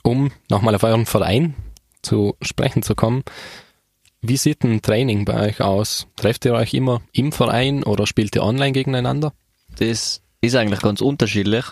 Um 0.03 0.32
nochmal 0.49 0.76
auf 0.76 0.84
euren 0.84 1.06
Verein 1.06 1.56
zu 2.01 2.36
sprechen 2.41 2.84
zu 2.84 2.95
kommen. 2.95 3.24
Wie 4.22 4.38
sieht 4.38 4.64
ein 4.64 4.82
Training 4.82 5.26
bei 5.26 5.49
euch 5.49 5.62
aus? 5.62 6.08
Trefft 6.16 6.45
ihr 6.45 6.53
euch 6.53 6.74
immer 6.74 7.01
im 7.12 7.32
Verein 7.32 7.84
oder 7.84 8.08
spielt 8.08 8.36
ihr 8.36 8.43
online 8.43 8.72
gegeneinander? 8.72 9.34
Das 9.78 10.22
ist 10.41 10.56
eigentlich 10.56 10.82
ganz 10.82 11.01
unterschiedlich. 11.01 11.66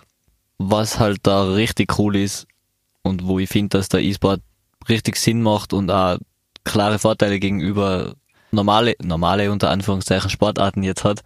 Was 0.57 0.99
halt 0.99 1.19
da 1.23 1.45
richtig 1.45 1.97
cool 1.97 2.15
ist 2.15 2.47
und 3.01 3.25
wo 3.25 3.39
ich 3.39 3.49
finde, 3.49 3.77
dass 3.77 3.89
der 3.89 4.01
E-Sport 4.01 4.41
richtig 4.88 5.15
Sinn 5.15 5.41
macht 5.41 5.73
und 5.73 5.89
auch 5.89 6.19
klare 6.64 6.99
Vorteile 6.99 7.39
gegenüber 7.39 8.16
normale, 8.51 8.95
normale 9.01 9.51
unter 9.51 9.70
Anführungszeichen 9.70 10.30
Sportarten 10.30 10.84
jetzt 10.84 11.03
hat, 11.03 11.22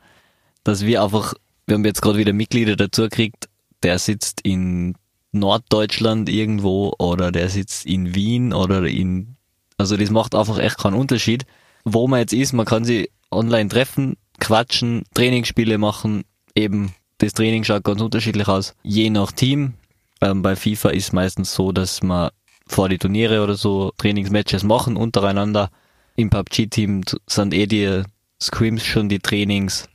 dass 0.63 0.85
wir 0.85 1.03
einfach, 1.03 1.33
wir 1.65 1.75
haben 1.75 1.85
jetzt 1.85 2.01
gerade 2.01 2.17
wieder 2.17 2.33
Mitglieder 2.33 2.75
dazu 2.75 3.03
gekriegt, 3.03 3.49
der 3.83 3.99
sitzt 3.99 4.41
in 4.41 4.95
Norddeutschland 5.31 6.29
irgendwo 6.29 6.93
oder 6.97 7.31
der 7.31 7.49
sitzt 7.49 7.85
in 7.85 8.15
Wien 8.15 8.53
oder 8.53 8.83
in, 8.85 9.35
also 9.77 9.97
das 9.97 10.09
macht 10.09 10.35
einfach 10.35 10.57
echt 10.57 10.77
keinen 10.79 10.95
Unterschied, 10.95 11.45
wo 11.83 12.07
man 12.07 12.19
jetzt 12.19 12.33
ist, 12.33 12.53
man 12.53 12.65
kann 12.65 12.85
sie 12.85 13.09
online 13.29 13.69
treffen, 13.69 14.17
quatschen, 14.39 15.03
Trainingsspiele 15.13 15.77
machen, 15.77 16.23
eben 16.55 16.93
das 17.19 17.33
Training 17.33 17.63
schaut 17.63 17.83
ganz 17.83 18.01
unterschiedlich 18.01 18.47
aus, 18.47 18.75
je 18.83 19.09
nach 19.09 19.31
Team. 19.31 19.73
Ähm, 20.21 20.41
bei 20.41 20.55
FIFA 20.55 20.89
ist 20.89 21.13
meistens 21.13 21.53
so, 21.53 21.71
dass 21.71 22.01
man 22.01 22.29
vor 22.67 22.89
die 22.89 22.97
Turniere 22.97 23.43
oder 23.43 23.55
so 23.55 23.91
Trainingsmatches 23.97 24.63
machen 24.63 24.97
untereinander. 24.97 25.69
Im 26.15 26.29
PUBG-Team 26.29 27.03
sind 27.27 27.53
eh 27.53 27.67
die 27.67 28.03
Scrims 28.41 28.83
schon 28.83 29.09
die 29.09 29.19
Trainings. 29.19 29.87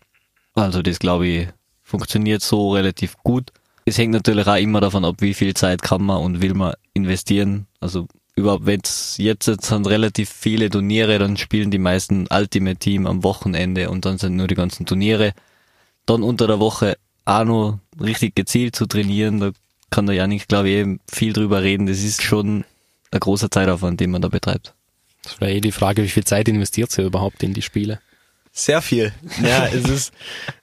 Also 0.55 0.83
das 0.83 0.99
glaube 0.99 1.27
ich 1.27 1.49
funktioniert 1.83 2.43
so 2.43 2.73
relativ 2.73 3.17
gut. 3.19 3.51
Es 3.85 3.99
hängt 3.99 4.13
natürlich 4.13 4.47
auch 4.47 4.57
immer 4.57 4.81
davon 4.81 5.05
ab, 5.05 5.17
wie 5.19 5.35
viel 5.35 5.55
Zeit 5.55 5.83
kann 5.83 6.03
man 6.03 6.23
und 6.23 6.41
will 6.41 6.55
man 6.55 6.75
investieren. 6.95 7.67
Also 7.81 8.07
überhaupt, 8.37 8.67
wenn 8.67 8.81
es 8.83 9.17
jetzt, 9.19 9.47
jetzt 9.47 9.67
sind 9.67 9.87
relativ 9.87 10.31
viele 10.31 10.71
Turniere, 10.71 11.19
dann 11.19 11.37
spielen 11.37 11.71
die 11.71 11.79
meisten 11.79 12.27
Ultimate 12.31 12.77
Team 12.77 13.07
am 13.07 13.23
Wochenende 13.25 13.91
und 13.91 14.05
dann 14.05 14.19
sind 14.19 14.37
nur 14.37 14.47
die 14.47 14.55
ganzen 14.55 14.87
Turniere. 14.87 15.33
Dann 16.07 16.23
unter 16.23 16.47
der 16.47 16.61
Woche 16.61 16.97
auch 17.25 17.45
noch 17.45 17.79
richtig 18.01 18.35
gezielt 18.35 18.75
zu 18.77 18.87
trainieren, 18.87 19.41
da 19.41 19.51
kann 19.93 20.07
der 20.07 20.17
Janik, 20.17 20.49
glaube 20.49 20.71
ich, 20.71 20.77
eben 20.77 21.01
viel 21.11 21.33
drüber 21.33 21.63
reden. 21.63 21.87
Das 21.87 22.03
ist 22.03 22.23
schon 22.23 22.65
ein 23.13 23.21
großer 23.21 23.51
Zeitaufwand, 23.51 24.01
den 24.01 24.11
man 24.11 24.23
da 24.23 24.29
betreibt. 24.29 24.75
Das 25.23 25.41
wäre 25.41 25.53
eh 25.53 25.61
die 25.61 25.71
Frage, 25.71 26.03
wie 26.03 26.09
viel 26.09 26.25
Zeit 26.25 26.49
investiert 26.49 26.97
ihr 26.99 27.05
überhaupt 27.05 27.43
in 27.45 27.55
die 27.55 27.63
Spiele? 27.63 28.01
Sehr 28.53 28.83
viel. 28.83 29.13
Ja, 29.41 29.67
es 29.73 29.89
ist, 29.89 30.13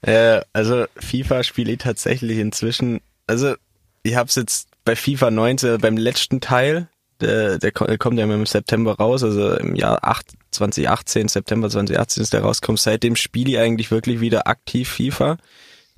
äh, 0.01 0.41
also 0.51 0.85
FIFA 0.97 1.43
spiele 1.43 1.71
ich 1.71 1.77
tatsächlich 1.77 2.39
inzwischen, 2.39 2.99
also 3.27 3.55
ich 4.03 4.15
habe 4.15 4.27
es 4.27 4.35
jetzt 4.35 4.67
bei 4.83 4.95
FIFA 4.95 5.31
19, 5.31 5.79
beim 5.79 5.95
letzten 5.95 6.41
Teil, 6.41 6.89
der, 7.21 7.57
der 7.57 7.71
kommt 7.71 8.17
ja 8.17 8.25
im 8.25 8.45
September 8.45 8.95
raus, 8.95 9.23
also 9.23 9.55
im 9.55 9.75
Jahr 9.75 10.03
8, 10.03 10.25
2018, 10.51 11.27
September 11.27 11.69
2018 11.69 12.23
ist 12.23 12.33
der 12.33 12.41
rausgekommen. 12.41 12.77
Seitdem 12.77 13.15
spiele 13.15 13.51
ich 13.51 13.59
eigentlich 13.59 13.91
wirklich 13.91 14.19
wieder 14.19 14.47
aktiv 14.47 14.89
FIFA. 14.89 15.37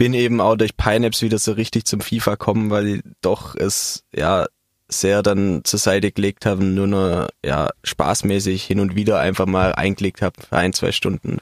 Bin 0.02 0.16
eben 0.16 0.41
auch 0.41 0.56
durch 0.56 0.76
Pineapps 0.76 1.22
wieder 1.22 1.38
so 1.38 1.52
richtig 1.52 1.86
zum 1.86 2.02
FIFA 2.02 2.36
kommen, 2.36 2.72
weil 2.72 2.88
ich 2.88 3.02
doch 3.22 3.54
es 3.54 4.04
ja 4.12 4.47
sehr 4.89 5.22
dann 5.22 5.62
zur 5.64 5.78
Seite 5.78 6.12
gelegt 6.12 6.47
haben, 6.47 6.74
nur 6.74 6.88
noch 6.88 7.28
ja 7.45 7.70
spaßmäßig 7.84 8.64
hin 8.64 8.80
und 8.80 8.95
wieder 8.95 9.20
einfach 9.20 9.45
mal 9.45 9.76
eingelegt 9.76 10.24
habe 10.24 10.38
ein, 10.49 10.74
zwei 10.74 10.91
Stunden. 10.91 11.38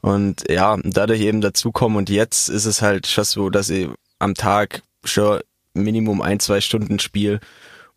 Und 0.00 0.50
ja, 0.50 0.76
dadurch 0.82 1.20
eben 1.20 1.40
dazukommen 1.40 1.96
und 1.96 2.10
jetzt 2.10 2.48
ist 2.48 2.64
es 2.64 2.82
halt 2.82 3.06
schon 3.06 3.22
so, 3.22 3.50
dass 3.50 3.70
ich 3.70 3.88
am 4.18 4.34
Tag 4.34 4.82
schon 5.04 5.38
Minimum 5.72 6.22
ein, 6.22 6.40
zwei 6.40 6.60
Stunden 6.60 6.98
spiele, 6.98 7.38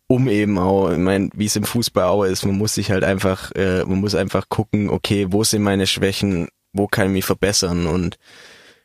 um 0.06 0.28
eben 0.28 0.56
auch, 0.56 0.92
ich 0.92 0.98
meine, 0.98 1.30
wie 1.34 1.46
es 1.46 1.56
im 1.56 1.64
Fußball 1.64 2.04
auch 2.04 2.22
ist, 2.22 2.46
man 2.46 2.56
muss 2.56 2.74
sich 2.74 2.92
halt 2.92 3.02
einfach, 3.02 3.50
äh, 3.56 3.84
man 3.84 3.98
muss 3.98 4.14
einfach 4.14 4.48
gucken, 4.50 4.88
okay, 4.88 5.26
wo 5.30 5.42
sind 5.42 5.62
meine 5.62 5.88
Schwächen, 5.88 6.46
wo 6.72 6.86
kann 6.86 7.08
ich 7.08 7.12
mich 7.12 7.24
verbessern 7.24 7.88
und 7.88 8.18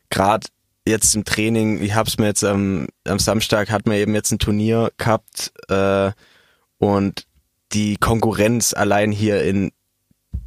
gerade 0.10 0.47
jetzt 0.88 1.16
im 1.16 1.24
Training, 1.24 1.82
ich 1.82 1.96
hab's 1.96 2.18
mir 2.18 2.28
jetzt 2.28 2.44
am, 2.44 2.88
am 3.06 3.20
Samstag, 3.20 3.72
hat 3.72 3.88
man 3.88 3.98
eben 3.98 4.14
jetzt 4.14 4.32
ein 4.32 4.40
Turnier 4.40 4.92
gehabt 4.98 5.52
äh, 5.70 6.12
und 6.78 7.26
die 7.74 7.98
Konkurrenz 7.98 8.74
allein 8.74 9.12
hier 9.12 9.44
in 9.44 9.72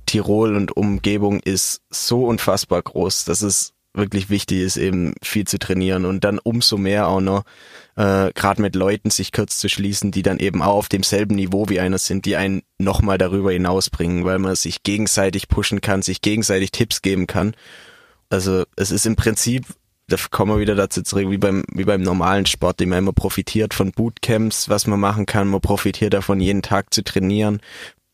Tirol 0.06 0.56
und 0.56 0.76
Umgebung 0.76 1.40
ist 1.40 1.82
so 1.90 2.24
unfassbar 2.24 2.82
groß, 2.82 3.24
dass 3.24 3.42
es 3.42 3.74
wirklich 3.94 4.30
wichtig 4.30 4.60
ist, 4.60 4.76
eben 4.76 5.14
viel 5.22 5.46
zu 5.46 5.58
trainieren 5.58 6.04
und 6.04 6.24
dann 6.24 6.38
umso 6.38 6.78
mehr 6.78 7.08
auch 7.08 7.20
noch 7.20 7.44
äh, 7.96 8.32
gerade 8.32 8.62
mit 8.62 8.76
Leuten 8.76 9.10
sich 9.10 9.32
kurz 9.32 9.58
zu 9.58 9.68
schließen, 9.68 10.12
die 10.12 10.22
dann 10.22 10.38
eben 10.38 10.62
auch 10.62 10.74
auf 10.74 10.88
demselben 10.88 11.34
Niveau 11.34 11.68
wie 11.68 11.80
einer 11.80 11.98
sind, 11.98 12.24
die 12.24 12.36
einen 12.36 12.62
nochmal 12.78 13.18
darüber 13.18 13.52
hinausbringen, 13.52 14.24
weil 14.24 14.38
man 14.38 14.54
sich 14.54 14.82
gegenseitig 14.82 15.48
pushen 15.48 15.80
kann, 15.80 16.02
sich 16.02 16.22
gegenseitig 16.22 16.70
Tipps 16.70 17.02
geben 17.02 17.26
kann. 17.26 17.54
Also 18.30 18.64
es 18.76 18.90
ist 18.90 19.06
im 19.06 19.16
Prinzip 19.16 19.64
da 20.08 20.16
kommen 20.30 20.52
wir 20.52 20.60
wieder 20.60 20.74
dazu 20.74 21.02
zurück, 21.02 21.30
wie 21.30 21.38
beim, 21.38 21.64
wie 21.72 21.84
beim 21.84 22.02
normalen 22.02 22.46
Sport, 22.46 22.80
immer 22.80 23.00
man 23.00 23.14
profitiert 23.14 23.74
von 23.74 23.92
Bootcamps, 23.92 24.68
was 24.68 24.86
man 24.86 24.98
machen 24.98 25.26
kann, 25.26 25.48
man 25.48 25.60
profitiert 25.60 26.14
davon, 26.14 26.40
jeden 26.40 26.62
Tag 26.62 26.92
zu 26.92 27.04
trainieren, 27.04 27.60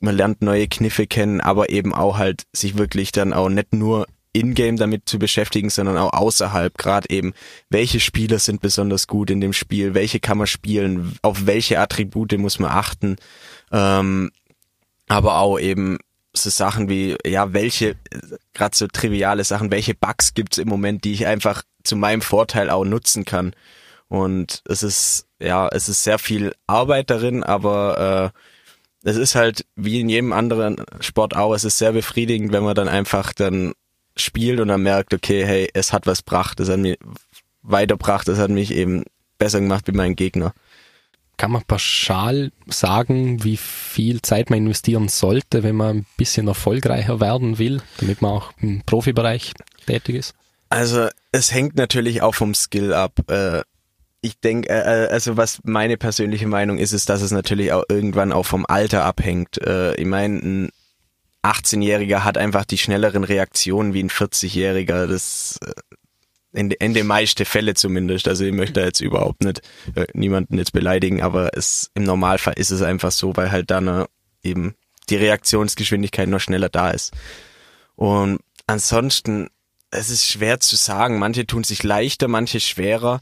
man 0.00 0.16
lernt 0.16 0.42
neue 0.42 0.66
Kniffe 0.66 1.06
kennen, 1.06 1.40
aber 1.40 1.70
eben 1.70 1.94
auch 1.94 2.18
halt 2.18 2.42
sich 2.52 2.76
wirklich 2.76 3.12
dann 3.12 3.32
auch 3.32 3.48
nicht 3.48 3.72
nur 3.72 4.06
in-game 4.32 4.76
damit 4.76 5.08
zu 5.08 5.20
beschäftigen, 5.20 5.70
sondern 5.70 5.96
auch 5.96 6.12
außerhalb, 6.12 6.76
gerade 6.76 7.08
eben, 7.10 7.32
welche 7.70 8.00
Spieler 8.00 8.40
sind 8.40 8.60
besonders 8.60 9.06
gut 9.06 9.30
in 9.30 9.40
dem 9.40 9.52
Spiel, 9.52 9.94
welche 9.94 10.18
kann 10.18 10.38
man 10.38 10.48
spielen, 10.48 11.16
auf 11.22 11.46
welche 11.46 11.78
Attribute 11.78 12.36
muss 12.38 12.58
man 12.58 12.72
achten, 12.72 13.16
ähm, 13.70 14.32
aber 15.06 15.38
auch 15.38 15.60
eben 15.60 15.98
so 16.32 16.50
Sachen 16.50 16.88
wie, 16.88 17.16
ja, 17.24 17.52
welche, 17.52 17.94
gerade 18.52 18.76
so 18.76 18.88
triviale 18.88 19.44
Sachen, 19.44 19.70
welche 19.70 19.94
Bugs 19.94 20.34
gibt's 20.34 20.58
im 20.58 20.68
Moment, 20.68 21.04
die 21.04 21.12
ich 21.12 21.28
einfach 21.28 21.62
zu 21.84 21.96
meinem 21.96 22.22
Vorteil 22.22 22.70
auch 22.70 22.84
nutzen 22.84 23.24
kann. 23.24 23.54
Und 24.08 24.62
es 24.68 24.82
ist, 24.82 25.26
ja, 25.40 25.68
es 25.68 25.88
ist 25.88 26.04
sehr 26.04 26.18
viel 26.18 26.54
Arbeit 26.66 27.10
darin, 27.10 27.42
aber 27.42 28.32
äh, 28.32 28.38
es 29.08 29.16
ist 29.16 29.34
halt 29.34 29.66
wie 29.76 30.00
in 30.00 30.08
jedem 30.08 30.32
anderen 30.32 30.76
Sport 31.00 31.36
auch, 31.36 31.54
es 31.54 31.64
ist 31.64 31.78
sehr 31.78 31.92
befriedigend, 31.92 32.52
wenn 32.52 32.64
man 32.64 32.74
dann 32.74 32.88
einfach 32.88 33.32
dann 33.32 33.74
spielt 34.16 34.60
und 34.60 34.68
dann 34.68 34.82
merkt, 34.82 35.12
okay, 35.12 35.44
hey, 35.44 35.68
es 35.74 35.92
hat 35.92 36.06
was 36.06 36.24
gebracht, 36.24 36.60
es 36.60 36.68
hat 36.68 36.78
mich 36.78 36.98
weitergebracht, 37.62 38.28
es 38.28 38.38
hat 38.38 38.50
mich 38.50 38.72
eben 38.72 39.04
besser 39.38 39.60
gemacht 39.60 39.86
wie 39.88 39.92
mein 39.92 40.16
Gegner. 40.16 40.54
Kann 41.36 41.50
man 41.50 41.64
pauschal 41.64 42.52
sagen, 42.68 43.42
wie 43.42 43.56
viel 43.56 44.22
Zeit 44.22 44.50
man 44.50 44.60
investieren 44.60 45.08
sollte, 45.08 45.64
wenn 45.64 45.74
man 45.74 45.96
ein 45.98 46.06
bisschen 46.16 46.46
erfolgreicher 46.46 47.20
werden 47.20 47.58
will, 47.58 47.82
damit 47.98 48.22
man 48.22 48.30
auch 48.32 48.52
im 48.60 48.82
Profibereich 48.86 49.52
tätig 49.86 50.14
ist? 50.14 50.34
Also 50.74 51.08
es 51.30 51.52
hängt 51.52 51.76
natürlich 51.76 52.20
auch 52.20 52.34
vom 52.34 52.52
Skill 52.52 52.92
ab. 52.92 53.12
Äh, 53.30 53.62
ich 54.20 54.40
denke, 54.40 54.68
äh, 54.70 55.06
also 55.08 55.36
was 55.36 55.60
meine 55.62 55.96
persönliche 55.96 56.48
Meinung 56.48 56.78
ist, 56.78 56.92
ist, 56.92 57.08
dass 57.08 57.22
es 57.22 57.30
natürlich 57.30 57.72
auch 57.72 57.84
irgendwann 57.88 58.32
auch 58.32 58.44
vom 58.44 58.66
Alter 58.66 59.04
abhängt. 59.04 59.58
Äh, 59.58 59.94
ich 59.94 60.06
meine, 60.06 60.38
ein 60.38 60.70
18-Jähriger 61.44 62.24
hat 62.24 62.38
einfach 62.38 62.64
die 62.64 62.78
schnelleren 62.78 63.22
Reaktionen 63.22 63.94
wie 63.94 64.02
ein 64.02 64.10
40-Jähriger. 64.10 65.06
Das 65.06 65.60
in, 66.52 66.72
in 66.72 66.92
den 66.92 67.06
meisten 67.06 67.44
Fällen 67.44 67.76
zumindest. 67.76 68.26
Also 68.26 68.44
ich 68.44 68.52
möchte 68.52 68.80
jetzt 68.80 69.00
überhaupt 69.00 69.44
nicht 69.44 69.60
äh, 69.94 70.06
niemanden 70.12 70.58
jetzt 70.58 70.72
beleidigen, 70.72 71.22
aber 71.22 71.56
es 71.56 71.92
im 71.94 72.02
Normalfall 72.02 72.54
ist 72.56 72.70
es 72.70 72.82
einfach 72.82 73.12
so, 73.12 73.36
weil 73.36 73.52
halt 73.52 73.70
dann 73.70 73.86
äh, 73.86 74.06
eben 74.42 74.74
die 75.08 75.16
Reaktionsgeschwindigkeit 75.16 76.28
noch 76.28 76.40
schneller 76.40 76.68
da 76.68 76.90
ist. 76.90 77.12
Und 77.94 78.40
ansonsten, 78.66 79.50
es 79.94 80.10
ist 80.10 80.26
schwer 80.26 80.60
zu 80.60 80.76
sagen. 80.76 81.18
Manche 81.18 81.46
tun 81.46 81.64
sich 81.64 81.82
leichter, 81.82 82.28
manche 82.28 82.60
schwerer. 82.60 83.20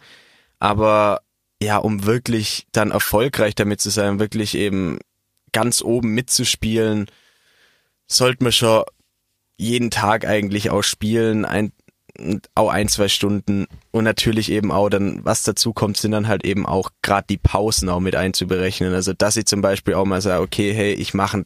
Aber 0.58 1.22
ja, 1.62 1.76
um 1.76 2.06
wirklich 2.06 2.66
dann 2.72 2.90
erfolgreich 2.90 3.54
damit 3.54 3.80
zu 3.80 3.90
sein, 3.90 4.18
wirklich 4.18 4.54
eben 4.56 4.98
ganz 5.52 5.82
oben 5.82 6.14
mitzuspielen, 6.14 7.06
sollte 8.08 8.42
man 8.42 8.52
schon 8.52 8.84
jeden 9.58 9.90
Tag 9.90 10.24
eigentlich 10.26 10.70
auch 10.70 10.82
spielen, 10.82 11.44
ein, 11.44 11.72
auch 12.54 12.70
ein, 12.70 12.88
zwei 12.88 13.08
Stunden 13.08 13.66
und 13.90 14.04
natürlich 14.04 14.50
eben 14.50 14.72
auch 14.72 14.88
dann, 14.88 15.24
was 15.24 15.44
dazu 15.44 15.72
kommt, 15.72 15.98
sind 15.98 16.12
dann 16.12 16.26
halt 16.26 16.44
eben 16.44 16.66
auch 16.66 16.90
gerade 17.02 17.26
die 17.28 17.38
Pausen 17.38 17.88
auch 17.88 18.00
mit 18.00 18.16
einzuberechnen. 18.16 18.92
Also 18.92 19.12
dass 19.12 19.36
ich 19.36 19.46
zum 19.46 19.60
Beispiel 19.60 19.94
auch 19.94 20.04
mal 20.04 20.20
sage, 20.20 20.42
okay, 20.42 20.72
hey, 20.72 20.92
ich 20.94 21.14
mache 21.14 21.44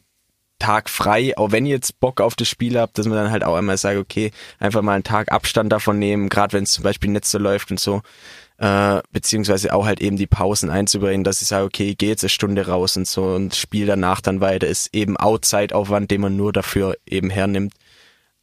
Tag 0.59 0.89
frei, 0.89 1.37
auch 1.37 1.51
wenn 1.51 1.65
ihr 1.65 1.75
jetzt 1.75 1.99
Bock 1.99 2.21
auf 2.21 2.35
das 2.35 2.47
Spiel 2.47 2.79
habt, 2.79 2.97
dass 2.97 3.05
man 3.07 3.17
dann 3.17 3.31
halt 3.31 3.43
auch 3.43 3.55
einmal 3.55 3.77
sagt, 3.77 3.97
okay, 3.97 4.31
einfach 4.59 4.81
mal 4.81 4.93
einen 4.93 5.03
Tag 5.03 5.31
Abstand 5.31 5.71
davon 5.71 5.99
nehmen, 5.99 6.29
gerade 6.29 6.53
wenn 6.53 6.63
es 6.63 6.71
zum 6.71 6.83
Beispiel 6.83 7.11
nicht 7.11 7.25
so 7.25 7.37
läuft 7.37 7.71
und 7.71 7.79
so, 7.79 8.01
äh, 8.57 9.01
beziehungsweise 9.11 9.73
auch 9.73 9.85
halt 9.85 10.01
eben 10.01 10.17
die 10.17 10.27
Pausen 10.27 10.69
einzubringen, 10.69 11.23
dass 11.23 11.41
ich 11.41 11.47
sage, 11.47 11.65
okay, 11.65 11.89
ich 11.91 11.97
gehe 11.97 12.09
jetzt 12.09 12.23
eine 12.23 12.29
Stunde 12.29 12.67
raus 12.67 12.97
und 12.97 13.07
so 13.07 13.25
und 13.25 13.55
spiel 13.55 13.85
danach 13.85 14.21
dann 14.21 14.41
weiter, 14.41 14.67
ist 14.67 14.93
eben 14.93 15.15
auch 15.17 15.39
Zeitaufwand, 15.39 16.09
den 16.09 16.21
man 16.21 16.35
nur 16.35 16.53
dafür 16.53 16.97
eben 17.05 17.29
hernimmt. 17.29 17.73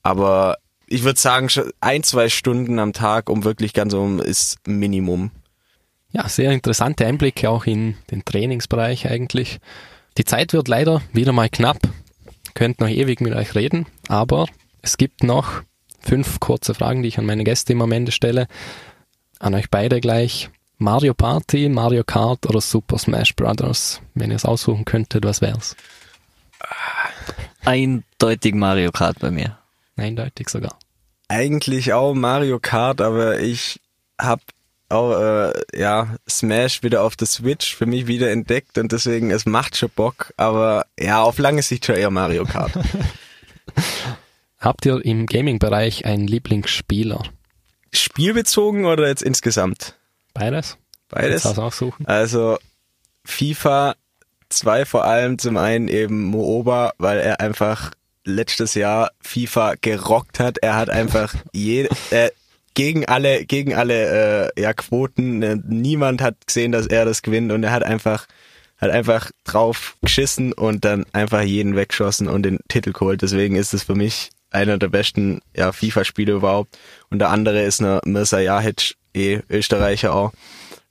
Aber 0.03 0.59
ich 0.87 1.03
würde 1.03 1.19
sagen, 1.19 1.49
ein, 1.81 2.03
zwei 2.03 2.29
Stunden 2.29 2.79
am 2.79 2.93
Tag, 2.93 3.29
um 3.29 3.45
wirklich 3.45 3.73
ganz 3.73 3.95
um, 3.95 4.21
ist 4.21 4.59
Minimum. 4.67 5.31
Ja, 6.13 6.29
sehr 6.29 6.53
interessante 6.53 7.07
Einblicke 7.07 7.51
auch 7.51 7.67
in 7.67 7.97
den 8.13 8.25
Trainingsbereich 8.25 9.09
eigentlich. 9.09 9.59
Die 10.17 10.25
Zeit 10.25 10.53
wird 10.53 10.69
leider 10.69 11.03
wieder 11.13 11.33
mal 11.33 11.49
knapp. 11.49 11.79
Könnt 12.55 12.81
noch 12.81 12.89
ewig 12.89 13.21
mit 13.21 13.35
euch 13.35 13.55
reden, 13.55 13.87
aber 14.09 14.47
es 14.81 14.97
gibt 14.97 15.23
noch 15.23 15.63
fünf 16.01 16.41
kurze 16.41 16.75
Fragen, 16.75 17.03
die 17.03 17.09
ich 17.09 17.19
an 17.19 17.27
meine 17.27 17.45
Gäste 17.45 17.73
im 17.73 17.79
Moment 17.79 18.13
stelle. 18.13 18.47
An 19.41 19.55
euch 19.55 19.71
beide 19.71 20.01
gleich. 20.01 20.51
Mario 20.79 21.15
Party, 21.15 21.69
Mario 21.69 22.05
Kart 22.05 22.47
oder 22.47 22.61
Super 22.61 22.99
Smash 22.99 23.35
Brothers? 23.35 24.01
Wenn 24.15 24.31
ihr 24.31 24.37
es 24.37 24.45
aussuchen 24.45 24.85
könntet, 24.85 25.25
was 25.25 25.41
wär's? 25.41 25.77
Eindeutig 27.65 28.55
Mario 28.55 28.91
Kart 28.93 29.19
bei 29.21 29.31
mir. 29.31 29.59
Eindeutig 29.97 30.49
sogar. 30.49 30.79
Eigentlich 31.29 31.93
auch 31.93 32.15
Mario 32.15 32.59
Kart, 32.61 33.01
aber 33.01 33.41
ich 33.41 33.81
hab 34.19 34.41
auch 34.95 35.19
äh, 35.19 35.53
ja 35.75 36.17
Smash 36.29 36.83
wieder 36.83 37.03
auf 37.03 37.17
der 37.17 37.27
Switch 37.27 37.75
für 37.75 37.87
mich 37.87 38.07
wieder 38.07 38.31
entdeckt 38.31 38.79
und 38.79 38.93
deswegen 38.93 39.31
es 39.31 39.47
macht 39.47 39.77
schon 39.77 39.91
Bock, 39.91 40.33
aber 40.37 40.87
ja 40.99 41.23
auf 41.23 41.39
lange 41.39 41.63
Sicht 41.63 41.85
schon 41.87 41.97
eher 41.97 42.11
Mario 42.11 42.45
Kart. 42.45 42.73
Habt 44.59 44.87
ihr 44.87 45.05
im 45.05 45.27
Gaming-Bereich 45.27 46.07
einen 46.07 46.27
Lieblingsspieler? 46.27 47.23
Spielbezogen 47.93 48.87
oder 48.87 49.09
jetzt 49.09 49.23
insgesamt? 49.23 49.95
Beides? 50.33 50.79
Beides. 51.09 51.43
Du 51.43 51.51
das 51.51 51.59
aussuchen? 51.59 52.07
Also 52.07 52.59
FIFA 53.25 53.95
2 54.49 54.87
vor 54.87 55.05
allem 55.05 55.39
zum 55.39 55.57
einen 55.57 55.89
eben 55.89 56.25
Mooba, 56.25 56.95
weil 56.99 57.19
er 57.19 57.41
einfach 57.41 57.91
letztes 58.25 58.75
Jahr 58.75 59.13
FIFA 59.21 59.75
gerockt 59.81 60.41
hat. 60.41 60.59
Er 60.59 60.77
hat 60.77 60.91
einfach 60.91 61.35
je, 61.53 61.89
äh, 62.11 62.31
gegen 62.75 63.07
alle 63.07 63.45
gegen 63.45 63.75
alle 63.75 64.53
äh, 64.57 64.61
ja 64.61 64.73
Quoten. 64.73 65.43
Äh, 65.43 65.57
niemand 65.67 66.23
hat 66.23 66.47
gesehen, 66.47 66.73
dass 66.73 66.87
er 66.87 67.05
das 67.05 67.23
gewinnt 67.23 67.53
und 67.53 67.63
er 67.63 67.73
hat 67.73 67.85
einfach 67.85 68.27
hat 68.79 68.91
einfach 68.91 69.31
drauf 69.45 69.97
geschissen 70.03 70.53
und 70.53 70.85
dann 70.85 71.07
einfach 71.13 71.43
jeden 71.43 71.77
weggeschossen 71.77 72.29
und 72.29 72.43
den 72.43 72.59
Titel 72.69 72.93
geholt. 72.93 73.23
Deswegen 73.23 73.57
ist 73.57 73.73
es 73.73 73.85
für 73.85 73.95
mich 73.95 74.31
einer 74.55 74.79
der 74.79 74.89
besten 74.89 75.41
ja, 75.55 75.73
FIFA-Spiele 75.73 76.33
überhaupt. 76.33 76.79
Und 77.11 77.19
der 77.19 77.31
andere 77.31 77.63
ist 77.63 77.81
eine 77.81 78.01
Mirza 78.05 78.39
Jahic, 78.39 78.95
eh 79.15 79.41
Österreicher 79.51 80.15
auch. 80.15 80.33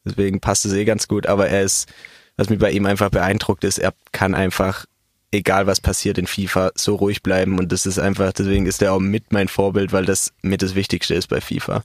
Deswegen 0.06 0.42
passt 0.42 0.66
es 0.66 0.74
eh 0.74 0.86
ganz 0.86 1.08
gut. 1.08 1.28
Aber 1.28 1.48
er 1.48 1.64
ist, 1.64 1.88
was 2.36 2.50
mich 2.50 2.60
bei 2.60 2.72
ihm 2.72 2.86
einfach 2.86 3.10
beeindruckt 3.10 3.64
ist, 3.64 3.78
er 3.78 3.94
kann 4.12 4.36
einfach, 4.36 4.86
egal 5.34 5.68
was 5.68 5.82
passiert 5.82 6.18
in 6.18 6.28
FIFA, 6.28 6.72
so 6.76 6.96
ruhig 6.96 7.24
bleiben. 7.24 7.58
Und 7.60 7.72
das 7.72 7.86
ist 7.86 8.00
einfach, 8.00 8.32
deswegen 8.34 8.66
ist 8.66 8.82
er 8.82 8.94
auch 8.94 9.00
mit 9.00 9.32
mein 9.32 9.48
Vorbild, 9.48 9.92
weil 9.92 10.06
das 10.06 10.32
mit 10.42 10.62
das 10.62 10.76
Wichtigste 10.76 11.16
ist 11.16 11.28
bei 11.28 11.42
FIFA. 11.42 11.84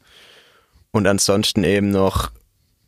Und 0.90 1.06
ansonsten 1.06 1.64
eben 1.64 1.90
noch 1.90 2.30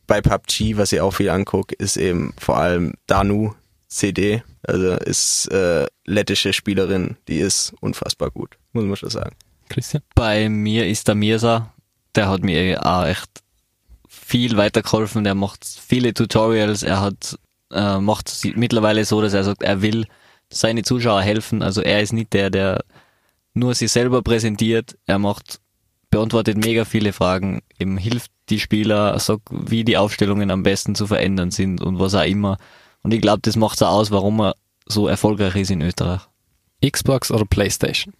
bei 0.07 0.21
PUBG, 0.21 0.77
was 0.77 0.91
ich 0.91 1.01
auch 1.01 1.11
viel 1.11 1.29
angucke, 1.29 1.75
ist 1.75 1.97
eben 1.97 2.33
vor 2.37 2.57
allem 2.57 2.93
Danu 3.07 3.53
CD. 3.87 4.43
Also 4.63 4.91
ist 4.91 5.47
äh, 5.47 5.87
lettische 6.05 6.53
Spielerin, 6.53 7.17
die 7.27 7.39
ist 7.39 7.73
unfassbar 7.81 8.29
gut, 8.29 8.57
muss 8.73 8.85
man 8.85 8.95
schon 8.95 9.09
sagen. 9.09 9.35
Christian? 9.69 10.03
Bei 10.13 10.49
mir 10.49 10.87
ist 10.87 11.07
der 11.07 11.15
Mirsa, 11.15 11.73
der 12.15 12.29
hat 12.29 12.43
mir 12.43 12.85
auch 12.85 13.05
echt 13.05 13.29
viel 14.07 14.57
weitergeholfen. 14.57 15.23
Der 15.23 15.33
macht 15.33 15.65
viele 15.65 16.13
Tutorials. 16.13 16.83
Er 16.83 17.01
hat 17.01 17.39
äh, 17.71 17.99
macht 17.99 18.29
es 18.29 18.43
mittlerweile 18.55 19.05
so, 19.05 19.21
dass 19.21 19.33
er 19.33 19.43
sagt, 19.43 19.63
er 19.63 19.81
will 19.81 20.05
seine 20.51 20.83
Zuschauer 20.83 21.21
helfen. 21.21 21.63
Also 21.63 21.81
er 21.81 22.01
ist 22.01 22.13
nicht 22.13 22.33
der, 22.33 22.49
der 22.49 22.83
nur 23.53 23.73
sich 23.73 23.91
selber 23.91 24.21
präsentiert. 24.21 24.97
Er 25.05 25.19
macht 25.19 25.59
beantwortet 26.11 26.57
mega 26.57 26.85
viele 26.85 27.13
Fragen, 27.13 27.61
eben 27.79 27.97
hilft 27.97 28.31
die 28.49 28.59
Spieler, 28.59 29.17
sagt, 29.17 29.47
wie 29.49 29.83
die 29.83 29.97
Aufstellungen 29.97 30.51
am 30.51 30.61
besten 30.61 30.93
zu 30.93 31.07
verändern 31.07 31.49
sind 31.51 31.81
und 31.81 31.99
was 31.99 32.13
auch 32.13 32.25
immer. 32.25 32.57
Und 33.01 33.13
ich 33.13 33.21
glaube, 33.21 33.39
das 33.41 33.55
macht 33.55 33.79
so 33.79 33.85
aus, 33.85 34.11
warum 34.11 34.41
er 34.41 34.55
so 34.85 35.07
erfolgreich 35.07 35.55
ist 35.55 35.71
in 35.71 35.81
Österreich. 35.81 36.21
Xbox 36.85 37.31
oder 37.31 37.45
Playstation? 37.45 38.13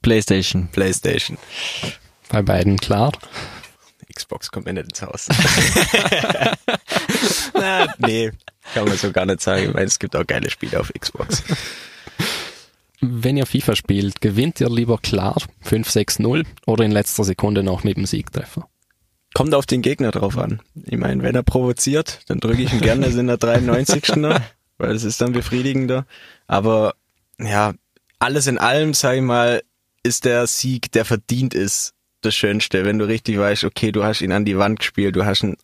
Playstation. 0.00 0.68
Playstation. 0.68 1.36
Bei 2.28 2.40
beiden 2.40 2.78
klar. 2.78 3.10
Xbox 4.14 4.52
kommt 4.52 4.66
mir 4.66 4.74
nicht 4.74 4.86
ins 4.86 5.02
Haus. 5.02 5.26
Na, 7.54 7.92
nee, 7.98 8.30
kann 8.74 8.86
man 8.86 8.96
so 8.96 9.12
gar 9.12 9.26
nicht 9.26 9.40
sagen. 9.40 9.64
Ich 9.64 9.74
meine, 9.74 9.86
es 9.86 9.98
gibt 9.98 10.16
auch 10.16 10.26
geile 10.26 10.50
Spiele 10.50 10.80
auf 10.80 10.92
Xbox. 10.98 11.42
Wenn 13.00 13.36
ihr 13.36 13.46
FIFA 13.46 13.76
spielt, 13.76 14.20
gewinnt 14.20 14.60
ihr 14.60 14.70
lieber 14.70 14.98
klar 14.98 15.36
5-6-0 15.64 16.44
oder 16.66 16.84
in 16.84 16.92
letzter 16.92 17.24
Sekunde 17.24 17.62
noch 17.62 17.84
mit 17.84 17.96
dem 17.96 18.06
Siegtreffer? 18.06 18.68
Kommt 19.34 19.54
auf 19.54 19.66
den 19.66 19.82
Gegner 19.82 20.12
drauf 20.12 20.38
an. 20.38 20.60
Ich 20.86 20.96
meine, 20.96 21.22
wenn 21.22 21.34
er 21.34 21.42
provoziert, 21.42 22.20
dann 22.26 22.40
drücke 22.40 22.62
ich 22.62 22.72
ihn 22.72 22.80
gerne 22.80 23.06
in 23.06 23.26
der 23.26 23.36
93. 23.36 24.16
noch, 24.16 24.40
weil 24.78 24.94
es 24.94 25.04
ist 25.04 25.20
dann 25.20 25.32
befriedigender. 25.32 26.06
Aber 26.46 26.94
ja, 27.38 27.74
alles 28.18 28.46
in 28.46 28.56
allem, 28.56 28.94
sag 28.94 29.16
ich 29.16 29.22
mal, 29.22 29.62
ist 30.02 30.24
der 30.24 30.46
Sieg, 30.46 30.90
der 30.92 31.04
verdient 31.04 31.52
ist, 31.52 31.92
das 32.22 32.34
Schönste. 32.34 32.84
Wenn 32.86 32.98
du 32.98 33.06
richtig 33.06 33.38
weißt, 33.38 33.64
okay, 33.64 33.92
du 33.92 34.04
hast 34.04 34.22
ihn 34.22 34.32
an 34.32 34.46
die 34.46 34.56
Wand 34.56 34.78
gespielt, 34.78 35.16
du 35.16 35.26
hast 35.26 35.42
ihn 35.42 35.56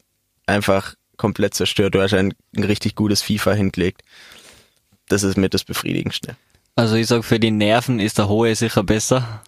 einfach 0.47 0.95
komplett 1.23 1.55
zerstört, 1.55 1.95
du 1.95 2.03
hast 2.03 2.15
ein, 2.15 2.35
ein 2.57 2.65
richtig 2.65 2.97
gutes 2.97 3.23
FIFA 3.23 3.53
hingelegt. 3.53 4.03
Das 5.09 5.23
ist 5.23 5.37
mit 5.37 5.55
das 5.55 5.63
Befriedigendste. 5.63 6.35
Also 6.75 6.97
ich 6.97 7.07
sag, 7.07 7.25
für 7.25 7.39
die 7.39 7.53
Nerven 7.53 8.01
ist 8.01 8.19
der 8.19 8.29
Hohe 8.29 8.53
sicher 8.57 8.83
besser. 8.83 9.43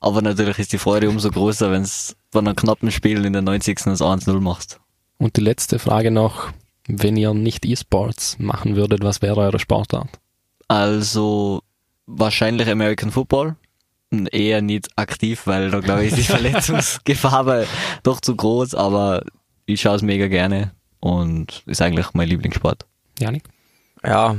Aber 0.00 0.20
natürlich 0.20 0.58
ist 0.58 0.72
die 0.72 0.78
Freude 0.78 1.08
umso 1.08 1.30
größer, 1.30 1.70
wenn 1.70 1.82
es 1.82 2.16
bei 2.32 2.40
einem 2.40 2.56
knappen 2.56 2.90
Spiel 2.90 3.24
in 3.24 3.34
der 3.34 3.42
90. 3.42 3.84
das 3.84 4.00
1-0 4.00 4.40
machst. 4.40 4.80
Und 5.18 5.36
die 5.36 5.42
letzte 5.42 5.78
Frage 5.78 6.10
noch, 6.10 6.50
wenn 6.88 7.16
ihr 7.16 7.32
nicht 7.34 7.64
E-Sports 7.64 8.40
machen 8.40 8.74
würdet, 8.74 9.04
was 9.04 9.22
wäre 9.22 9.42
eure 9.42 9.60
Sportart? 9.60 10.08
Also 10.66 11.62
wahrscheinlich 12.06 12.68
American 12.68 13.12
Football. 13.12 13.54
Eher 14.10 14.60
nicht 14.60 14.88
aktiv, 14.96 15.42
weil 15.46 15.70
da 15.70 15.78
glaube 15.78 16.04
ich 16.04 16.14
die 16.14 16.22
Verletzungsgefahr 16.34 17.64
doch 18.02 18.20
zu 18.20 18.34
groß, 18.34 18.74
aber 18.74 19.22
ich 19.66 19.80
schaue 19.80 19.94
es 19.94 20.02
mega 20.02 20.26
gerne 20.26 20.72
und 21.02 21.64
ist 21.66 21.82
eigentlich 21.82 22.14
mein 22.14 22.28
Lieblingssport. 22.28 22.86
Janik? 23.18 23.42
Ja, 24.04 24.36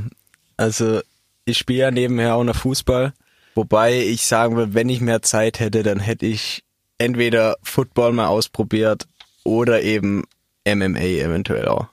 also 0.56 1.00
ich 1.44 1.58
spiele 1.58 1.80
ja 1.80 1.90
nebenher 1.90 2.34
auch 2.34 2.44
noch 2.44 2.56
Fußball, 2.56 3.12
wobei 3.54 4.00
ich 4.00 4.24
sagen 4.24 4.56
will, 4.56 4.72
wenn 4.72 4.88
ich 4.88 5.02
mehr 5.02 5.20
Zeit 5.20 5.60
hätte, 5.60 5.82
dann 5.82 6.00
hätte 6.00 6.24
ich 6.24 6.64
entweder 6.96 7.56
Football 7.62 8.12
mal 8.12 8.28
ausprobiert 8.28 9.06
oder 9.44 9.82
eben 9.82 10.24
MMA 10.66 11.00
eventuell 11.00 11.68
auch. 11.68 11.86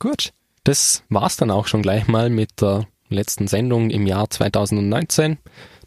Gut. 0.00 0.32
Das 0.64 1.04
war's 1.08 1.36
dann 1.36 1.50
auch 1.50 1.68
schon 1.68 1.82
gleich 1.82 2.06
mal 2.06 2.30
mit 2.30 2.60
der 2.60 2.86
letzten 3.08 3.46
Sendung 3.46 3.90
im 3.90 4.06
Jahr 4.06 4.28
2019. 4.28 5.38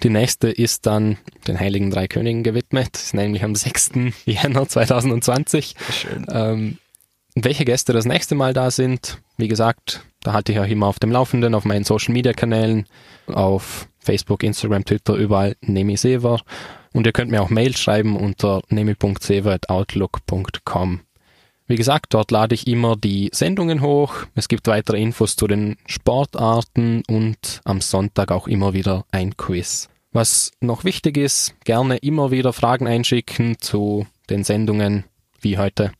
Die 0.02 0.10
nächste 0.10 0.50
ist 0.50 0.86
dann 0.86 1.18
den 1.48 1.60
Heiligen 1.60 1.92
Drei 1.92 2.08
Königen 2.08 2.44
gewidmet, 2.44 2.96
ist 2.96 3.14
nämlich 3.14 3.44
am 3.44 3.56
6. 3.56 3.92
Jänner 4.26 4.68
2020. 4.68 5.76
Schön. 5.92 6.26
Ähm, 6.32 6.78
welche 7.36 7.66
Gäste 7.66 7.92
das 7.94 8.06
nächste 8.06 8.36
Mal 8.36 8.54
da 8.54 8.70
sind, 8.72 9.20
wie 9.38 9.48
gesagt, 9.48 10.04
da 10.22 10.34
halte 10.34 10.52
ich 10.52 10.60
euch 10.60 10.72
immer 10.72 10.88
auf 10.88 11.00
dem 11.00 11.12
Laufenden, 11.12 11.56
auf 11.56 11.66
meinen 11.66 11.84
Social 11.84 12.14
Media 12.14 12.34
Kanälen, 12.34 12.86
auf 13.28 13.88
Facebook, 14.00 14.44
Instagram, 14.44 14.86
Twitter, 14.86 15.16
überall 15.16 15.56
Nemi 15.62 15.98
Sever. 15.98 16.40
Und 16.94 17.08
ihr 17.08 17.12
könnt 17.12 17.32
mir 17.32 17.42
auch 17.42 17.50
Mail 17.50 17.76
schreiben 17.76 18.16
unter 18.16 18.62
nemi.sever.outlook.com. 18.70 21.00
Wie 21.66 21.76
gesagt, 21.76 22.14
dort 22.14 22.30
lade 22.30 22.54
ich 22.54 22.68
immer 22.68 22.96
die 22.96 23.32
Sendungen 23.34 23.82
hoch. 23.82 24.14
Es 24.36 24.48
gibt 24.48 24.68
weitere 24.68 25.02
Infos 25.02 25.36
zu 25.36 25.48
den 25.48 25.78
Sportarten 25.88 27.02
und 27.08 27.62
am 27.64 27.82
Sonntag 27.82 28.32
auch 28.32 28.48
immer 28.48 28.74
wieder 28.74 29.06
ein 29.12 29.36
Quiz. 29.38 29.90
Was 30.12 30.52
noch 30.60 30.84
wichtig 30.84 31.18
ist, 31.18 31.56
gerne 31.64 31.98
immer 31.98 32.30
wieder 32.30 32.54
Fragen 32.54 32.86
einschicken 32.86 33.58
zu 33.60 34.06
den 34.30 34.44
Sendungen, 34.44 35.06
wie 35.42 35.58
heute 35.58 35.92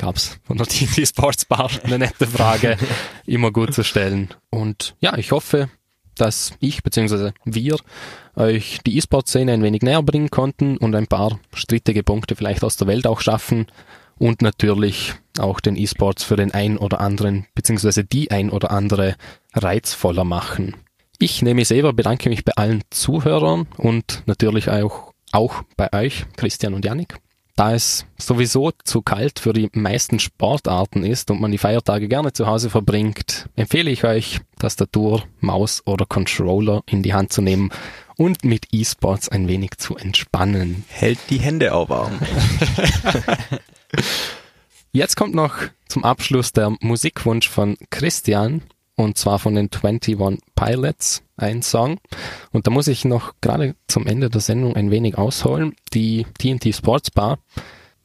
gab's 0.00 0.40
von 0.44 0.56
der 0.56 0.66
TNT 0.66 1.06
Sports 1.06 1.44
Bar 1.44 1.70
eine 1.84 1.98
nette 1.98 2.26
Frage, 2.26 2.76
immer 3.26 3.52
gut 3.52 3.74
zu 3.74 3.84
stellen. 3.84 4.30
Und 4.50 4.96
ja, 5.00 5.16
ich 5.18 5.30
hoffe, 5.30 5.68
dass 6.14 6.54
ich 6.58 6.82
bzw. 6.82 7.32
wir 7.44 7.76
euch 8.34 8.78
die 8.86 8.96
E-Sport-Szene 8.96 9.52
ein 9.52 9.62
wenig 9.62 9.82
näher 9.82 10.02
bringen 10.02 10.30
konnten 10.30 10.78
und 10.78 10.94
ein 10.94 11.06
paar 11.06 11.38
strittige 11.52 12.02
Punkte 12.02 12.34
vielleicht 12.34 12.64
aus 12.64 12.76
der 12.76 12.86
Welt 12.86 13.06
auch 13.06 13.20
schaffen 13.20 13.66
und 14.18 14.40
natürlich 14.40 15.14
auch 15.38 15.60
den 15.60 15.76
E-Sports 15.76 16.24
für 16.24 16.36
den 16.36 16.52
ein 16.52 16.78
oder 16.78 17.00
anderen 17.00 17.46
bzw. 17.54 18.02
die 18.02 18.30
ein 18.30 18.50
oder 18.50 18.70
andere 18.70 19.16
reizvoller 19.52 20.24
machen. 20.24 20.76
Ich 21.18 21.42
nehme 21.42 21.66
selber, 21.66 21.92
bedanke 21.92 22.30
mich 22.30 22.44
bei 22.44 22.52
allen 22.56 22.82
Zuhörern 22.88 23.68
und 23.76 24.22
natürlich 24.24 24.70
auch, 24.70 25.12
auch 25.32 25.62
bei 25.76 25.92
euch, 25.92 26.24
Christian 26.36 26.72
und 26.72 26.86
Yannick. 26.86 27.18
Da 27.60 27.74
es 27.74 28.06
sowieso 28.16 28.70
zu 28.84 29.02
kalt 29.02 29.38
für 29.38 29.52
die 29.52 29.68
meisten 29.74 30.18
Sportarten 30.18 31.04
ist 31.04 31.30
und 31.30 31.42
man 31.42 31.52
die 31.52 31.58
Feiertage 31.58 32.08
gerne 32.08 32.32
zu 32.32 32.46
Hause 32.46 32.70
verbringt, 32.70 33.50
empfehle 33.54 33.90
ich 33.90 34.02
euch, 34.04 34.40
Tastatur, 34.58 35.24
Maus 35.40 35.82
oder 35.84 36.06
Controller 36.06 36.82
in 36.86 37.02
die 37.02 37.12
Hand 37.12 37.34
zu 37.34 37.42
nehmen 37.42 37.68
und 38.16 38.46
mit 38.46 38.68
E-Sports 38.72 39.28
ein 39.28 39.46
wenig 39.46 39.72
zu 39.76 39.94
entspannen. 39.94 40.86
Hält 40.88 41.18
die 41.28 41.36
Hände 41.36 41.74
auch 41.74 41.90
warm. 41.90 42.18
Jetzt 44.92 45.16
kommt 45.16 45.34
noch 45.34 45.56
zum 45.86 46.02
Abschluss 46.02 46.54
der 46.54 46.74
Musikwunsch 46.80 47.50
von 47.50 47.76
Christian 47.90 48.62
und 49.00 49.18
zwar 49.18 49.38
von 49.38 49.54
den 49.54 49.70
21 49.72 50.16
Pilots 50.54 51.22
ein 51.36 51.62
Song. 51.62 51.98
Und 52.52 52.66
da 52.66 52.70
muss 52.70 52.86
ich 52.86 53.04
noch 53.04 53.34
gerade 53.40 53.74
zum 53.88 54.06
Ende 54.06 54.30
der 54.30 54.40
Sendung 54.40 54.76
ein 54.76 54.90
wenig 54.90 55.16
ausholen. 55.16 55.74
Die 55.94 56.26
TNT 56.38 56.74
Sports 56.74 57.10
Bar, 57.10 57.38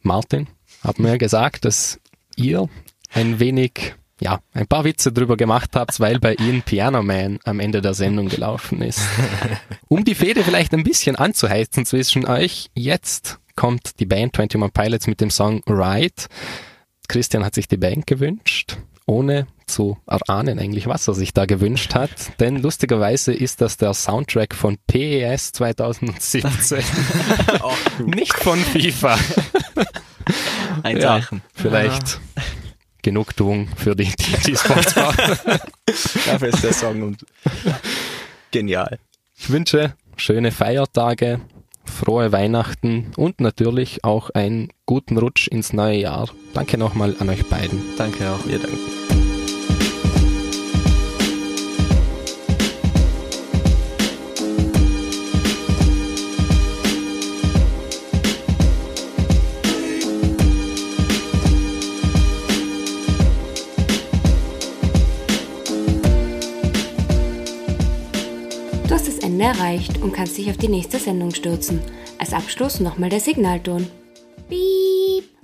Martin, 0.01 0.47
hat 0.81 0.99
mir 0.99 1.17
gesagt, 1.17 1.65
dass 1.65 1.99
ihr 2.35 2.69
ein 3.11 3.39
wenig, 3.39 3.95
ja, 4.21 4.39
ein 4.53 4.67
paar 4.67 4.85
Witze 4.85 5.11
drüber 5.11 5.37
gemacht 5.37 5.71
habt, 5.75 5.99
weil 5.99 6.19
bei 6.19 6.35
ihnen 6.35 6.61
Piano 6.61 7.03
Man 7.03 7.39
am 7.43 7.59
Ende 7.59 7.81
der 7.81 7.93
Sendung 7.93 8.29
gelaufen 8.29 8.81
ist. 8.81 9.01
Um 9.87 10.03
die 10.03 10.15
Fehde 10.15 10.43
vielleicht 10.43 10.73
ein 10.73 10.83
bisschen 10.83 11.15
anzuheizen 11.15 11.85
zwischen 11.85 12.25
euch, 12.25 12.69
jetzt 12.73 13.39
kommt 13.55 13.99
die 13.99 14.05
Band 14.05 14.37
21 14.37 14.73
Pilots 14.73 15.07
mit 15.07 15.21
dem 15.21 15.29
Song 15.29 15.61
Ride. 15.67 16.23
Christian 17.07 17.45
hat 17.45 17.55
sich 17.55 17.67
die 17.67 17.77
Band 17.77 18.07
gewünscht 18.07 18.77
ohne 19.07 19.47
zu 19.67 19.97
erahnen 20.07 20.59
eigentlich, 20.59 20.87
was 20.87 21.07
er 21.07 21.13
sich 21.13 21.33
da 21.33 21.45
gewünscht 21.45 21.95
hat. 21.95 22.11
Denn 22.39 22.61
lustigerweise 22.61 23.33
ist 23.33 23.61
das 23.61 23.77
der 23.77 23.93
Soundtrack 23.93 24.53
von 24.55 24.77
PES 24.87 25.51
2017. 25.53 26.43
Nicht 28.05 28.33
von 28.33 28.59
FIFA. 28.59 29.17
Ein 30.83 30.97
Ja, 30.97 31.19
Zeichen. 31.19 31.41
vielleicht 31.53 32.19
Genugtuung 33.01 33.67
für 33.75 33.95
die, 33.95 34.05
die, 34.05 34.37
die 34.45 34.55
Sportsbar. 34.55 35.13
Dafür 36.25 36.47
ist 36.49 36.63
der 36.63 36.73
Song 36.73 37.01
und 37.03 37.25
genial. 38.51 38.99
Ich 39.37 39.49
wünsche 39.49 39.93
schöne 40.15 40.51
Feiertage, 40.51 41.41
frohe 41.85 42.31
Weihnachten 42.31 43.11
und 43.17 43.41
natürlich 43.41 44.03
auch 44.03 44.29
einen 44.31 44.69
guten 44.85 45.17
Rutsch 45.17 45.47
ins 45.47 45.73
neue 45.73 45.97
Jahr. 45.97 46.29
Danke 46.53 46.77
nochmal 46.77 47.15
an 47.19 47.29
euch 47.29 47.45
beiden. 47.47 47.81
Danke 47.97 48.29
auch. 48.29 48.45
Wir 48.47 48.59
danken. 48.59 49.14
Ende 69.35 69.47
erreicht 69.47 70.01
und 70.01 70.13
kannst 70.13 70.37
dich 70.37 70.49
auf 70.49 70.55
die 70.55 70.69
nächste 70.69 70.97
Sendung 70.97 71.31
stürzen. 71.31 71.81
Als 72.19 72.31
Abschluss 72.31 72.79
nochmal 72.79 73.09
der 73.09 73.19
Signalton. 73.19 73.85
Piep. 74.47 75.34